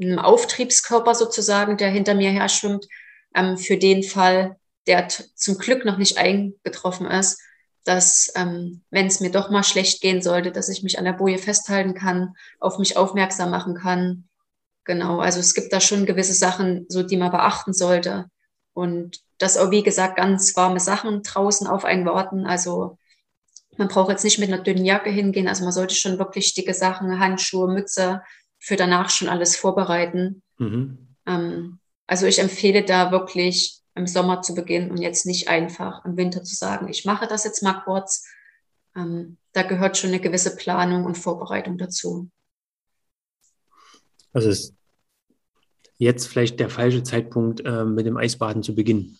einem 0.00 0.18
Auftriebskörper 0.18 1.14
sozusagen, 1.14 1.76
der 1.76 1.90
hinter 1.90 2.14
mir 2.14 2.30
her 2.30 2.48
schwimmt, 2.48 2.86
ähm, 3.34 3.58
für 3.58 3.76
den 3.76 4.02
Fall, 4.02 4.56
der 4.86 5.08
zum 5.08 5.58
Glück 5.58 5.84
noch 5.84 5.98
nicht 5.98 6.18
eingetroffen 6.18 7.06
ist, 7.06 7.40
dass, 7.84 8.32
ähm, 8.34 8.82
wenn 8.90 9.06
es 9.06 9.20
mir 9.20 9.30
doch 9.30 9.50
mal 9.50 9.62
schlecht 9.62 10.00
gehen 10.00 10.22
sollte, 10.22 10.50
dass 10.50 10.68
ich 10.68 10.82
mich 10.82 10.98
an 10.98 11.04
der 11.04 11.12
Boje 11.12 11.38
festhalten 11.38 11.94
kann, 11.94 12.34
auf 12.60 12.78
mich 12.78 12.96
aufmerksam 12.96 13.50
machen 13.50 13.74
kann. 13.74 14.28
Genau, 14.84 15.20
also 15.20 15.40
es 15.40 15.54
gibt 15.54 15.72
da 15.72 15.80
schon 15.80 16.06
gewisse 16.06 16.34
Sachen, 16.34 16.86
so 16.88 17.02
die 17.02 17.16
man 17.16 17.30
beachten 17.30 17.72
sollte. 17.72 18.26
Und 18.74 19.20
das 19.38 19.56
auch, 19.56 19.70
wie 19.70 19.82
gesagt, 19.82 20.16
ganz 20.16 20.56
warme 20.56 20.80
Sachen 20.80 21.22
draußen 21.22 21.66
auf 21.66 21.84
einen 21.84 22.04
warten. 22.04 22.46
Also 22.46 22.98
man 23.76 23.88
braucht 23.88 24.10
jetzt 24.10 24.24
nicht 24.24 24.38
mit 24.38 24.52
einer 24.52 24.62
dünnen 24.62 24.84
Jacke 24.84 25.10
hingehen. 25.10 25.48
Also 25.48 25.64
man 25.64 25.72
sollte 25.72 25.94
schon 25.94 26.18
wirklich 26.18 26.54
dicke 26.54 26.74
Sachen, 26.74 27.18
Handschuhe, 27.18 27.72
Mütze 27.72 28.22
für 28.58 28.76
danach 28.76 29.10
schon 29.10 29.28
alles 29.28 29.56
vorbereiten. 29.56 30.42
Mhm. 30.58 31.16
Ähm, 31.26 31.78
also 32.06 32.26
ich 32.26 32.38
empfehle 32.38 32.84
da 32.84 33.10
wirklich 33.10 33.80
im 33.94 34.06
Sommer 34.06 34.42
zu 34.42 34.54
beginnen 34.54 34.90
und 34.90 34.98
jetzt 34.98 35.24
nicht 35.26 35.48
einfach 35.48 36.04
im 36.04 36.16
Winter 36.16 36.42
zu 36.42 36.54
sagen, 36.54 36.88
ich 36.88 37.04
mache 37.04 37.26
das 37.26 37.44
jetzt 37.44 37.62
mal 37.62 37.82
kurz. 37.84 38.26
Ähm, 38.96 39.38
da 39.52 39.62
gehört 39.62 39.96
schon 39.96 40.10
eine 40.10 40.20
gewisse 40.20 40.56
Planung 40.56 41.04
und 41.04 41.16
Vorbereitung 41.16 41.78
dazu. 41.78 42.28
Also 44.34 44.50
ist 44.50 44.74
jetzt 45.96 46.26
vielleicht 46.26 46.60
der 46.60 46.68
falsche 46.68 47.02
Zeitpunkt, 47.02 47.64
äh, 47.64 47.84
mit 47.84 48.04
dem 48.04 48.18
Eisbaden 48.18 48.62
zu 48.62 48.74
beginnen? 48.74 49.18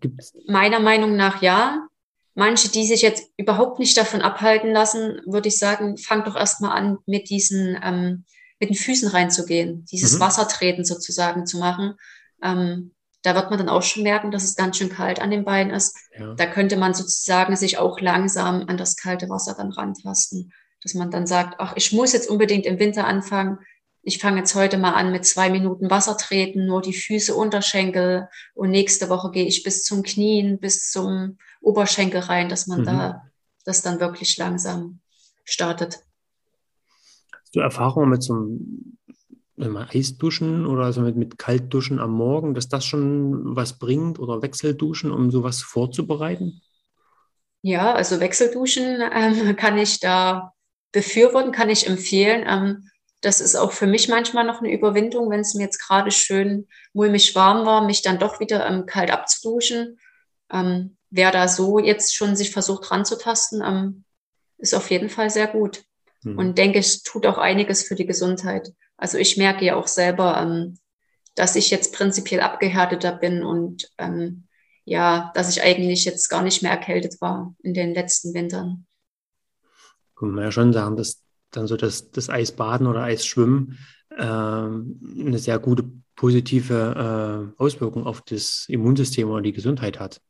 Gibt's? 0.00 0.34
Meiner 0.46 0.80
Meinung 0.80 1.16
nach 1.16 1.40
ja. 1.40 1.86
Manche, 2.34 2.70
die 2.70 2.86
sich 2.86 3.02
jetzt 3.02 3.30
überhaupt 3.36 3.78
nicht 3.78 3.96
davon 3.96 4.22
abhalten 4.22 4.72
lassen, 4.72 5.20
würde 5.26 5.48
ich 5.48 5.58
sagen, 5.58 5.98
fang 5.98 6.24
doch 6.24 6.34
erstmal 6.34 6.76
an, 6.76 6.98
mit 7.06 7.28
diesen, 7.28 7.78
ähm, 7.82 8.24
mit 8.58 8.70
den 8.70 8.76
Füßen 8.76 9.08
reinzugehen, 9.08 9.84
dieses 9.90 10.14
mhm. 10.14 10.20
Wassertreten 10.20 10.84
sozusagen 10.84 11.46
zu 11.46 11.58
machen. 11.58 11.94
Ähm, 12.42 12.92
da 13.22 13.34
wird 13.34 13.50
man 13.50 13.58
dann 13.58 13.68
auch 13.68 13.82
schon 13.82 14.02
merken, 14.02 14.30
dass 14.30 14.44
es 14.44 14.56
ganz 14.56 14.78
schön 14.78 14.88
kalt 14.88 15.20
an 15.20 15.30
den 15.30 15.44
Beinen 15.44 15.72
ist. 15.72 15.96
Ja. 16.18 16.34
Da 16.34 16.46
könnte 16.46 16.76
man 16.76 16.94
sozusagen 16.94 17.54
sich 17.54 17.78
auch 17.78 18.00
langsam 18.00 18.64
an 18.66 18.76
das 18.76 18.96
kalte 18.96 19.28
Wasser 19.28 19.54
dann 19.54 19.70
rantasten. 19.70 20.52
Dass 20.82 20.94
man 20.94 21.10
dann 21.10 21.26
sagt, 21.26 21.56
ach, 21.58 21.74
ich 21.76 21.92
muss 21.92 22.12
jetzt 22.12 22.28
unbedingt 22.28 22.66
im 22.66 22.80
Winter 22.80 23.06
anfangen. 23.06 23.58
Ich 24.02 24.18
fange 24.18 24.38
jetzt 24.38 24.54
heute 24.54 24.78
mal 24.78 24.94
an 24.94 25.12
mit 25.12 25.24
zwei 25.24 25.48
Minuten 25.48 25.88
Wasser 25.88 26.16
treten, 26.16 26.66
nur 26.66 26.82
die 26.82 26.92
Füße, 26.92 27.34
Unterschenkel. 27.34 28.28
Und 28.54 28.70
nächste 28.70 29.08
Woche 29.08 29.30
gehe 29.30 29.46
ich 29.46 29.62
bis 29.62 29.84
zum 29.84 30.02
Knien, 30.02 30.58
bis 30.58 30.90
zum 30.90 31.38
Oberschenkel 31.60 32.20
rein, 32.20 32.48
dass 32.48 32.66
man 32.66 32.80
mhm. 32.80 32.84
da 32.84 33.22
das 33.64 33.82
dann 33.82 34.00
wirklich 34.00 34.36
langsam 34.38 35.00
startet. 35.44 36.00
Hast 37.32 37.54
du 37.54 37.60
Erfahrung 37.60 38.08
mit 38.08 38.22
so 38.22 38.34
einem 38.34 38.98
mal 39.56 39.88
Eisduschen 39.92 40.66
oder 40.66 40.84
also 40.84 41.02
mit, 41.02 41.16
mit 41.16 41.38
Kaltduschen 41.38 42.00
am 42.00 42.12
Morgen, 42.12 42.54
dass 42.54 42.68
das 42.68 42.84
schon 42.84 43.54
was 43.54 43.78
bringt 43.78 44.18
oder 44.18 44.42
Wechselduschen, 44.42 45.12
um 45.12 45.30
sowas 45.30 45.62
vorzubereiten? 45.62 46.60
Ja, 47.60 47.94
also 47.94 48.18
Wechselduschen 48.18 49.00
ähm, 49.12 49.56
kann 49.56 49.78
ich 49.78 50.00
da 50.00 50.52
befürworten, 50.90 51.52
kann 51.52 51.70
ich 51.70 51.86
empfehlen. 51.86 52.44
Ähm, 52.48 52.88
das 53.22 53.40
ist 53.40 53.54
auch 53.54 53.72
für 53.72 53.86
mich 53.86 54.08
manchmal 54.08 54.44
noch 54.44 54.60
eine 54.60 54.72
Überwindung, 54.72 55.30
wenn 55.30 55.40
es 55.40 55.54
mir 55.54 55.62
jetzt 55.62 55.78
gerade 55.78 56.10
schön 56.10 56.68
mulmig 56.92 57.34
warm 57.34 57.64
war, 57.64 57.86
mich 57.86 58.02
dann 58.02 58.18
doch 58.18 58.40
wieder 58.40 58.66
ähm, 58.66 58.84
kalt 58.84 59.12
abzuduschen. 59.12 59.98
Ähm, 60.52 60.96
wer 61.10 61.30
da 61.30 61.46
so 61.46 61.78
jetzt 61.78 62.14
schon 62.14 62.34
sich 62.34 62.50
versucht 62.50 62.90
ranzutasten, 62.90 63.62
ähm, 63.64 64.04
ist 64.58 64.74
auf 64.74 64.90
jeden 64.90 65.08
Fall 65.08 65.30
sehr 65.30 65.46
gut. 65.46 65.84
Mhm. 66.24 66.36
Und 66.36 66.58
denke, 66.58 66.80
es 66.80 67.04
tut 67.04 67.24
auch 67.26 67.38
einiges 67.38 67.84
für 67.84 67.94
die 67.94 68.06
Gesundheit. 68.06 68.72
Also 68.96 69.18
ich 69.18 69.36
merke 69.36 69.64
ja 69.64 69.76
auch 69.76 69.86
selber, 69.86 70.36
ähm, 70.38 70.78
dass 71.36 71.54
ich 71.54 71.70
jetzt 71.70 71.94
prinzipiell 71.94 72.40
abgehärteter 72.40 73.12
bin 73.12 73.44
und 73.44 73.88
ähm, 73.98 74.48
ja, 74.84 75.30
dass 75.34 75.48
ich 75.48 75.62
eigentlich 75.62 76.04
jetzt 76.04 76.28
gar 76.28 76.42
nicht 76.42 76.62
mehr 76.62 76.72
erkältet 76.72 77.20
war 77.20 77.54
in 77.62 77.72
den 77.72 77.94
letzten 77.94 78.34
Wintern. 78.34 78.86
Kann 80.16 80.30
man 80.32 80.44
ja 80.44 80.50
schon 80.50 80.72
sagen, 80.72 80.96
dass 80.96 81.22
dann 81.52 81.66
so 81.66 81.76
das, 81.76 82.10
das 82.10 82.28
Eisbaden 82.28 82.86
oder 82.86 83.02
Eisschwimmen 83.02 83.78
ähm, 84.18 85.00
eine 85.18 85.38
sehr 85.38 85.58
gute 85.58 85.84
positive 86.16 87.52
äh, 87.58 87.62
Auswirkung 87.62 88.06
auf 88.06 88.22
das 88.22 88.66
Immunsystem 88.68 89.30
oder 89.30 89.42
die 89.42 89.52
Gesundheit 89.52 89.98
hat. 89.98 90.20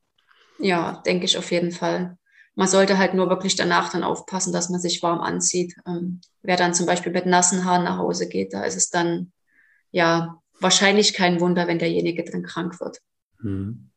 Ja, 0.59 1.01
denke 1.05 1.25
ich 1.25 1.37
auf 1.37 1.51
jeden 1.51 1.71
Fall. 1.71 2.17
Man 2.55 2.67
sollte 2.67 2.97
halt 2.97 3.13
nur 3.15 3.29
wirklich 3.29 3.55
danach 3.55 3.91
dann 3.91 4.03
aufpassen, 4.03 4.53
dass 4.53 4.69
man 4.69 4.79
sich 4.79 5.01
warm 5.01 5.19
anzieht. 5.19 5.75
Ähm, 5.87 6.21
wer 6.41 6.55
dann 6.55 6.73
zum 6.73 6.85
Beispiel 6.85 7.11
mit 7.11 7.25
nassen 7.25 7.65
Haaren 7.65 7.83
nach 7.83 7.97
Hause 7.97 8.29
geht, 8.29 8.53
da 8.53 8.63
ist 8.63 8.77
es 8.77 8.89
dann 8.89 9.31
ja 9.91 10.39
wahrscheinlich 10.59 11.13
kein 11.13 11.39
Wunder, 11.39 11.67
wenn 11.67 11.79
derjenige 11.79 12.23
dann 12.23 12.43
krank 12.43 12.79
wird. 12.79 12.99
Hm. 13.41 13.89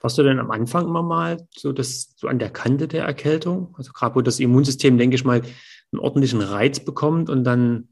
Warst 0.00 0.18
du 0.18 0.22
denn 0.22 0.38
am 0.38 0.50
Anfang 0.50 0.86
immer 0.86 1.02
mal 1.02 1.46
so, 1.50 1.72
das, 1.72 2.14
so 2.16 2.28
an 2.28 2.38
der 2.38 2.50
Kante 2.50 2.88
der 2.88 3.04
Erkältung? 3.04 3.74
Also 3.76 3.92
gerade 3.92 4.14
wo 4.14 4.20
das 4.20 4.40
Immunsystem, 4.40 4.98
denke 4.98 5.16
ich 5.16 5.24
mal, 5.24 5.42
einen 5.92 6.00
ordentlichen 6.00 6.40
Reiz 6.40 6.80
bekommt 6.80 7.30
und 7.30 7.44
dann 7.44 7.88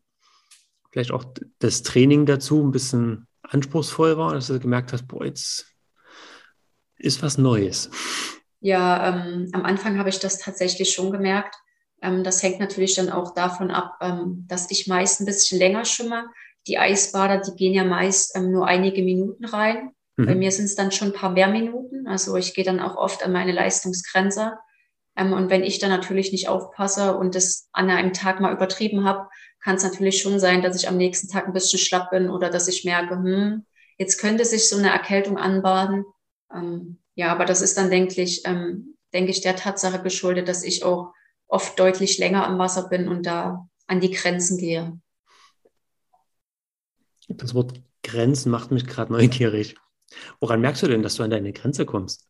vielleicht 0.91 1.11
auch 1.11 1.25
das 1.59 1.83
Training 1.83 2.27
dazu 2.27 2.63
ein 2.63 2.71
bisschen 2.71 3.27
anspruchsvoll 3.43 4.17
war, 4.17 4.35
dass 4.35 4.49
du 4.49 4.59
gemerkt 4.59 4.93
hast, 4.93 5.07
boah, 5.07 5.25
jetzt 5.25 5.67
ist 6.99 7.23
was 7.23 7.39
Neues? 7.39 7.91
Ja, 8.61 9.25
ähm, 9.25 9.49
am 9.53 9.65
Anfang 9.65 9.99
habe 9.99 10.09
ich 10.09 10.19
das 10.19 10.39
tatsächlich 10.39 10.93
schon 10.93 11.13
gemerkt. 11.13 11.55
Ähm, 12.03 12.25
das 12.25 12.43
hängt 12.43 12.61
natürlich 12.61 12.95
dann 12.95 13.11
auch 13.11 13.35
davon 13.35 13.71
ab, 13.71 13.97
ähm, 14.01 14.45
dass 14.49 14.71
ich 14.71 14.87
meist 14.87 15.21
ein 15.21 15.27
bisschen 15.27 15.59
länger 15.59 15.85
schwimme. 15.85 16.27
Die 16.67 16.79
Eisbader, 16.79 17.41
die 17.41 17.57
gehen 17.57 17.75
ja 17.75 17.85
meist 17.85 18.37
ähm, 18.37 18.53
nur 18.53 18.67
einige 18.67 19.03
Minuten 19.03 19.45
rein. 19.45 19.93
Mhm. 20.19 20.27
Bei 20.27 20.35
mir 20.35 20.53
sind 20.53 20.67
es 20.67 20.75
dann 20.75 20.93
schon 20.93 21.09
ein 21.09 21.15
paar 21.15 21.31
mehr 21.31 21.49
Minuten. 21.49 22.07
Also 22.07 22.37
ich 22.37 22.53
gehe 22.53 22.65
dann 22.65 22.81
auch 22.81 22.97
oft 22.97 23.25
an 23.25 23.33
meine 23.33 23.53
Leistungsgrenze. 23.53 24.59
Ähm, 25.17 25.33
und 25.33 25.49
wenn 25.49 25.63
ich 25.63 25.79
dann 25.79 25.91
natürlich 25.91 26.33
nicht 26.33 26.49
aufpasse 26.49 27.17
und 27.17 27.35
das 27.35 27.69
an 27.73 27.89
einem 27.89 28.13
Tag 28.13 28.41
mal 28.41 28.53
übertrieben 28.53 29.05
habe, 29.05 29.29
kann 29.63 29.77
es 29.77 29.85
natürlich 29.85 30.21
schon 30.21 30.39
sein, 30.41 30.61
dass 30.61 30.77
ich 30.77 30.89
am 30.89 30.97
nächsten 30.97 31.29
Tag 31.29 31.47
ein 31.47 31.53
bisschen 31.53 31.79
schlapp 31.79 32.11
bin 32.11 32.31
oder 32.31 32.51
dass 32.51 32.69
ich 32.69 32.85
merke, 32.85 33.15
hm, 33.15 33.65
jetzt 33.97 34.19
könnte 34.19 34.45
sich 34.45 34.69
so 34.69 34.77
eine 34.77 34.91
Erkältung 34.91 35.39
anbaden. 35.39 36.05
Ähm, 36.53 36.99
ja, 37.15 37.33
aber 37.33 37.45
das 37.45 37.63
ist 37.63 37.79
dann, 37.79 37.91
denke 37.91 38.21
ich, 38.21 38.43
ähm, 38.45 38.97
denke 39.15 39.31
ich, 39.31 39.41
der 39.41 39.57
Tatsache 39.57 40.03
geschuldet, 40.03 40.49
dass 40.49 40.65
ich 40.65 40.85
auch 40.85 41.13
oft 41.47 41.79
deutlich 41.79 42.19
länger 42.19 42.47
am 42.47 42.59
Wasser 42.59 42.89
bin 42.89 43.09
und 43.09 43.25
da 43.25 43.69
an 43.87 44.01
die 44.01 44.11
Grenzen 44.11 44.59
gehe. 44.59 45.01
Das 47.29 47.55
Wort 47.55 47.81
Grenzen 48.03 48.51
macht 48.51 48.71
mich 48.71 48.87
gerade 48.87 49.13
neugierig. 49.13 49.77
Woran 50.41 50.61
merkst 50.61 50.83
du 50.83 50.89
denn, 50.89 51.03
dass 51.03 51.17
du 51.17 51.23
an 51.23 51.31
deine 51.31 51.53
Grenze 51.53 51.87
kommst? 51.87 52.29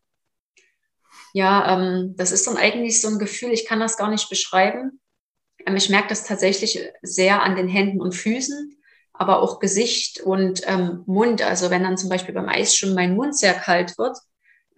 Ja, 1.32 1.76
ähm, 1.76 2.14
das 2.16 2.32
ist 2.32 2.46
dann 2.46 2.56
eigentlich 2.56 3.00
so 3.00 3.08
ein 3.08 3.18
Gefühl, 3.18 3.50
ich 3.50 3.66
kann 3.66 3.80
das 3.80 3.96
gar 3.96 4.10
nicht 4.10 4.28
beschreiben. 4.28 5.00
Ähm, 5.66 5.76
ich 5.76 5.90
merke 5.90 6.08
das 6.08 6.24
tatsächlich 6.24 6.80
sehr 7.02 7.42
an 7.42 7.56
den 7.56 7.68
Händen 7.68 8.00
und 8.00 8.14
Füßen, 8.14 8.76
aber 9.12 9.42
auch 9.42 9.58
Gesicht 9.58 10.20
und 10.20 10.62
ähm, 10.66 11.02
Mund. 11.06 11.42
Also 11.42 11.70
wenn 11.70 11.82
dann 11.82 11.98
zum 11.98 12.08
Beispiel 12.08 12.34
beim 12.34 12.48
Eisschwimmen 12.48 12.94
mein 12.94 13.16
Mund 13.16 13.36
sehr 13.36 13.54
kalt 13.54 13.98
wird, 13.98 14.16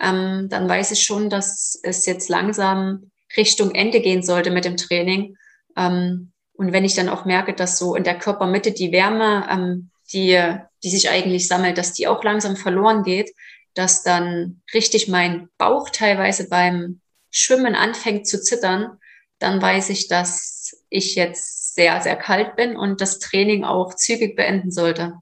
ähm, 0.00 0.48
dann 0.48 0.68
weiß 0.68 0.90
ich 0.92 1.02
schon, 1.02 1.30
dass 1.30 1.78
es 1.82 2.06
jetzt 2.06 2.28
langsam 2.28 3.10
Richtung 3.36 3.72
Ende 3.72 4.00
gehen 4.00 4.22
sollte 4.22 4.50
mit 4.50 4.64
dem 4.64 4.76
Training. 4.76 5.36
Ähm, 5.76 6.32
und 6.54 6.72
wenn 6.72 6.84
ich 6.84 6.94
dann 6.94 7.08
auch 7.08 7.24
merke, 7.24 7.54
dass 7.54 7.78
so 7.78 7.94
in 7.94 8.04
der 8.04 8.18
Körpermitte 8.18 8.72
die 8.72 8.92
Wärme, 8.92 9.46
ähm, 9.50 9.90
die, 10.12 10.38
die 10.82 10.90
sich 10.90 11.10
eigentlich 11.10 11.46
sammelt, 11.48 11.78
dass 11.78 11.92
die 11.92 12.06
auch 12.06 12.22
langsam 12.24 12.56
verloren 12.56 13.02
geht, 13.02 13.32
dass 13.74 14.02
dann 14.02 14.62
richtig 14.74 15.08
mein 15.08 15.48
Bauch 15.58 15.90
teilweise 15.90 16.48
beim 16.48 17.00
Schwimmen 17.30 17.74
anfängt 17.74 18.26
zu 18.26 18.42
zittern, 18.42 18.98
dann 19.38 19.62
weiß 19.62 19.90
ich, 19.90 20.08
dass 20.08 20.76
ich 20.88 21.14
jetzt 21.14 21.74
sehr, 21.74 22.00
sehr 22.02 22.16
kalt 22.16 22.56
bin 22.56 22.76
und 22.76 23.00
das 23.00 23.18
Training 23.18 23.64
auch 23.64 23.94
zügig 23.94 24.36
beenden 24.36 24.70
sollte. 24.70 25.14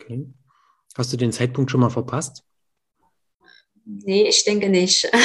Okay. 0.00 0.26
Hast 0.96 1.12
du 1.12 1.16
den 1.16 1.32
Zeitpunkt 1.32 1.70
schon 1.70 1.80
mal 1.80 1.90
verpasst? 1.90 2.44
Nee, 3.84 4.28
ich 4.28 4.44
denke 4.44 4.68
nicht. 4.68 5.10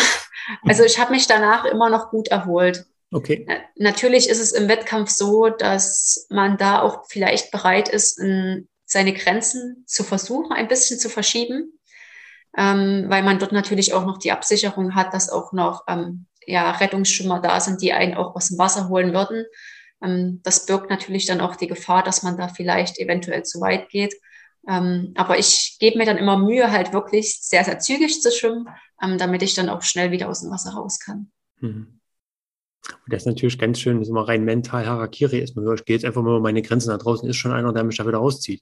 Also 0.64 0.86
ich 0.86 0.98
habe 0.98 1.12
mich 1.12 1.28
danach 1.28 1.66
immer 1.66 1.90
noch 1.90 2.10
gut 2.10 2.30
erholt. 2.30 2.86
Okay. 3.12 3.46
Natürlich 3.76 4.30
ist 4.30 4.40
es 4.40 4.54
im 4.54 4.70
Wettkampf 4.70 5.10
so, 5.10 5.50
dass 5.50 6.26
man 6.30 6.58
da 6.58 6.82
auch 6.82 7.04
vielleicht 7.10 7.52
bereit 7.52 7.90
ist, 7.90 8.18
seine 8.88 9.14
Grenzen 9.14 9.84
zu 9.86 10.04
versuchen, 10.04 10.54
ein 10.54 10.70
bisschen 10.70 10.98
zu 10.98 11.10
verschieben, 11.10 11.78
ähm, 12.58 13.06
weil 13.10 13.22
man 13.22 13.38
dort 13.38 13.52
natürlich 13.52 13.94
auch 13.94 14.06
noch 14.06 14.18
die 14.18 14.32
Absicherung 14.32 14.96
hat, 14.96 15.14
dass 15.14 15.30
auch 15.30 15.52
noch 15.52 15.84
ähm, 15.88 16.26
ja, 16.46 16.72
Rettungsschwimmer 16.72 17.42
da 17.42 17.60
sind, 17.60 17.82
die 17.82 17.94
einen 17.94 18.16
auch 18.16 18.34
aus 18.36 18.48
dem 18.48 18.58
Wasser 18.58 18.88
holen 18.88 19.14
würden. 19.14 19.46
Ähm, 20.02 20.40
das 20.44 20.66
birgt 20.66 20.90
natürlich 20.90 21.26
dann 21.26 21.42
auch 21.42 21.58
die 21.58 21.68
Gefahr, 21.68 22.02
dass 22.02 22.24
man 22.24 22.38
da 22.38 22.48
vielleicht 22.48 22.98
eventuell 22.98 23.44
zu 23.44 23.60
weit 23.60 23.90
geht. 23.90 24.16
Ähm, 24.68 25.14
aber 25.16 25.38
ich 25.38 25.78
gebe 25.80 25.98
mir 25.98 26.06
dann 26.06 26.18
immer 26.18 26.38
Mühe, 26.38 26.72
halt 26.72 26.94
wirklich 26.94 27.40
sehr, 27.42 27.66
sehr 27.66 27.80
zügig 27.80 28.22
zu 28.22 28.32
schwimmen, 28.32 28.70
ähm, 29.04 29.18
damit 29.18 29.42
ich 29.44 29.54
dann 29.54 29.70
auch 29.70 29.82
schnell 29.82 30.12
wieder 30.12 30.30
aus 30.30 30.42
dem 30.42 30.50
Wasser 30.50 30.72
raus 30.72 31.00
kann. 31.00 31.32
Mhm. 31.60 31.97
Und 32.90 33.14
das 33.14 33.24
ist 33.24 33.28
natürlich 33.28 33.60
ganz 33.60 33.80
schön, 33.80 33.98
das 33.98 34.08
ist 34.08 34.12
immer 34.12 34.28
rein 34.28 34.44
mental 34.44 34.86
Harakiri 34.86 35.40
ist. 35.40 35.58
Ich 35.58 35.86
gehe 35.86 35.96
jetzt 35.96 36.06
einfach 36.06 36.22
mal 36.22 36.32
über 36.32 36.40
meine 36.40 36.62
Grenzen 36.62 36.90
da 36.90 36.98
draußen, 36.98 37.28
ist 37.28 37.36
schon 37.36 37.52
einer, 37.52 37.74
der 37.74 37.84
mich 37.84 37.98
da 37.98 38.08
wieder 38.08 38.20
rauszieht. 38.20 38.62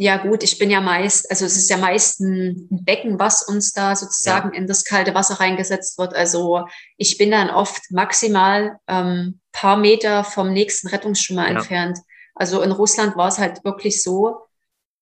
Ja, 0.00 0.18
gut, 0.18 0.44
ich 0.44 0.58
bin 0.58 0.70
ja 0.70 0.80
meist, 0.80 1.28
also 1.28 1.44
es 1.44 1.56
ist 1.56 1.68
ja 1.70 1.76
meist 1.76 2.20
ein 2.20 2.68
Becken, 2.70 3.18
was 3.18 3.42
uns 3.42 3.72
da 3.72 3.96
sozusagen 3.96 4.52
ja. 4.52 4.60
in 4.60 4.68
das 4.68 4.84
kalte 4.84 5.12
Wasser 5.12 5.40
reingesetzt 5.40 5.98
wird. 5.98 6.14
Also 6.14 6.66
ich 6.96 7.18
bin 7.18 7.32
dann 7.32 7.50
oft 7.50 7.90
maximal 7.90 8.78
ähm, 8.86 9.40
paar 9.50 9.76
Meter 9.76 10.22
vom 10.22 10.52
nächsten 10.52 10.86
Rettungsschwimmer 10.86 11.50
ja. 11.50 11.56
entfernt. 11.56 11.98
Also 12.36 12.62
in 12.62 12.70
Russland 12.70 13.16
war 13.16 13.26
es 13.26 13.38
halt 13.38 13.64
wirklich 13.64 14.00
so, 14.00 14.36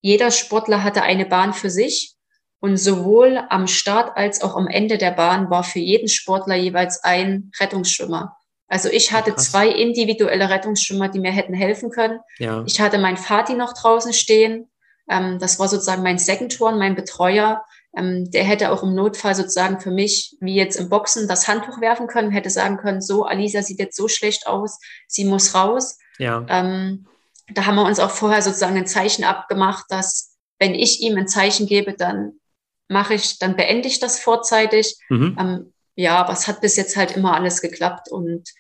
jeder 0.01 0.31
Sportler 0.31 0.83
hatte 0.83 1.03
eine 1.03 1.27
Bahn 1.27 1.53
für 1.53 1.69
sich 1.69 2.15
und 2.61 2.77
sowohl 2.77 3.40
am 3.51 3.66
Start 3.66 4.16
als 4.16 4.42
auch 4.42 4.57
am 4.57 4.66
Ende 4.66 4.99
der 4.99 5.11
Bahn 5.11 5.51
war 5.51 5.62
für 5.62 5.79
jeden 5.79 6.09
Sportler 6.09 6.57
jeweils 6.57 7.05
ein 7.05 7.51
Rettungsschwimmer. 7.61 8.37
Also 8.69 8.88
ich 8.88 9.12
hatte 9.12 9.33
Krass. 9.33 9.51
zwei 9.51 9.69
individuelle 9.69 10.51
Rettungsschwimmer, 10.51 11.09
die 11.09 11.21
mir 11.21 11.31
hätten 11.31 11.55
helfen 11.55 11.90
können. 11.90 12.19
Ja. 12.38 12.64
Ich 12.66 12.81
hatte 12.81 12.99
meinen 12.99 13.16
Vati 13.16 13.55
noch 13.55 13.75
draußen 13.75 14.12
stehen. 14.12 14.69
Ähm, 15.09 15.38
das 15.38 15.59
war 15.59 15.69
sozusagen 15.69 16.03
mein 16.03 16.19
Second-Turn, 16.19 16.79
mein 16.79 16.97
Betreuer. 16.97 17.64
Ähm, 17.97 18.31
der 18.31 18.45
hätte 18.45 18.73
auch 18.73 18.83
im 18.83 18.95
Notfall 18.95 19.35
sozusagen 19.35 19.79
für 19.79 19.92
mich, 19.92 20.37
wie 20.40 20.55
jetzt 20.55 20.77
im 20.77 20.88
Boxen, 20.88 21.29
das 21.29 21.47
Handtuch 21.47 21.81
werfen 21.81 22.09
können, 22.09 22.33
hätte 22.33 22.51
sagen 22.51 22.77
können, 22.77 23.01
so, 23.01 23.25
Alisa 23.25 23.62
sieht 23.62 23.79
jetzt 23.79 23.97
so 23.97 24.09
schlecht 24.09 24.47
aus, 24.47 24.79
sie 25.07 25.25
muss 25.25 25.55
raus. 25.55 25.99
Ja. 26.19 26.45
Ähm, 26.49 27.07
da 27.55 27.66
haben 27.66 27.77
wir 27.77 27.85
uns 27.85 28.01
auch 28.01 28.11
vorher 28.11 28.42
sozusagen 28.42 28.77
ein 28.77 28.87
Zeichen 28.87 29.25
abgemacht, 29.25 29.87
dass 29.88 30.37
wenn 30.59 30.75
ich 30.75 31.01
ihm 31.01 31.16
ein 31.16 31.29
Zeichen 31.29 31.66
gebe, 31.66 31.92
dann 31.92 32.40
mache 32.88 33.14
ich, 33.14 33.38
dann 33.38 33.57
beende 33.57 33.88
ich 33.88 34.01
das 34.01 34.20
vorzeitig. 34.20 34.96
Mhm. 35.09 35.37
Ähm, 35.38 35.72
ja, 35.94 36.18
aber 36.18 36.33
es 36.33 36.46
hat 36.46 36.61
bis 36.61 36.77
jetzt 36.77 36.96
halt 36.96 37.16
immer 37.16 37.35
alles 37.35 37.62
geklappt 37.62 38.11
und 38.11 38.51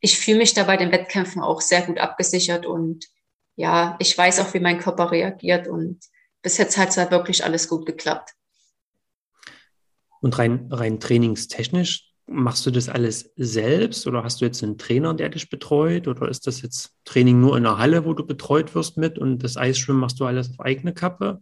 ich 0.00 0.18
fühle 0.18 0.38
mich 0.38 0.54
da 0.54 0.64
bei 0.64 0.76
den 0.76 0.92
Wettkämpfen 0.92 1.42
auch 1.42 1.60
sehr 1.60 1.82
gut 1.82 1.98
abgesichert 1.98 2.66
und 2.66 3.06
ja, 3.56 3.96
ich 3.98 4.16
weiß 4.16 4.40
auch, 4.40 4.54
wie 4.54 4.60
mein 4.60 4.78
Körper 4.78 5.10
reagiert 5.10 5.66
und 5.66 6.00
bis 6.42 6.58
jetzt 6.58 6.76
hat 6.76 6.90
es 6.90 6.96
halt 6.96 7.10
wirklich 7.10 7.44
alles 7.44 7.68
gut 7.68 7.86
geklappt. 7.86 8.34
Und 10.20 10.38
rein, 10.38 10.68
rein 10.70 11.00
trainingstechnisch, 11.00 12.06
Machst 12.28 12.66
du 12.66 12.72
das 12.72 12.88
alles 12.88 13.30
selbst 13.36 14.04
oder 14.08 14.24
hast 14.24 14.40
du 14.40 14.46
jetzt 14.46 14.62
einen 14.64 14.78
Trainer, 14.78 15.14
der 15.14 15.28
dich 15.28 15.48
betreut? 15.48 16.08
Oder 16.08 16.28
ist 16.28 16.48
das 16.48 16.60
jetzt 16.60 16.92
Training 17.04 17.40
nur 17.40 17.56
in 17.56 17.62
der 17.62 17.78
Halle, 17.78 18.04
wo 18.04 18.14
du 18.14 18.26
betreut 18.26 18.74
wirst 18.74 18.96
mit 18.96 19.16
und 19.16 19.44
das 19.44 19.56
Eisschwimmen 19.56 20.00
machst 20.00 20.18
du 20.18 20.24
alles 20.24 20.50
auf 20.50 20.58
eigene 20.58 20.92
Kappe? 20.92 21.40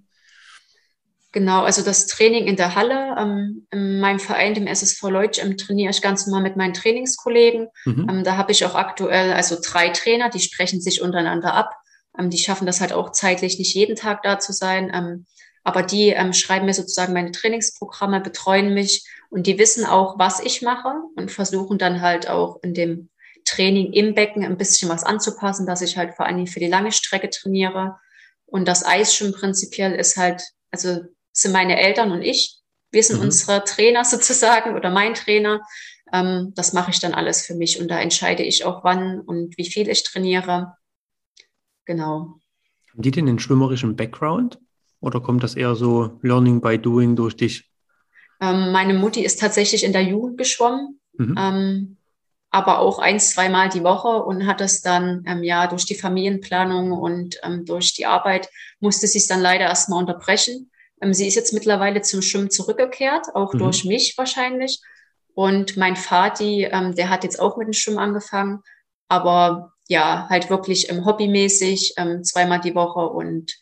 Genau, 1.35 1.65
also 1.65 1.83
das 1.83 2.07
Training 2.07 2.47
in 2.47 2.55
der 2.55 2.77
Halle. 2.77 3.17
Ähm, 3.19 3.67
in 3.73 3.99
meinem 3.99 4.21
Verein, 4.21 4.55
dem 4.55 4.69
SSV 4.69 5.03
Leutsch, 5.11 5.43
ähm, 5.43 5.57
trainiere 5.57 5.91
ich 5.91 6.01
ganz 6.01 6.29
normal 6.29 6.45
mit 6.45 6.57
meinen 6.57 6.75
Trainingskollegen. 6.75 7.67
Mhm. 7.85 8.07
Ähm, 8.09 8.23
da 8.23 8.37
habe 8.37 8.53
ich 8.53 8.65
auch 8.65 8.77
aktuell 8.77 9.33
also 9.33 9.57
drei 9.61 9.89
Trainer, 9.89 10.31
die 10.31 10.39
sprechen 10.39 10.81
sich 10.81 11.03
untereinander 11.03 11.53
ab. 11.53 11.75
Ähm, 12.17 12.31
die 12.31 12.39
schaffen 12.39 12.67
das 12.67 12.81
halt 12.81 12.93
auch 12.93 13.11
zeitlich, 13.11 13.59
nicht 13.59 13.75
jeden 13.75 13.97
Tag 13.97 14.23
da 14.23 14.39
zu 14.39 14.53
sein. 14.53 14.93
Ähm, 14.95 15.27
aber 15.65 15.83
die 15.83 16.11
ähm, 16.11 16.33
schreiben 16.33 16.67
mir 16.67 16.75
sozusagen 16.75 17.13
meine 17.13 17.33
Trainingsprogramme, 17.33 18.21
betreuen 18.21 18.73
mich 18.73 19.05
und 19.29 19.49
die 19.49 19.59
wissen 19.59 19.85
auch, 19.85 20.17
was 20.21 20.39
ich 20.39 20.63
mache 20.63 20.93
und 21.17 21.33
versuchen 21.33 21.79
dann 21.79 22.01
halt 22.01 22.31
auch 22.31 22.63
in 22.63 22.75
dem 22.75 23.09
Training 23.45 23.93
im 23.93 24.15
Becken 24.15 24.45
ein 24.45 24.57
bisschen 24.57 24.89
was 24.89 25.03
anzupassen, 25.03 25.67
dass 25.67 25.83
ich 25.83 25.97
halt 25.97 26.15
vor 26.15 26.27
allen 26.27 26.37
Dingen 26.37 26.47
für 26.47 26.61
die 26.61 26.69
lange 26.69 26.93
Strecke 26.93 27.29
trainiere. 27.29 27.97
Und 28.47 28.69
das 28.69 28.87
Eisschwimmen 28.87 29.35
prinzipiell 29.35 29.97
ist 29.97 30.17
halt, 30.17 30.41
also 30.71 31.01
sind 31.35 31.53
meine 31.53 31.79
Eltern 31.79 32.13
und 32.13 32.23
ich. 32.23 32.61
Wir 32.91 33.03
sind 33.03 33.19
mhm. 33.19 33.25
unsere 33.25 33.65
Trainer 33.65 34.05
sozusagen 34.05 34.75
oder 34.75 34.91
mein 34.91 35.15
Trainer. 35.15 35.61
Ähm, 36.13 36.53
das 36.55 36.73
mache 36.73 36.91
ich 36.91 37.01
dann 37.01 37.13
alles 37.13 37.45
für 37.45 37.55
mich 37.55 37.81
und 37.81 37.89
da 37.89 38.01
entscheide 38.01 38.43
ich 38.43 38.65
auch 38.65 38.85
wann 38.85 39.21
und 39.21 39.59
wie 39.59 39.69
viel 39.69 39.89
ich 39.89 40.05
trainiere. 40.05 40.77
Genau. 41.85 42.39
Haben 42.93 43.03
die 43.03 43.11
denn 43.11 43.29
einen 43.29 43.39
schwimmerischen 43.39 43.97
Background? 43.97 44.59
Oder 45.01 45.21
kommt 45.21 45.43
das 45.43 45.55
eher 45.55 45.75
so 45.75 46.19
Learning 46.23 46.63
by 46.63 46.79
Doing 46.79 47.15
durch 47.17 47.37
dich? 47.37 47.71
Ähm, 48.41 48.73
meine 48.73 48.95
Mutti 48.95 49.23
ist 49.23 49.41
tatsächlich 49.41 49.85
in 49.85 49.93
der 49.93 50.03
Jugend 50.03 50.39
geschwommen, 50.39 51.01
mhm. 51.13 51.35
ähm, 51.39 51.97
aber 52.51 52.79
auch 52.79 52.99
ein, 53.01 53.19
zweimal 53.21 53.69
die 53.69 53.83
Woche 53.83 54.23
und 54.23 54.47
hat 54.47 54.61
das 54.61 54.81
dann, 54.81 55.25
ähm, 55.27 55.43
ja, 55.43 55.67
durch 55.67 55.85
die 55.85 55.95
Familienplanung 55.95 56.93
und 56.93 57.37
ähm, 57.43 57.65
durch 57.65 57.93
die 57.95 58.07
Arbeit 58.07 58.49
musste 58.81 59.07
sie 59.07 59.19
es 59.19 59.27
dann 59.27 59.41
leider 59.41 59.65
erstmal 59.65 59.99
unterbrechen. 59.99 60.71
Ähm, 61.05 61.13
sie 61.13 61.29
ist 61.29 61.35
jetzt 61.35 61.53
mittlerweile 61.53 62.01
zum 62.01 62.23
Schwimmen 62.23 62.51
zurückgekehrt, 62.51 63.35
auch 63.35 63.53
mhm. 63.53 63.59
durch 63.59 63.85
mich 63.85 64.17
wahrscheinlich. 64.17 64.81
Und 65.35 65.77
mein 65.77 65.97
Vati, 65.97 66.65
ähm, 66.65 66.95
der 66.95 67.11
hat 67.11 67.25
jetzt 67.25 67.39
auch 67.39 67.57
mit 67.57 67.67
dem 67.67 67.75
Schwimmen 67.75 67.99
angefangen, 67.99 68.63
aber 69.09 69.73
ja, 69.89 70.27
halt 70.31 70.49
wirklich 70.49 70.89
ähm, 70.91 71.05
hobbymäßig, 71.05 71.95
ähm, 71.99 72.25
zweimal 72.25 72.61
die 72.61 72.75
Woche 72.75 73.01
und 73.01 73.55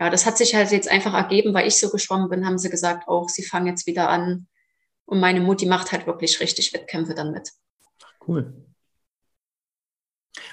ja, 0.00 0.10
das 0.10 0.26
hat 0.26 0.36
sich 0.38 0.54
halt 0.54 0.70
jetzt 0.70 0.88
einfach 0.90 1.14
ergeben, 1.14 1.54
weil 1.54 1.66
ich 1.66 1.76
so 1.76 1.90
geschwommen 1.90 2.28
bin, 2.28 2.46
haben 2.46 2.58
sie 2.58 2.70
gesagt, 2.70 3.08
auch 3.08 3.28
sie 3.28 3.44
fangen 3.44 3.68
jetzt 3.68 3.86
wieder 3.86 4.08
an. 4.08 4.48
Und 5.06 5.20
meine 5.20 5.40
Mutti 5.40 5.66
macht 5.66 5.92
halt 5.92 6.06
wirklich 6.06 6.40
richtig 6.40 6.72
Wettkämpfe 6.72 7.14
dann 7.14 7.30
mit. 7.30 7.50
Cool. 8.26 8.52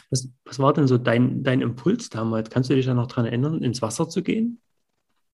Was, 0.10 0.30
was 0.46 0.60
war 0.60 0.74
denn 0.74 0.88
so 0.88 0.98
dein, 0.98 1.44
dein 1.44 1.62
Impuls 1.62 2.10
damals? 2.10 2.50
Kannst 2.50 2.70
du 2.70 2.76
dich 2.76 2.86
da 2.86 2.94
noch 2.94 3.08
dran 3.08 3.26
erinnern, 3.26 3.64
ins 3.64 3.82
Wasser 3.82 4.08
zu 4.08 4.22
gehen? 4.22 4.62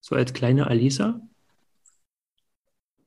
So 0.07 0.15
als 0.15 0.31
kleine 0.31 0.67
Alisa? 0.67 1.19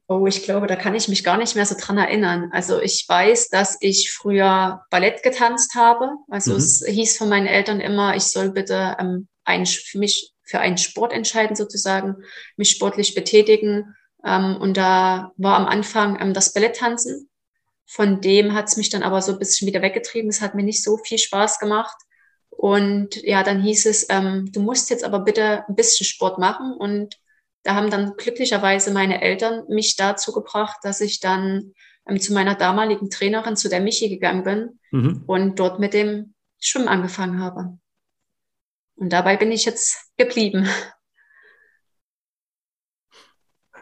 Oh, 0.06 0.26
ich 0.26 0.42
glaube, 0.42 0.66
da 0.66 0.76
kann 0.76 0.94
ich 0.94 1.08
mich 1.08 1.24
gar 1.24 1.38
nicht 1.38 1.54
mehr 1.54 1.64
so 1.64 1.74
dran 1.78 1.96
erinnern. 1.96 2.50
Also 2.52 2.78
ich 2.78 3.06
weiß, 3.08 3.48
dass 3.48 3.78
ich 3.80 4.12
früher 4.12 4.84
Ballett 4.90 5.22
getanzt 5.22 5.76
habe. 5.76 6.10
Also 6.28 6.50
mhm. 6.50 6.58
es 6.58 6.84
hieß 6.86 7.16
von 7.16 7.30
meinen 7.30 7.46
Eltern 7.46 7.80
immer, 7.80 8.16
ich 8.16 8.24
soll 8.24 8.50
bitte 8.50 8.96
ähm, 9.00 9.28
ein, 9.44 9.64
für 9.64 9.98
mich 9.98 10.34
für 10.42 10.58
einen 10.58 10.76
Sport 10.76 11.14
entscheiden 11.14 11.56
sozusagen, 11.56 12.16
mich 12.56 12.70
sportlich 12.70 13.14
betätigen. 13.14 13.96
Ähm, 14.22 14.58
und 14.60 14.76
da 14.76 15.32
war 15.38 15.56
am 15.56 15.66
Anfang 15.66 16.20
ähm, 16.20 16.34
das 16.34 16.52
Balletttanzen. 16.52 17.30
Von 17.86 18.20
dem 18.20 18.52
hat 18.52 18.68
es 18.68 18.76
mich 18.76 18.90
dann 18.90 19.02
aber 19.02 19.22
so 19.22 19.32
ein 19.32 19.38
bisschen 19.38 19.66
wieder 19.66 19.80
weggetrieben. 19.80 20.28
Es 20.28 20.42
hat 20.42 20.54
mir 20.54 20.64
nicht 20.64 20.82
so 20.82 20.98
viel 20.98 21.18
Spaß 21.18 21.60
gemacht. 21.60 21.96
Und 22.60 23.16
ja, 23.22 23.42
dann 23.42 23.62
hieß 23.62 23.86
es, 23.86 24.06
ähm, 24.10 24.52
du 24.52 24.60
musst 24.60 24.90
jetzt 24.90 25.02
aber 25.02 25.20
bitte 25.20 25.66
ein 25.66 25.74
bisschen 25.76 26.04
Sport 26.04 26.38
machen. 26.38 26.74
Und 26.74 27.18
da 27.62 27.74
haben 27.74 27.88
dann 27.88 28.18
glücklicherweise 28.18 28.92
meine 28.92 29.22
Eltern 29.22 29.64
mich 29.70 29.96
dazu 29.96 30.30
gebracht, 30.30 30.76
dass 30.82 31.00
ich 31.00 31.20
dann 31.20 31.72
ähm, 32.06 32.20
zu 32.20 32.34
meiner 32.34 32.54
damaligen 32.54 33.08
Trainerin, 33.08 33.56
zu 33.56 33.70
der 33.70 33.80
Michi 33.80 34.10
gegangen 34.10 34.44
bin 34.44 34.78
mhm. 34.90 35.22
und 35.26 35.58
dort 35.58 35.80
mit 35.80 35.94
dem 35.94 36.34
Schwimmen 36.58 36.88
angefangen 36.88 37.40
habe. 37.40 37.78
Und 38.96 39.10
dabei 39.10 39.38
bin 39.38 39.52
ich 39.52 39.64
jetzt 39.64 40.12
geblieben. 40.18 40.68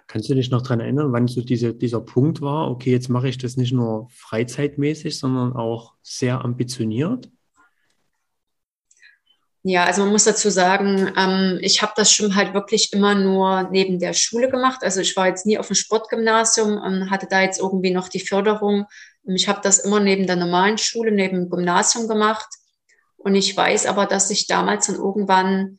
Kannst 0.07 0.29
du 0.29 0.35
dich 0.37 0.51
noch 0.51 0.62
daran 0.62 0.79
erinnern, 0.79 1.12
wann 1.12 1.26
so 1.26 1.43
diese, 1.43 1.74
dieser 1.74 2.01
Punkt 2.01 2.41
war, 2.43 2.70
okay, 2.70 2.93
jetzt 2.93 3.09
mache 3.09 3.29
ich 3.29 3.39
das 3.39 3.57
nicht 3.57 3.72
nur 3.72 4.09
freizeitmäßig, 4.11 5.18
sondern 5.18 5.55
auch 5.55 5.95
sehr 6.01 6.45
ambitioniert? 6.45 7.29
Ja, 9.65 9.85
also 9.85 10.03
man 10.03 10.13
muss 10.13 10.25
dazu 10.25 10.51
sagen, 10.51 11.13
ähm, 11.17 11.59
ich 11.61 11.83
habe 11.83 11.93
das 11.97 12.13
Schwimmen 12.13 12.37
halt 12.37 12.55
wirklich 12.55 12.93
immer 12.93 13.15
nur 13.15 13.69
neben 13.71 13.99
der 13.99 14.13
Schule 14.13 14.49
gemacht. 14.49 14.83
Also 14.83 15.01
ich 15.01 15.17
war 15.17 15.27
jetzt 15.27 15.47
nie 15.47 15.59
auf 15.59 15.67
dem 15.67 15.75
Sportgymnasium 15.75 16.79
und 16.79 17.11
hatte 17.11 17.27
da 17.29 17.43
jetzt 17.43 17.59
irgendwie 17.59 17.91
noch 17.91 18.09
die 18.09 18.21
Förderung. 18.21 18.87
Ich 19.25 19.49
habe 19.49 19.61
das 19.63 19.81
immer 19.81 20.01
neben 20.01 20.27
der 20.27 20.37
normalen 20.37 20.79
Schule, 20.79 21.11
neben 21.11 21.37
dem 21.37 21.51
Gymnasium 21.51 22.07
gemacht. 22.07 22.49
Und 23.17 23.35
ich 23.35 23.57
weiß 23.57 23.87
aber, 23.87 24.07
dass 24.07 24.31
ich 24.31 24.47
damals 24.47 24.87
dann 24.87 24.97
irgendwann, 24.97 25.79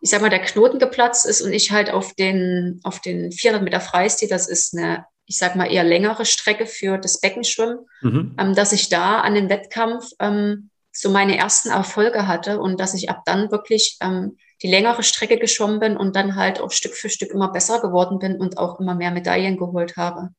ich 0.00 0.10
sag 0.10 0.22
mal, 0.22 0.28
der 0.28 0.42
Knoten 0.42 0.80
geplatzt 0.80 1.24
ist 1.24 1.40
und 1.40 1.52
ich 1.52 1.70
halt 1.70 1.90
auf 1.90 2.14
den, 2.14 2.80
auf 2.82 3.00
den 3.00 3.30
400 3.30 3.62
Meter 3.62 3.80
Freistil, 3.80 4.28
das 4.28 4.48
ist 4.48 4.76
eine, 4.76 5.04
ich 5.26 5.38
sag 5.38 5.54
mal, 5.54 5.70
eher 5.70 5.84
längere 5.84 6.24
Strecke 6.24 6.66
für 6.66 6.98
das 6.98 7.20
Beckenschwimmen, 7.20 7.78
mhm. 8.02 8.34
ähm, 8.38 8.54
dass 8.56 8.72
ich 8.72 8.88
da 8.88 9.20
an 9.20 9.34
dem 9.34 9.48
Wettkampf 9.48 10.10
ähm, 10.18 10.69
so 10.92 11.10
meine 11.10 11.36
ersten 11.36 11.70
Erfolge 11.70 12.26
hatte 12.26 12.60
und 12.60 12.80
dass 12.80 12.94
ich 12.94 13.10
ab 13.10 13.22
dann 13.24 13.50
wirklich 13.50 13.96
ähm, 14.00 14.36
die 14.62 14.70
längere 14.70 15.02
Strecke 15.02 15.38
geschwommen 15.38 15.80
bin 15.80 15.96
und 15.96 16.16
dann 16.16 16.36
halt 16.36 16.60
auch 16.60 16.72
Stück 16.72 16.94
für 16.94 17.08
Stück 17.08 17.30
immer 17.30 17.52
besser 17.52 17.80
geworden 17.80 18.18
bin 18.18 18.36
und 18.36 18.58
auch 18.58 18.80
immer 18.80 18.94
mehr 18.94 19.10
Medaillen 19.10 19.56
geholt 19.56 19.96
habe. 19.96 20.30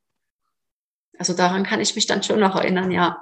Also 1.18 1.34
daran 1.34 1.64
kann 1.64 1.82
ich 1.82 1.96
mich 1.96 2.08
dann 2.08 2.24
schon 2.24 2.40
noch 2.40 2.56
erinnern, 2.56 2.92
ja. 2.92 3.18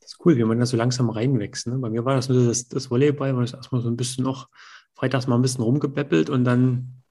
Das 0.00 0.12
ist 0.12 0.24
cool, 0.24 0.36
wie 0.36 0.44
man 0.44 0.58
da 0.58 0.66
so 0.66 0.76
langsam 0.76 1.10
reinwächst. 1.10 1.68
Ne? 1.68 1.78
Bei 1.78 1.90
mir 1.90 2.04
war 2.04 2.16
das 2.16 2.28
nur 2.28 2.46
das, 2.46 2.68
das 2.68 2.90
Volleyball, 2.90 3.36
wo 3.36 3.42
ich 3.42 3.54
erstmal 3.54 3.80
so 3.80 3.88
ein 3.88 3.96
bisschen 3.96 4.24
noch 4.24 4.48
freitags 4.94 5.26
mal 5.26 5.36
ein 5.36 5.42
bisschen 5.42 5.64
rumgebeppelt 5.64 6.30
und 6.30 6.44
dann 6.44 7.02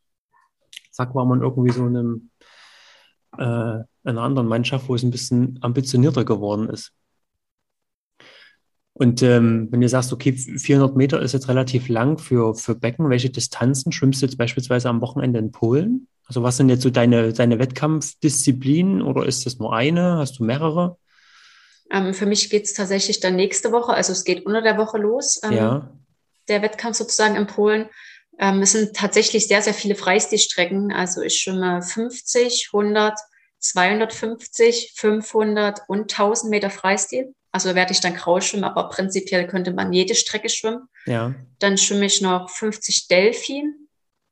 zack 0.92 1.16
war 1.16 1.26
man 1.26 1.42
irgendwie 1.42 1.72
so 1.72 1.88
in 1.88 1.98
einem, 1.98 2.32
äh, 3.38 3.84
einer 4.04 4.22
anderen 4.22 4.48
Mannschaft, 4.48 4.90
wo 4.90 4.96
es 4.96 5.04
ein 5.04 5.12
bisschen 5.12 5.58
ambitionierter 5.62 6.26
geworden 6.26 6.70
ist. 6.70 6.94
Und 9.00 9.24
ähm, 9.24 9.70
wenn 9.72 9.80
du 9.80 9.88
sagst, 9.88 10.12
okay, 10.12 10.34
400 10.34 10.98
Meter 10.98 11.22
ist 11.22 11.32
jetzt 11.32 11.48
relativ 11.48 11.88
lang 11.88 12.18
für, 12.18 12.54
für 12.54 12.76
Becken, 12.76 13.10
welche 13.10 13.30
Distanzen 13.30 13.94
schwimmst 13.94 14.22
du 14.22 14.26
jetzt 14.26 14.38
beispielsweise 14.38 14.90
am 14.90 15.00
Wochenende 15.00 15.40
in 15.40 15.54
Polen? 15.54 16.10
Also 16.26 16.44
was 16.44 16.58
sind 16.58 16.68
jetzt 16.68 16.82
so 16.82 16.90
deine, 16.90 17.32
deine 17.32 17.60
Wettkampfdisziplinen 17.60 19.02
oder 19.02 19.26
ist 19.26 19.46
das 19.46 19.58
nur 19.58 19.74
eine? 19.74 20.18
Hast 20.18 20.40
du 20.40 20.44
mehrere? 20.44 20.98
Ähm, 21.90 22.14
für 22.14 22.26
mich 22.26 22.50
geht 22.50 22.66
es 22.66 22.74
tatsächlich 22.74 23.22
dann 23.22 23.38
nächste 23.38 23.72
Woche, 23.72 23.94
also 23.94 24.12
es 24.12 24.26
geht 24.26 24.46
unter 24.46 24.62
der 24.62 24.78
Woche 24.78 24.98
los, 24.98 25.40
ähm, 25.44 25.54
ja. 25.54 25.94
der 26.50 26.62
Wettkampf 26.62 26.98
sozusagen 26.98 27.38
in 27.38 27.48
Polen. 27.48 27.86
Ähm, 28.38 28.62
es 28.62 28.74
sind 28.74 28.98
tatsächlich 28.98 29.48
sehr, 29.48 29.62
sehr 29.62 29.74
viele 29.74 29.96
Freistilstrecken. 29.96 30.92
Also 30.92 31.22
ich 31.22 31.40
schwimme 31.40 31.82
50, 31.82 32.72
100, 32.74 33.18
250, 33.60 34.92
500 34.98 35.84
und 35.88 36.12
1000 36.12 36.52
Meter 36.52 36.70
Freistil. 36.70 37.34
Also 37.52 37.74
werde 37.74 37.94
ich 37.94 38.00
dann 38.00 38.16
grau 38.16 38.40
schwimmen, 38.42 38.64
aber 38.64 38.90
prinzipiell 38.90 39.48
könnte 39.48 39.74
man 39.74 39.92
jede 39.92 40.16
Strecke 40.16 40.50
schwimmen. 40.50 40.88
Ja. 41.06 41.34
Dann 41.60 41.78
schwimme 41.78 42.06
ich 42.06 42.22
noch 42.22 42.50
50 42.50 43.08
Delfin 43.08 43.88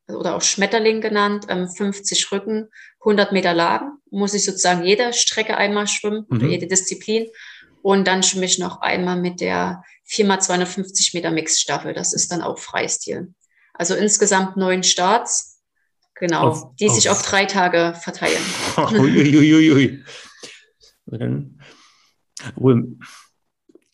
oder 0.06 0.36
auch 0.36 0.42
Schmetterling 0.42 1.00
genannt, 1.00 1.46
50 1.48 2.22
ähm, 2.22 2.28
Rücken, 2.38 2.68
100 3.00 3.32
Meter 3.32 3.54
Lagen. 3.54 3.98
Muss 4.10 4.34
ich 4.34 4.44
sozusagen 4.44 4.84
jede 4.84 5.12
Strecke 5.12 5.56
einmal 5.56 5.88
schwimmen 5.88 6.26
mhm. 6.28 6.36
oder 6.36 6.46
jede 6.46 6.66
Disziplin. 6.66 7.26
Und 7.82 8.06
dann 8.06 8.22
schwimme 8.22 8.46
ich 8.46 8.58
noch 8.58 8.80
einmal 8.80 9.16
mit 9.16 9.40
der 9.40 9.82
4x250 10.08 11.14
Meter 11.14 11.30
Mixstaffel. 11.30 11.94
Das 11.94 12.12
ist 12.12 12.30
dann 12.30 12.42
auch 12.42 12.58
Freistil. 12.58 13.34
Also 13.74 13.94
insgesamt 13.94 14.56
neun 14.56 14.82
Starts. 14.82 15.56
Genau, 16.14 16.48
auf, 16.48 16.74
die 16.76 16.88
auf. 16.88 16.94
sich 16.94 17.10
auf 17.10 17.22
drei 17.22 17.44
Tage 17.44 17.94
verteilen. 18.00 18.42
Uiuiui. 18.76 20.04
Ui, 21.06 21.22
ui. 21.22 21.58
Obwohl, 22.56 22.96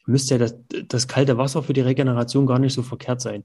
müsste 0.06 0.34
ja 0.34 0.38
das, 0.38 0.54
das 0.86 1.08
kalte 1.08 1.38
Wasser 1.38 1.62
für 1.62 1.72
die 1.72 1.80
Regeneration 1.80 2.46
gar 2.46 2.58
nicht 2.58 2.74
so 2.74 2.82
verkehrt 2.82 3.20
sein. 3.20 3.44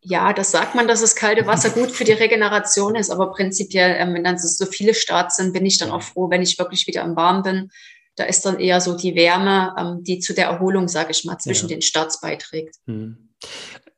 Ja, 0.00 0.32
das 0.32 0.50
sagt 0.50 0.74
man, 0.74 0.88
dass 0.88 1.00
das 1.00 1.16
kalte 1.16 1.46
Wasser 1.46 1.70
gut 1.70 1.90
für 1.90 2.04
die 2.04 2.12
Regeneration 2.12 2.94
ist, 2.94 3.10
aber 3.10 3.32
prinzipiell, 3.32 3.96
ähm, 3.98 4.14
wenn 4.14 4.24
dann 4.24 4.38
so 4.38 4.66
viele 4.66 4.94
Starts 4.94 5.36
sind, 5.36 5.52
bin 5.52 5.64
ich 5.64 5.78
dann 5.78 5.90
auch 5.90 6.02
froh, 6.02 6.30
wenn 6.30 6.42
ich 6.42 6.58
wirklich 6.58 6.86
wieder 6.86 7.02
im 7.02 7.16
Warm 7.16 7.42
bin. 7.42 7.70
Da 8.16 8.24
ist 8.24 8.44
dann 8.46 8.60
eher 8.60 8.80
so 8.80 8.96
die 8.96 9.14
Wärme, 9.14 9.74
ähm, 9.78 10.04
die 10.04 10.20
zu 10.20 10.34
der 10.34 10.46
Erholung, 10.46 10.88
sage 10.88 11.10
ich 11.10 11.24
mal, 11.24 11.38
zwischen 11.38 11.68
ja. 11.68 11.76
den 11.76 11.82
Starts 11.82 12.20
beiträgt. 12.20 12.76
Hm. 12.86 13.30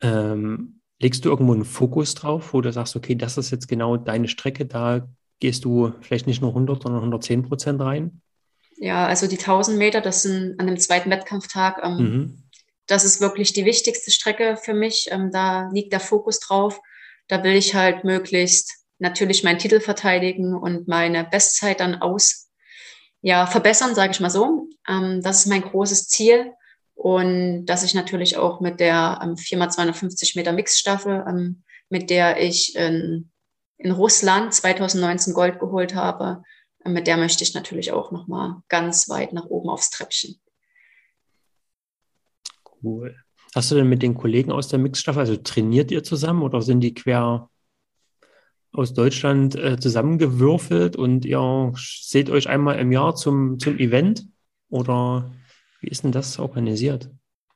Ähm, 0.01 0.81
legst 1.01 1.25
du 1.25 1.29
irgendwo 1.29 1.53
einen 1.53 1.65
Fokus 1.65 2.15
drauf, 2.15 2.53
wo 2.53 2.61
du 2.61 2.73
sagst, 2.73 2.97
okay, 2.97 3.15
das 3.15 3.37
ist 3.37 3.51
jetzt 3.51 3.69
genau 3.69 3.97
deine 3.97 4.29
Strecke, 4.29 4.67
da 4.67 5.07
gehst 5.41 5.65
du 5.65 5.93
vielleicht 6.01 6.27
nicht 6.27 6.41
nur 6.41 6.51
100, 6.51 6.83
sondern 6.83 7.01
110 7.01 7.43
Prozent 7.43 7.81
rein? 7.81 8.23
Ja, 8.79 9.07
also 9.07 9.27
die 9.27 9.39
1000 9.39 9.79
Meter, 9.79 10.01
das 10.01 10.22
sind 10.22 10.61
an 10.61 10.66
dem 10.66 10.79
zweiten 10.79 11.11
Wettkampftag. 11.11 11.81
Ähm, 11.83 11.97
mhm. 11.97 12.43
Das 12.87 13.05
ist 13.05 13.20
wirklich 13.20 13.53
die 13.53 13.64
wichtigste 13.64 14.11
Strecke 14.11 14.57
für 14.57 14.74
mich. 14.74 15.09
Ähm, 15.11 15.31
da 15.33 15.70
liegt 15.72 15.93
der 15.93 16.01
Fokus 16.01 16.41
drauf. 16.41 16.81
Da 17.29 17.43
will 17.43 17.55
ich 17.55 17.74
halt 17.74 18.05
möglichst 18.05 18.74
natürlich 18.99 19.45
meinen 19.45 19.59
Titel 19.59 19.81
verteidigen 19.81 20.55
und 20.55 20.89
meine 20.89 21.24
Bestzeit 21.24 21.81
dann 21.81 21.97
aus, 21.97 22.49
ja, 23.22 23.47
verbessern, 23.47 23.95
sage 23.95 24.12
ich 24.12 24.20
mal 24.20 24.31
so. 24.31 24.68
Ähm, 24.89 25.22
das 25.22 25.41
ist 25.41 25.47
mein 25.47 25.62
großes 25.62 26.09
Ziel. 26.09 26.53
Und 26.95 27.66
dass 27.66 27.83
ich 27.83 27.95
natürlich 27.95 28.37
auch 28.37 28.61
mit 28.61 28.81
der 28.81 29.20
ähm, 29.22 29.35
4x250 29.35 30.37
Meter 30.37 30.53
Mixstaffel, 30.53 31.24
ähm, 31.29 31.62
mit 31.89 32.11
der 32.11 32.41
ich 32.41 32.74
in, 32.77 33.31
in 33.79 33.91
Russland 33.91 34.55
2019 34.55 35.35
Gold 35.35 35.59
geholt 35.61 35.95
habe, 35.95 36.43
mit 36.89 37.07
der 37.07 37.16
möchte 37.16 37.45
ich 37.45 37.55
natürlich 37.55 37.93
auch 37.93 38.12
noch 38.12 38.26
mal 38.26 38.62
ganz 38.68 39.09
weit 39.09 39.32
nach 39.32 39.47
oben 39.47 39.68
aufs 39.68 39.91
Treppchen. 39.91 40.41
Cool. 42.82 43.16
Hast 43.55 43.70
du 43.70 43.74
denn 43.74 43.89
mit 43.89 44.03
den 44.03 44.14
Kollegen 44.14 44.53
aus 44.53 44.68
der 44.68 44.78
Mixstaffel, 44.78 45.20
also 45.20 45.37
trainiert 45.37 45.91
ihr 45.91 46.05
zusammen 46.05 46.43
oder 46.43 46.61
sind 46.62 46.80
die 46.80 46.95
quer 46.95 47.49
aus 48.72 48.93
Deutschland 48.93 49.57
äh, 49.57 49.78
zusammengewürfelt 49.78 50.97
und 50.97 51.24
ihr 51.24 51.72
seht 51.76 52.28
euch 52.28 52.49
einmal 52.49 52.78
im 52.78 52.93
Jahr 52.93 53.14
zum, 53.14 53.59
zum 53.59 53.78
Event? 53.78 54.26
Oder 54.68 55.32
wie 55.80 55.89
ist 55.89 56.05
denn 56.05 56.12
das 56.12 56.39
organisiert? 56.39 57.11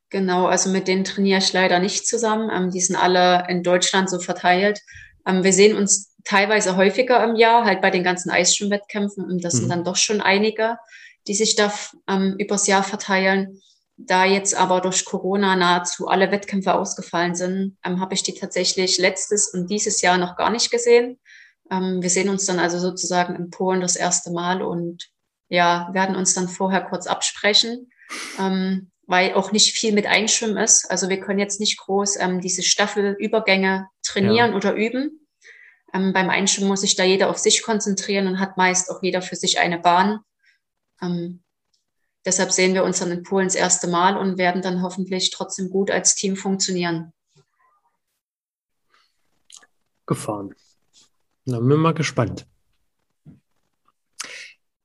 Genau, 0.08 0.46
also 0.46 0.70
mit 0.70 0.88
denen 0.88 1.04
trainiere 1.04 1.38
ich 1.38 1.52
leider 1.52 1.78
nicht 1.78 2.06
zusammen. 2.06 2.50
Ähm, 2.52 2.70
die 2.70 2.80
sind 2.80 2.96
alle 2.96 3.46
in 3.48 3.62
Deutschland 3.62 4.08
so 4.10 4.18
verteilt. 4.18 4.80
Ähm, 5.26 5.44
wir 5.44 5.52
sehen 5.52 5.76
uns 5.76 6.09
teilweise 6.24 6.76
häufiger 6.76 7.22
im 7.24 7.36
Jahr, 7.36 7.64
halt 7.64 7.80
bei 7.80 7.90
den 7.90 8.04
ganzen 8.04 8.30
Eisschwimmwettkämpfen. 8.30 9.24
Und 9.24 9.44
das 9.44 9.54
mhm. 9.54 9.58
sind 9.58 9.68
dann 9.70 9.84
doch 9.84 9.96
schon 9.96 10.20
einige, 10.20 10.78
die 11.26 11.34
sich 11.34 11.56
da 11.56 11.72
ähm, 12.08 12.36
übers 12.38 12.66
Jahr 12.66 12.82
verteilen. 12.82 13.60
Da 13.96 14.24
jetzt 14.24 14.54
aber 14.54 14.80
durch 14.80 15.04
Corona 15.04 15.56
nahezu 15.56 16.08
alle 16.08 16.30
Wettkämpfe 16.30 16.74
ausgefallen 16.74 17.34
sind, 17.34 17.76
ähm, 17.84 18.00
habe 18.00 18.14
ich 18.14 18.22
die 18.22 18.34
tatsächlich 18.34 18.98
letztes 18.98 19.52
und 19.52 19.68
dieses 19.68 20.00
Jahr 20.00 20.16
noch 20.16 20.36
gar 20.36 20.50
nicht 20.50 20.70
gesehen. 20.70 21.18
Ähm, 21.70 22.02
wir 22.02 22.10
sehen 22.10 22.30
uns 22.30 22.46
dann 22.46 22.58
also 22.58 22.78
sozusagen 22.78 23.36
in 23.36 23.50
Polen 23.50 23.80
das 23.80 23.96
erste 23.96 24.30
Mal 24.30 24.62
und 24.62 25.10
ja, 25.48 25.90
werden 25.92 26.16
uns 26.16 26.32
dann 26.32 26.48
vorher 26.48 26.80
kurz 26.82 27.06
absprechen, 27.06 27.90
ähm, 28.38 28.90
weil 29.06 29.34
auch 29.34 29.52
nicht 29.52 29.72
viel 29.72 29.92
mit 29.92 30.06
Einschwimmen 30.06 30.56
ist. 30.56 30.90
Also 30.90 31.08
wir 31.08 31.20
können 31.20 31.40
jetzt 31.40 31.60
nicht 31.60 31.78
groß 31.78 32.16
ähm, 32.20 32.40
diese 32.40 32.62
Staffelübergänge 32.62 33.88
trainieren 34.02 34.52
ja. 34.52 34.56
oder 34.56 34.74
üben. 34.74 35.26
Ähm, 35.92 36.12
beim 36.12 36.30
Einschwimmen 36.30 36.68
muss 36.68 36.82
sich 36.82 36.96
da 36.96 37.04
jeder 37.04 37.30
auf 37.30 37.38
sich 37.38 37.62
konzentrieren 37.62 38.26
und 38.26 38.38
hat 38.38 38.56
meist 38.56 38.90
auch 38.90 39.02
jeder 39.02 39.22
für 39.22 39.36
sich 39.36 39.58
eine 39.58 39.78
Bahn. 39.78 40.20
Ähm, 41.02 41.42
deshalb 42.24 42.52
sehen 42.52 42.74
wir 42.74 42.84
uns 42.84 42.98
dann 42.98 43.10
in 43.10 43.22
Polen 43.22 43.46
das 43.46 43.54
erste 43.54 43.88
Mal 43.88 44.16
und 44.16 44.38
werden 44.38 44.62
dann 44.62 44.82
hoffentlich 44.82 45.30
trotzdem 45.30 45.70
gut 45.70 45.90
als 45.90 46.14
Team 46.14 46.36
funktionieren. 46.36 47.12
Gefahren. 50.06 50.54
Da 51.46 51.58
bin 51.58 51.70
ich 51.70 51.76
mal 51.76 51.94
gespannt. 51.94 52.46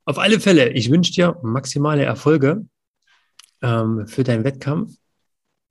Auf 0.05 0.19
alle 0.19 0.39
Fälle, 0.39 0.69
ich 0.69 0.91
wünsche 0.91 1.13
dir 1.13 1.39
maximale 1.41 2.03
Erfolge 2.03 2.67
ähm, 3.61 4.07
für 4.07 4.23
deinen 4.23 4.43
Wettkampf 4.43 4.95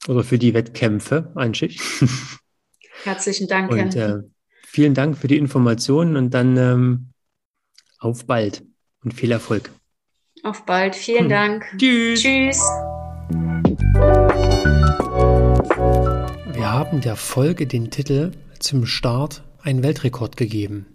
oder 0.09 0.25
für 0.25 0.39
die 0.39 0.55
Wettkämpfe 0.55 1.33
eigentlich. 1.37 1.81
Herzlichen 3.05 3.49
Dank. 3.49 3.71
Und 3.71 3.95
äh, 3.95 4.19
vielen 4.75 4.95
Dank 4.95 5.17
für 5.17 5.29
die 5.29 5.39
Informationen 5.39 6.17
und 6.17 6.35
dann 6.35 6.57
ähm, 6.57 7.11
auf 8.01 8.27
bald 8.27 8.65
und 9.05 9.15
viel 9.15 9.31
Erfolg. 9.31 9.71
Auf 10.43 10.67
bald. 10.67 10.97
Vielen 10.97 11.25
hm. 11.25 11.29
Dank. 11.29 11.65
Tschüss. 11.79 12.23
Tschüss. 12.23 12.59
Wir 16.53 16.73
haben 16.73 17.01
der 17.03 17.15
Folge 17.15 17.69
den 17.69 17.93
Titel 17.93 18.33
zum 18.59 18.85
Start 18.85 19.45
einen 19.63 19.85
Weltrekord 19.85 20.37
gegeben. 20.37 20.87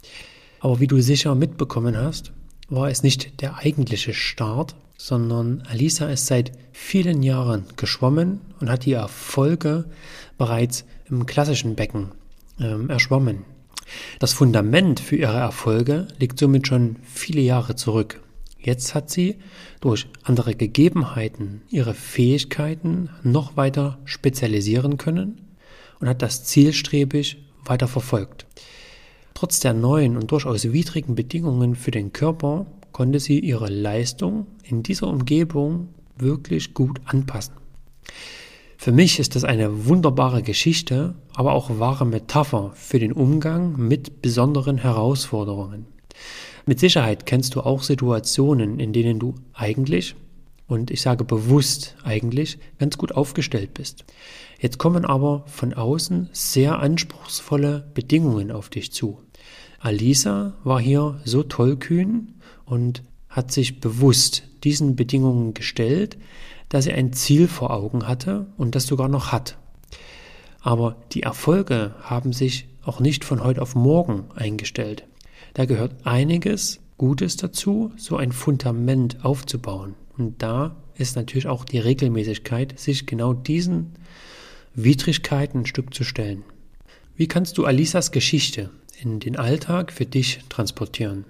Aber 0.60 0.82
wie 0.82 0.88
du 0.88 1.00
sicher 1.00 1.34
mitbekommen 1.34 1.96
hast, 1.96 2.34
war 2.68 2.90
es 2.90 3.02
nicht 3.02 3.42
der 3.42 3.60
eigentliche 3.60 4.14
Start, 4.14 4.76
sondern 4.98 5.64
Alisa 5.70 6.10
ist 6.10 6.26
seit 6.26 6.52
vielen 6.74 7.24
Jahren 7.24 7.64
geschwommen 7.78 8.42
und 8.60 8.70
hat 8.70 8.84
die 8.84 8.92
Erfolge 8.92 9.86
bereits 10.38 10.84
im 11.10 11.26
klassischen 11.26 11.76
Becken 11.76 12.12
ähm, 12.60 12.90
erschwommen. 12.90 13.46
Das 14.20 14.34
Fundament 14.34 15.00
für 15.00 15.16
ihre 15.16 15.38
Erfolge 15.38 16.08
liegt 16.20 16.40
somit 16.40 16.68
schon 16.68 16.98
viele 17.04 17.42
Jahre 17.42 17.76
zurück. 17.76 18.22
Jetzt 18.60 18.94
hat 18.94 19.10
sie 19.10 19.36
durch 19.80 20.08
andere 20.24 20.56
Gegebenheiten 20.56 21.62
ihre 21.70 21.94
Fähigkeiten 21.94 23.10
noch 23.24 23.56
weiter 23.56 24.00
spezialisieren 24.04 24.98
können 24.98 25.42
und 26.00 26.10
hat 26.10 26.22
das 26.22 26.44
zielstrebig 26.44 27.38
weiter 27.66 27.88
verfolgt. 27.88 28.46
Trotz 29.34 29.62
der 29.62 29.74
neuen 29.74 30.18
und 30.18 30.32
durchaus 30.32 30.74
widrigen 30.74 31.16
Bedingungen 31.16 31.76
für 31.76 31.92
den 31.92 32.12
Körper 32.12 32.66
konnte 32.92 33.20
sie 33.22 33.40
ihre 33.40 33.70
Leistung 33.70 34.48
in 34.64 34.84
dieser 34.84 35.08
Umgebung 35.08 35.90
wirklich 36.18 36.74
gut 36.74 37.00
anpassen. 37.06 37.54
Für 38.82 38.94
mich 38.94 39.20
ist 39.20 39.36
das 39.36 39.44
eine 39.44 39.88
wunderbare 39.88 40.42
Geschichte, 40.42 41.14
aber 41.34 41.52
auch 41.52 41.80
wahre 41.80 42.06
Metapher 42.06 42.72
für 42.76 42.98
den 42.98 43.12
Umgang 43.12 43.76
mit 43.76 44.22
besonderen 44.22 44.78
Herausforderungen. 44.78 45.86
Mit 46.66 46.80
Sicherheit 46.80 47.26
kennst 47.26 47.56
du 47.56 47.60
auch 47.60 47.84
Situationen, 47.84 48.80
in 48.80 48.94
denen 48.94 49.20
du 49.20 49.36
eigentlich, 49.52 50.16
und 50.66 50.92
ich 50.92 51.02
sage 51.02 51.26
bewusst 51.26 51.98
eigentlich, 52.06 52.58
ganz 52.78 52.98
gut 52.98 53.12
aufgestellt 53.12 53.74
bist. 53.74 54.06
Jetzt 54.62 54.78
kommen 54.78 55.04
aber 55.04 55.44
von 55.48 55.74
außen 55.74 56.30
sehr 56.32 56.80
anspruchsvolle 56.80 57.92
Bedingungen 57.94 58.50
auf 58.50 58.70
dich 58.70 58.94
zu. 58.94 59.20
Alisa 59.80 60.54
war 60.64 60.80
hier 60.80 61.20
so 61.26 61.44
tollkühn 61.44 62.36
und 62.64 63.04
hat 63.28 63.52
sich 63.52 63.82
bewusst 63.82 64.44
diesen 64.64 64.96
Bedingungen 64.96 65.54
gestellt, 65.54 66.18
dass 66.70 66.86
sie 66.86 66.94
ein 66.94 67.14
Ziel 67.14 67.48
vor 67.48 67.72
Augen 67.72 68.08
hatte 68.08 68.48
und 68.58 68.76
das 68.76 68.86
sogar 68.86 69.10
noch 69.10 69.32
hat. 69.32 69.58
Aber 70.62 70.96
die 71.12 71.24
Erfolge 71.24 71.96
haben 72.02 72.34
sich 72.34 72.68
auch 72.84 73.00
nicht 73.00 73.26
von 73.26 73.44
heute 73.44 73.62
auf 73.62 73.76
morgen 73.76 74.26
eingestellt. 74.36 75.06
Da 75.54 75.66
gehört 75.66 76.06
einiges 76.06 76.80
Gutes 76.98 77.38
dazu, 77.38 77.92
so 77.98 78.18
ein 78.18 78.32
Fundament 78.32 79.24
aufzubauen. 79.24 79.96
Und 80.18 80.42
da 80.42 80.76
ist 80.96 81.16
natürlich 81.16 81.48
auch 81.48 81.64
die 81.64 81.80
Regelmäßigkeit, 81.80 82.78
sich 82.80 83.06
genau 83.06 83.34
diesen 83.34 83.94
Widrigkeiten 84.76 85.62
ein 85.62 85.66
Stück 85.66 85.94
zu 85.94 86.04
stellen. 86.04 86.44
Wie 87.16 87.28
kannst 87.28 87.58
du 87.58 87.66
Alisas 87.66 88.12
Geschichte 88.12 88.70
in 89.02 89.20
den 89.20 89.38
Alltag 89.38 89.92
für 89.92 90.06
dich 90.06 90.42
transportieren? 90.50 91.26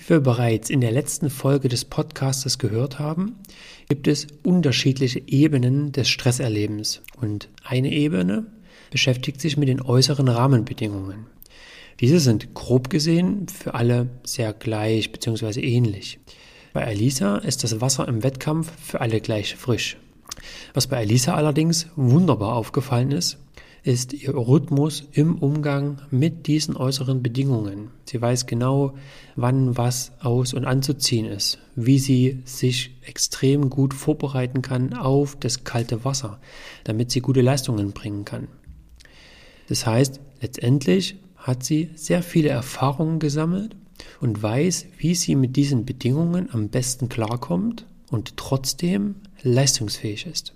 Wie 0.00 0.08
wir 0.08 0.20
bereits 0.20 0.70
in 0.70 0.80
der 0.80 0.92
letzten 0.92 1.28
Folge 1.28 1.68
des 1.68 1.84
Podcastes 1.84 2.58
gehört 2.58 2.98
haben, 2.98 3.36
gibt 3.88 4.08
es 4.08 4.28
unterschiedliche 4.42 5.22
Ebenen 5.26 5.92
des 5.92 6.08
Stresserlebens. 6.08 7.02
Und 7.20 7.50
eine 7.64 7.92
Ebene 7.92 8.46
beschäftigt 8.90 9.42
sich 9.42 9.58
mit 9.58 9.68
den 9.68 9.82
äußeren 9.82 10.28
Rahmenbedingungen. 10.28 11.26
Diese 12.00 12.18
sind 12.18 12.54
grob 12.54 12.88
gesehen 12.88 13.46
für 13.48 13.74
alle 13.74 14.08
sehr 14.24 14.54
gleich 14.54 15.12
bzw. 15.12 15.60
ähnlich. 15.60 16.18
Bei 16.72 16.86
Alisa 16.86 17.36
ist 17.36 17.62
das 17.62 17.82
Wasser 17.82 18.08
im 18.08 18.22
Wettkampf 18.22 18.72
für 18.82 19.02
alle 19.02 19.20
gleich 19.20 19.54
frisch. 19.54 19.98
Was 20.72 20.86
bei 20.86 20.96
Alisa 20.96 21.34
allerdings 21.34 21.88
wunderbar 21.94 22.54
aufgefallen 22.54 23.12
ist, 23.12 23.36
ist 23.82 24.12
ihr 24.12 24.34
Rhythmus 24.34 25.04
im 25.12 25.36
Umgang 25.38 26.02
mit 26.10 26.46
diesen 26.46 26.76
äußeren 26.76 27.22
Bedingungen. 27.22 27.90
Sie 28.04 28.20
weiß 28.20 28.46
genau, 28.46 28.94
wann 29.36 29.76
was 29.76 30.12
aus 30.20 30.52
und 30.54 30.64
anzuziehen 30.64 31.26
ist, 31.26 31.58
wie 31.76 31.98
sie 31.98 32.42
sich 32.44 32.96
extrem 33.02 33.70
gut 33.70 33.94
vorbereiten 33.94 34.62
kann 34.62 34.94
auf 34.94 35.36
das 35.38 35.64
kalte 35.64 36.04
Wasser, 36.04 36.40
damit 36.84 37.10
sie 37.10 37.20
gute 37.20 37.40
Leistungen 37.40 37.92
bringen 37.92 38.24
kann. 38.24 38.48
Das 39.68 39.86
heißt, 39.86 40.20
letztendlich 40.40 41.16
hat 41.36 41.64
sie 41.64 41.90
sehr 41.94 42.22
viele 42.22 42.50
Erfahrungen 42.50 43.18
gesammelt 43.18 43.76
und 44.20 44.42
weiß, 44.42 44.86
wie 44.98 45.14
sie 45.14 45.34
mit 45.34 45.56
diesen 45.56 45.84
Bedingungen 45.86 46.48
am 46.52 46.68
besten 46.68 47.08
klarkommt 47.08 47.86
und 48.10 48.36
trotzdem 48.36 49.16
leistungsfähig 49.42 50.26
ist. 50.26 50.54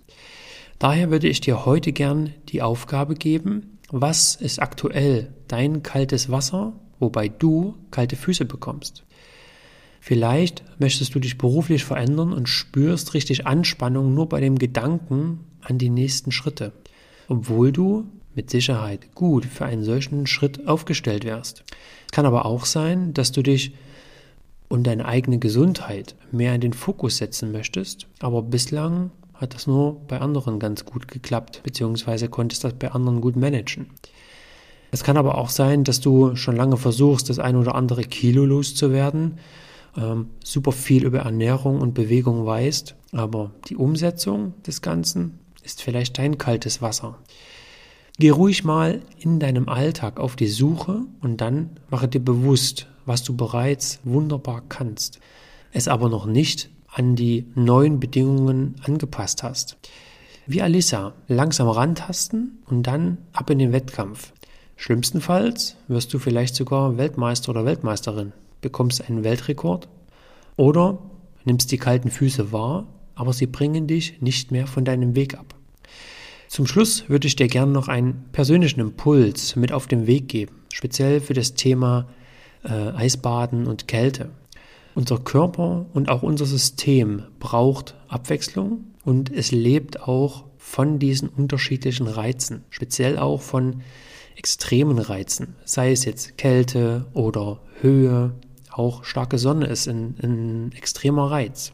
Daher 0.79 1.11
würde 1.11 1.29
ich 1.29 1.41
dir 1.41 1.65
heute 1.65 1.93
gern 1.93 2.35
die 2.49 2.63
Aufgabe 2.63 3.15
geben, 3.15 3.79
was 3.91 4.35
ist 4.35 4.61
aktuell 4.61 5.33
dein 5.49 5.83
kaltes 5.83 6.31
Wasser, 6.31 6.73
wobei 6.99 7.29
du 7.29 7.77
kalte 7.91 8.17
Füße 8.17 8.45
bekommst. 8.45 9.05
Vielleicht 10.01 10.65
möchtest 10.79 11.15
du 11.15 11.19
dich 11.19 11.39
beruflich 11.39 11.85
verändern 11.85 12.33
und 12.33 12.49
spürst 12.49 13.15
richtig 13.15 13.47
Anspannung 13.47 14.15
nur 14.15 14.29
bei 14.29 14.41
dem 14.41 14.59
Gedanken 14.59 15.41
an 15.63 15.79
die 15.79 15.89
nächsten 15.89 16.31
Schritte, 16.31 16.73
obwohl 17.29 17.73
du 17.73 18.07
mit 18.35 18.51
Sicherheit 18.51 19.15
gut 19.15 19.47
für 19.47 19.65
einen 19.65 19.85
solchen 19.85 20.27
Schritt 20.27 20.67
aufgestellt 20.67 21.25
wärst. 21.25 21.65
Es 22.07 22.13
kann 22.13 22.27
aber 22.27 22.45
auch 22.45 22.67
sein, 22.67 23.15
dass 23.15 23.33
du 23.33 23.43
dich 23.43 23.73
und 24.69 24.87
deine 24.87 25.07
eigene 25.07 25.39
Gesundheit 25.39 26.17
mehr 26.33 26.55
in 26.55 26.61
den 26.61 26.73
Fokus 26.73 27.19
setzen 27.19 27.53
möchtest, 27.53 28.07
aber 28.19 28.43
bislang 28.43 29.11
hat 29.35 29.55
das 29.55 29.67
nur 29.67 30.01
bei 30.07 30.21
anderen 30.21 30.59
ganz 30.59 30.85
gut 30.85 31.09
geklappt, 31.09 31.63
beziehungsweise 31.63 32.29
konntest 32.29 32.65
das 32.65 32.75
bei 32.75 32.93
anderen 32.93 33.21
gut 33.21 33.37
managen. 33.37 33.91
Es 34.91 35.03
kann 35.03 35.17
aber 35.17 35.39
auch 35.39 35.49
sein, 35.49 35.83
dass 35.83 36.01
du 36.01 36.37
schon 36.37 36.55
lange 36.55 36.77
versuchst, 36.77 37.29
das 37.29 37.41
ein 37.41 37.57
oder 37.57 37.75
andere 37.75 38.05
Kilo 38.05 38.45
loszuwerden, 38.45 39.39
ähm, 39.97 40.31
super 40.45 40.73
viel 40.73 41.05
über 41.05 41.21
Ernährung 41.21 41.81
und 41.81 41.95
Bewegung 41.95 42.47
weißt, 42.47 42.95
aber 43.13 43.51
die 43.69 43.77
Umsetzung 43.77 44.55
des 44.63 44.83
Ganzen 44.83 45.41
ist 45.63 45.83
vielleicht 45.83 46.19
dein 46.19 46.39
kaltes 46.39 46.81
Wasser. 46.81 47.19
Geh 48.19 48.31
ruhig 48.31 48.63
mal 48.63 49.01
in 49.19 49.41
deinem 49.41 49.69
Alltag 49.69 50.21
auf 50.21 50.37
die 50.37 50.47
Suche 50.47 51.01
und 51.21 51.41
dann 51.41 51.71
mache 51.91 52.07
dir 52.07 52.21
bewusst, 52.21 52.87
was 53.07 53.25
du 53.25 53.37
bereits 53.37 53.99
wunderbar 54.05 54.63
kannst, 54.69 55.19
es 55.73 55.89
aber 55.89 56.09
noch 56.09 56.27
nicht 56.27 56.71
an 56.95 57.17
die 57.17 57.47
neuen 57.55 58.01
Bedingungen 58.01 58.77
angepasst 58.85 59.43
hast. 59.43 59.77
Wie 60.47 60.63
Alissa, 60.63 61.15
langsam 61.27 61.69
rantasten 61.69 62.59
und 62.67 62.85
dann 62.85 63.19
ab 63.33 63.51
in 63.51 63.59
den 63.59 63.73
Wettkampf. 63.73 64.33
Schlimmstenfalls 64.77 65.77
wirst 65.89 66.13
du 66.15 66.19
vielleicht 66.19 66.55
sogar 66.55 66.97
Weltmeister 66.97 67.51
oder 67.51 67.65
Weltmeisterin, 67.65 68.33
bekommst 68.61 69.09
einen 69.09 69.25
Weltrekord 69.25 69.89
oder 70.57 70.99
nimmst 71.45 71.73
die 71.73 71.79
kalten 71.79 72.11
Füße 72.11 72.53
wahr, 72.53 72.87
aber 73.15 73.33
sie 73.33 73.47
bringen 73.47 73.87
dich 73.87 74.21
nicht 74.21 74.51
mehr 74.51 74.67
von 74.67 74.85
deinem 74.85 75.17
Weg 75.17 75.37
ab. 75.39 75.55
Zum 76.49 76.67
Schluss 76.67 77.09
würde 77.09 77.27
ich 77.27 77.37
dir 77.37 77.49
gerne 77.49 77.73
noch 77.73 77.89
einen 77.89 78.27
persönlichen 78.33 78.81
Impuls 78.81 79.57
mit 79.57 79.73
auf 79.73 79.87
den 79.87 80.07
Weg 80.07 80.29
geben, 80.29 80.55
speziell 80.73 81.21
für 81.21 81.35
das 81.35 81.55
Thema 81.55 82.07
äh, 82.63 82.69
Eisbaden 82.69 83.67
und 83.67 83.89
Kälte. 83.89 84.31
Unser 84.95 85.19
Körper 85.19 85.87
und 85.93 86.09
auch 86.09 86.23
unser 86.23 86.47
System 86.47 87.25
braucht 87.41 87.97
Abwechslung 88.09 88.85
und 89.05 89.33
es 89.33 89.51
lebt 89.51 90.01
auch 90.01 90.45
von 90.57 90.99
diesen 90.99 91.29
unterschiedlichen 91.29 92.07
Reizen, 92.07 92.65
speziell 92.71 93.19
auch 93.19 93.43
von 93.43 93.83
extremen 94.37 94.99
Reizen, 94.99 95.57
sei 95.65 95.93
es 95.93 96.05
jetzt 96.05 96.39
Kälte 96.39 97.07
oder 97.13 97.61
Höhe, 97.81 98.35
auch 98.71 99.05
starke 99.05 99.39
Sonne 99.39 99.67
ist 99.67 99.89
ein, 99.89 100.17
ein 100.23 100.73
extremer 100.77 101.31
Reiz. 101.31 101.73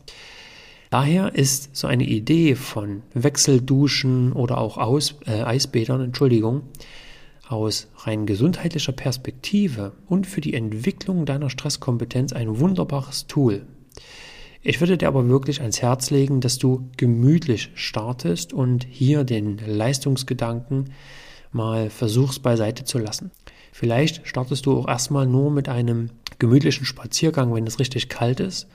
Daher 0.90 1.34
ist 1.34 1.74
so 1.76 1.86
eine 1.86 2.04
Idee 2.04 2.56
von 2.56 3.02
Wechselduschen 3.14 4.32
oder 4.32 4.58
auch 4.58 4.76
Aus, 4.76 5.14
äh, 5.26 5.42
Eisbädern, 5.42 6.00
Entschuldigung, 6.00 6.62
aus 7.51 7.88
rein 7.96 8.26
gesundheitlicher 8.26 8.92
Perspektive 8.92 9.92
und 10.07 10.26
für 10.26 10.40
die 10.40 10.55
Entwicklung 10.55 11.26
deiner 11.26 11.51
Stresskompetenz 11.51 12.32
ein 12.32 12.61
wunderbares 12.61 13.26
Tool. 13.26 13.66
Ich 14.62 14.80
würde 14.80 14.98
dir 14.98 15.09
aber 15.09 15.28
wirklich 15.28 15.61
ans 15.61 15.80
Herz 15.82 16.11
legen, 16.11 16.40
dass 16.40 16.59
du 16.59 16.90
gemütlich 16.96 17.70
startest 17.74 18.53
und 18.53 18.86
hier 18.88 19.24
den 19.24 19.59
Leistungsgedanken 19.66 20.92
mal 21.51 21.90
versuchst 21.90 22.42
beiseite 22.42 22.84
zu 22.84 22.98
lassen. 22.98 23.30
Vielleicht 23.72 24.26
startest 24.28 24.66
du 24.66 24.78
auch 24.78 24.88
erstmal 24.88 25.26
nur 25.26 25.51
mit 25.51 25.68
einem 25.68 26.11
gemütlichen 26.38 26.84
Spaziergang, 26.84 27.55
wenn 27.55 27.66
es 27.66 27.78
richtig 27.78 28.09
kalt 28.09 28.40
ist. 28.40 28.68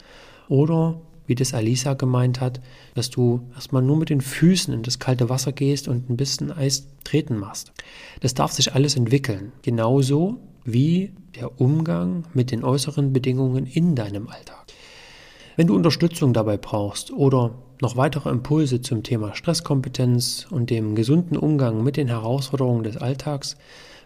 Oder, 0.48 1.00
wie 1.26 1.34
das 1.34 1.54
Alisa 1.54 1.94
gemeint 1.94 2.40
hat, 2.40 2.60
dass 2.94 3.10
du 3.10 3.40
erstmal 3.54 3.82
nur 3.82 3.96
mit 3.96 4.10
den 4.10 4.20
Füßen 4.20 4.72
in 4.72 4.82
das 4.82 4.98
kalte 4.98 5.28
Wasser 5.28 5.52
gehst 5.52 5.88
und 5.88 6.08
ein 6.10 6.16
bisschen 6.16 6.52
Eis 6.52 6.86
treten 7.04 7.36
machst. 7.36 7.72
Das 8.20 8.34
darf 8.34 8.52
sich 8.52 8.74
alles 8.74 8.96
entwickeln. 8.96 9.52
Genauso 9.62 10.38
wie 10.64 11.12
der 11.36 11.60
Umgang 11.60 12.24
mit 12.34 12.50
den 12.50 12.64
äußeren 12.64 13.12
Bedingungen 13.12 13.66
in 13.66 13.94
deinem 13.94 14.28
Alltag. 14.28 14.66
Wenn 15.56 15.68
du 15.68 15.74
Unterstützung 15.74 16.32
dabei 16.32 16.56
brauchst 16.56 17.10
oder 17.10 17.54
noch 17.80 17.96
weitere 17.96 18.30
Impulse 18.30 18.80
zum 18.80 19.02
Thema 19.02 19.34
Stresskompetenz 19.34 20.46
und 20.50 20.70
dem 20.70 20.94
gesunden 20.94 21.36
Umgang 21.36 21.82
mit 21.82 21.96
den 21.96 22.08
Herausforderungen 22.08 22.84
des 22.84 22.96
Alltags 22.96 23.56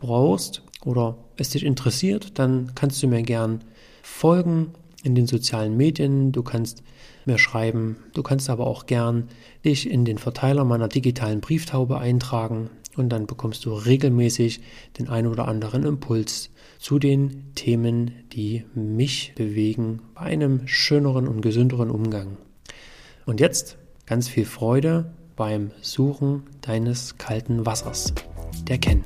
brauchst 0.01 0.63
oder 0.85 1.17
es 1.37 1.51
dich 1.51 1.65
interessiert, 1.65 2.39
dann 2.39 2.73
kannst 2.75 3.03
du 3.03 3.09
mir 3.09 3.23
gern 3.23 3.65
folgen 4.03 4.69
in 5.03 5.15
den 5.15 5.27
sozialen 5.27 5.77
Medien, 5.77 6.33
du 6.33 6.43
kannst 6.43 6.83
mir 7.31 7.39
schreiben, 7.39 7.97
du 8.13 8.23
kannst 8.23 8.51
aber 8.51 8.67
auch 8.67 8.87
gern 8.87 9.29
dich 9.65 9.89
in 9.89 10.05
den 10.05 10.19
Verteiler 10.19 10.65
meiner 10.65 10.89
digitalen 10.89 11.41
Brieftaube 11.41 11.99
eintragen 11.99 12.71
und 12.97 13.09
dann 13.11 13.27
bekommst 13.27 13.65
du 13.65 13.73
regelmäßig 13.73 14.61
den 14.99 15.09
ein 15.09 15.27
oder 15.27 15.47
anderen 15.47 15.85
Impuls 15.85 16.51
zu 16.79 16.99
den 16.99 17.55
Themen, 17.55 18.11
die 18.33 18.65
mich 18.75 19.33
bewegen 19.37 20.03
bei 20.15 20.23
einem 20.23 20.67
schöneren 20.67 21.29
und 21.29 21.41
gesünderen 21.41 21.91
Umgang. 21.91 22.37
Und 23.27 23.39
jetzt 23.39 23.79
ganz 24.07 24.29
viel 24.29 24.45
Freude 24.45 25.13
beim 25.37 25.71
Suchen 25.83 26.43
deines 26.63 27.17
kalten 27.17 27.65
Wassers. 27.65 28.13
Der 28.69 28.79
Ken. 28.79 29.05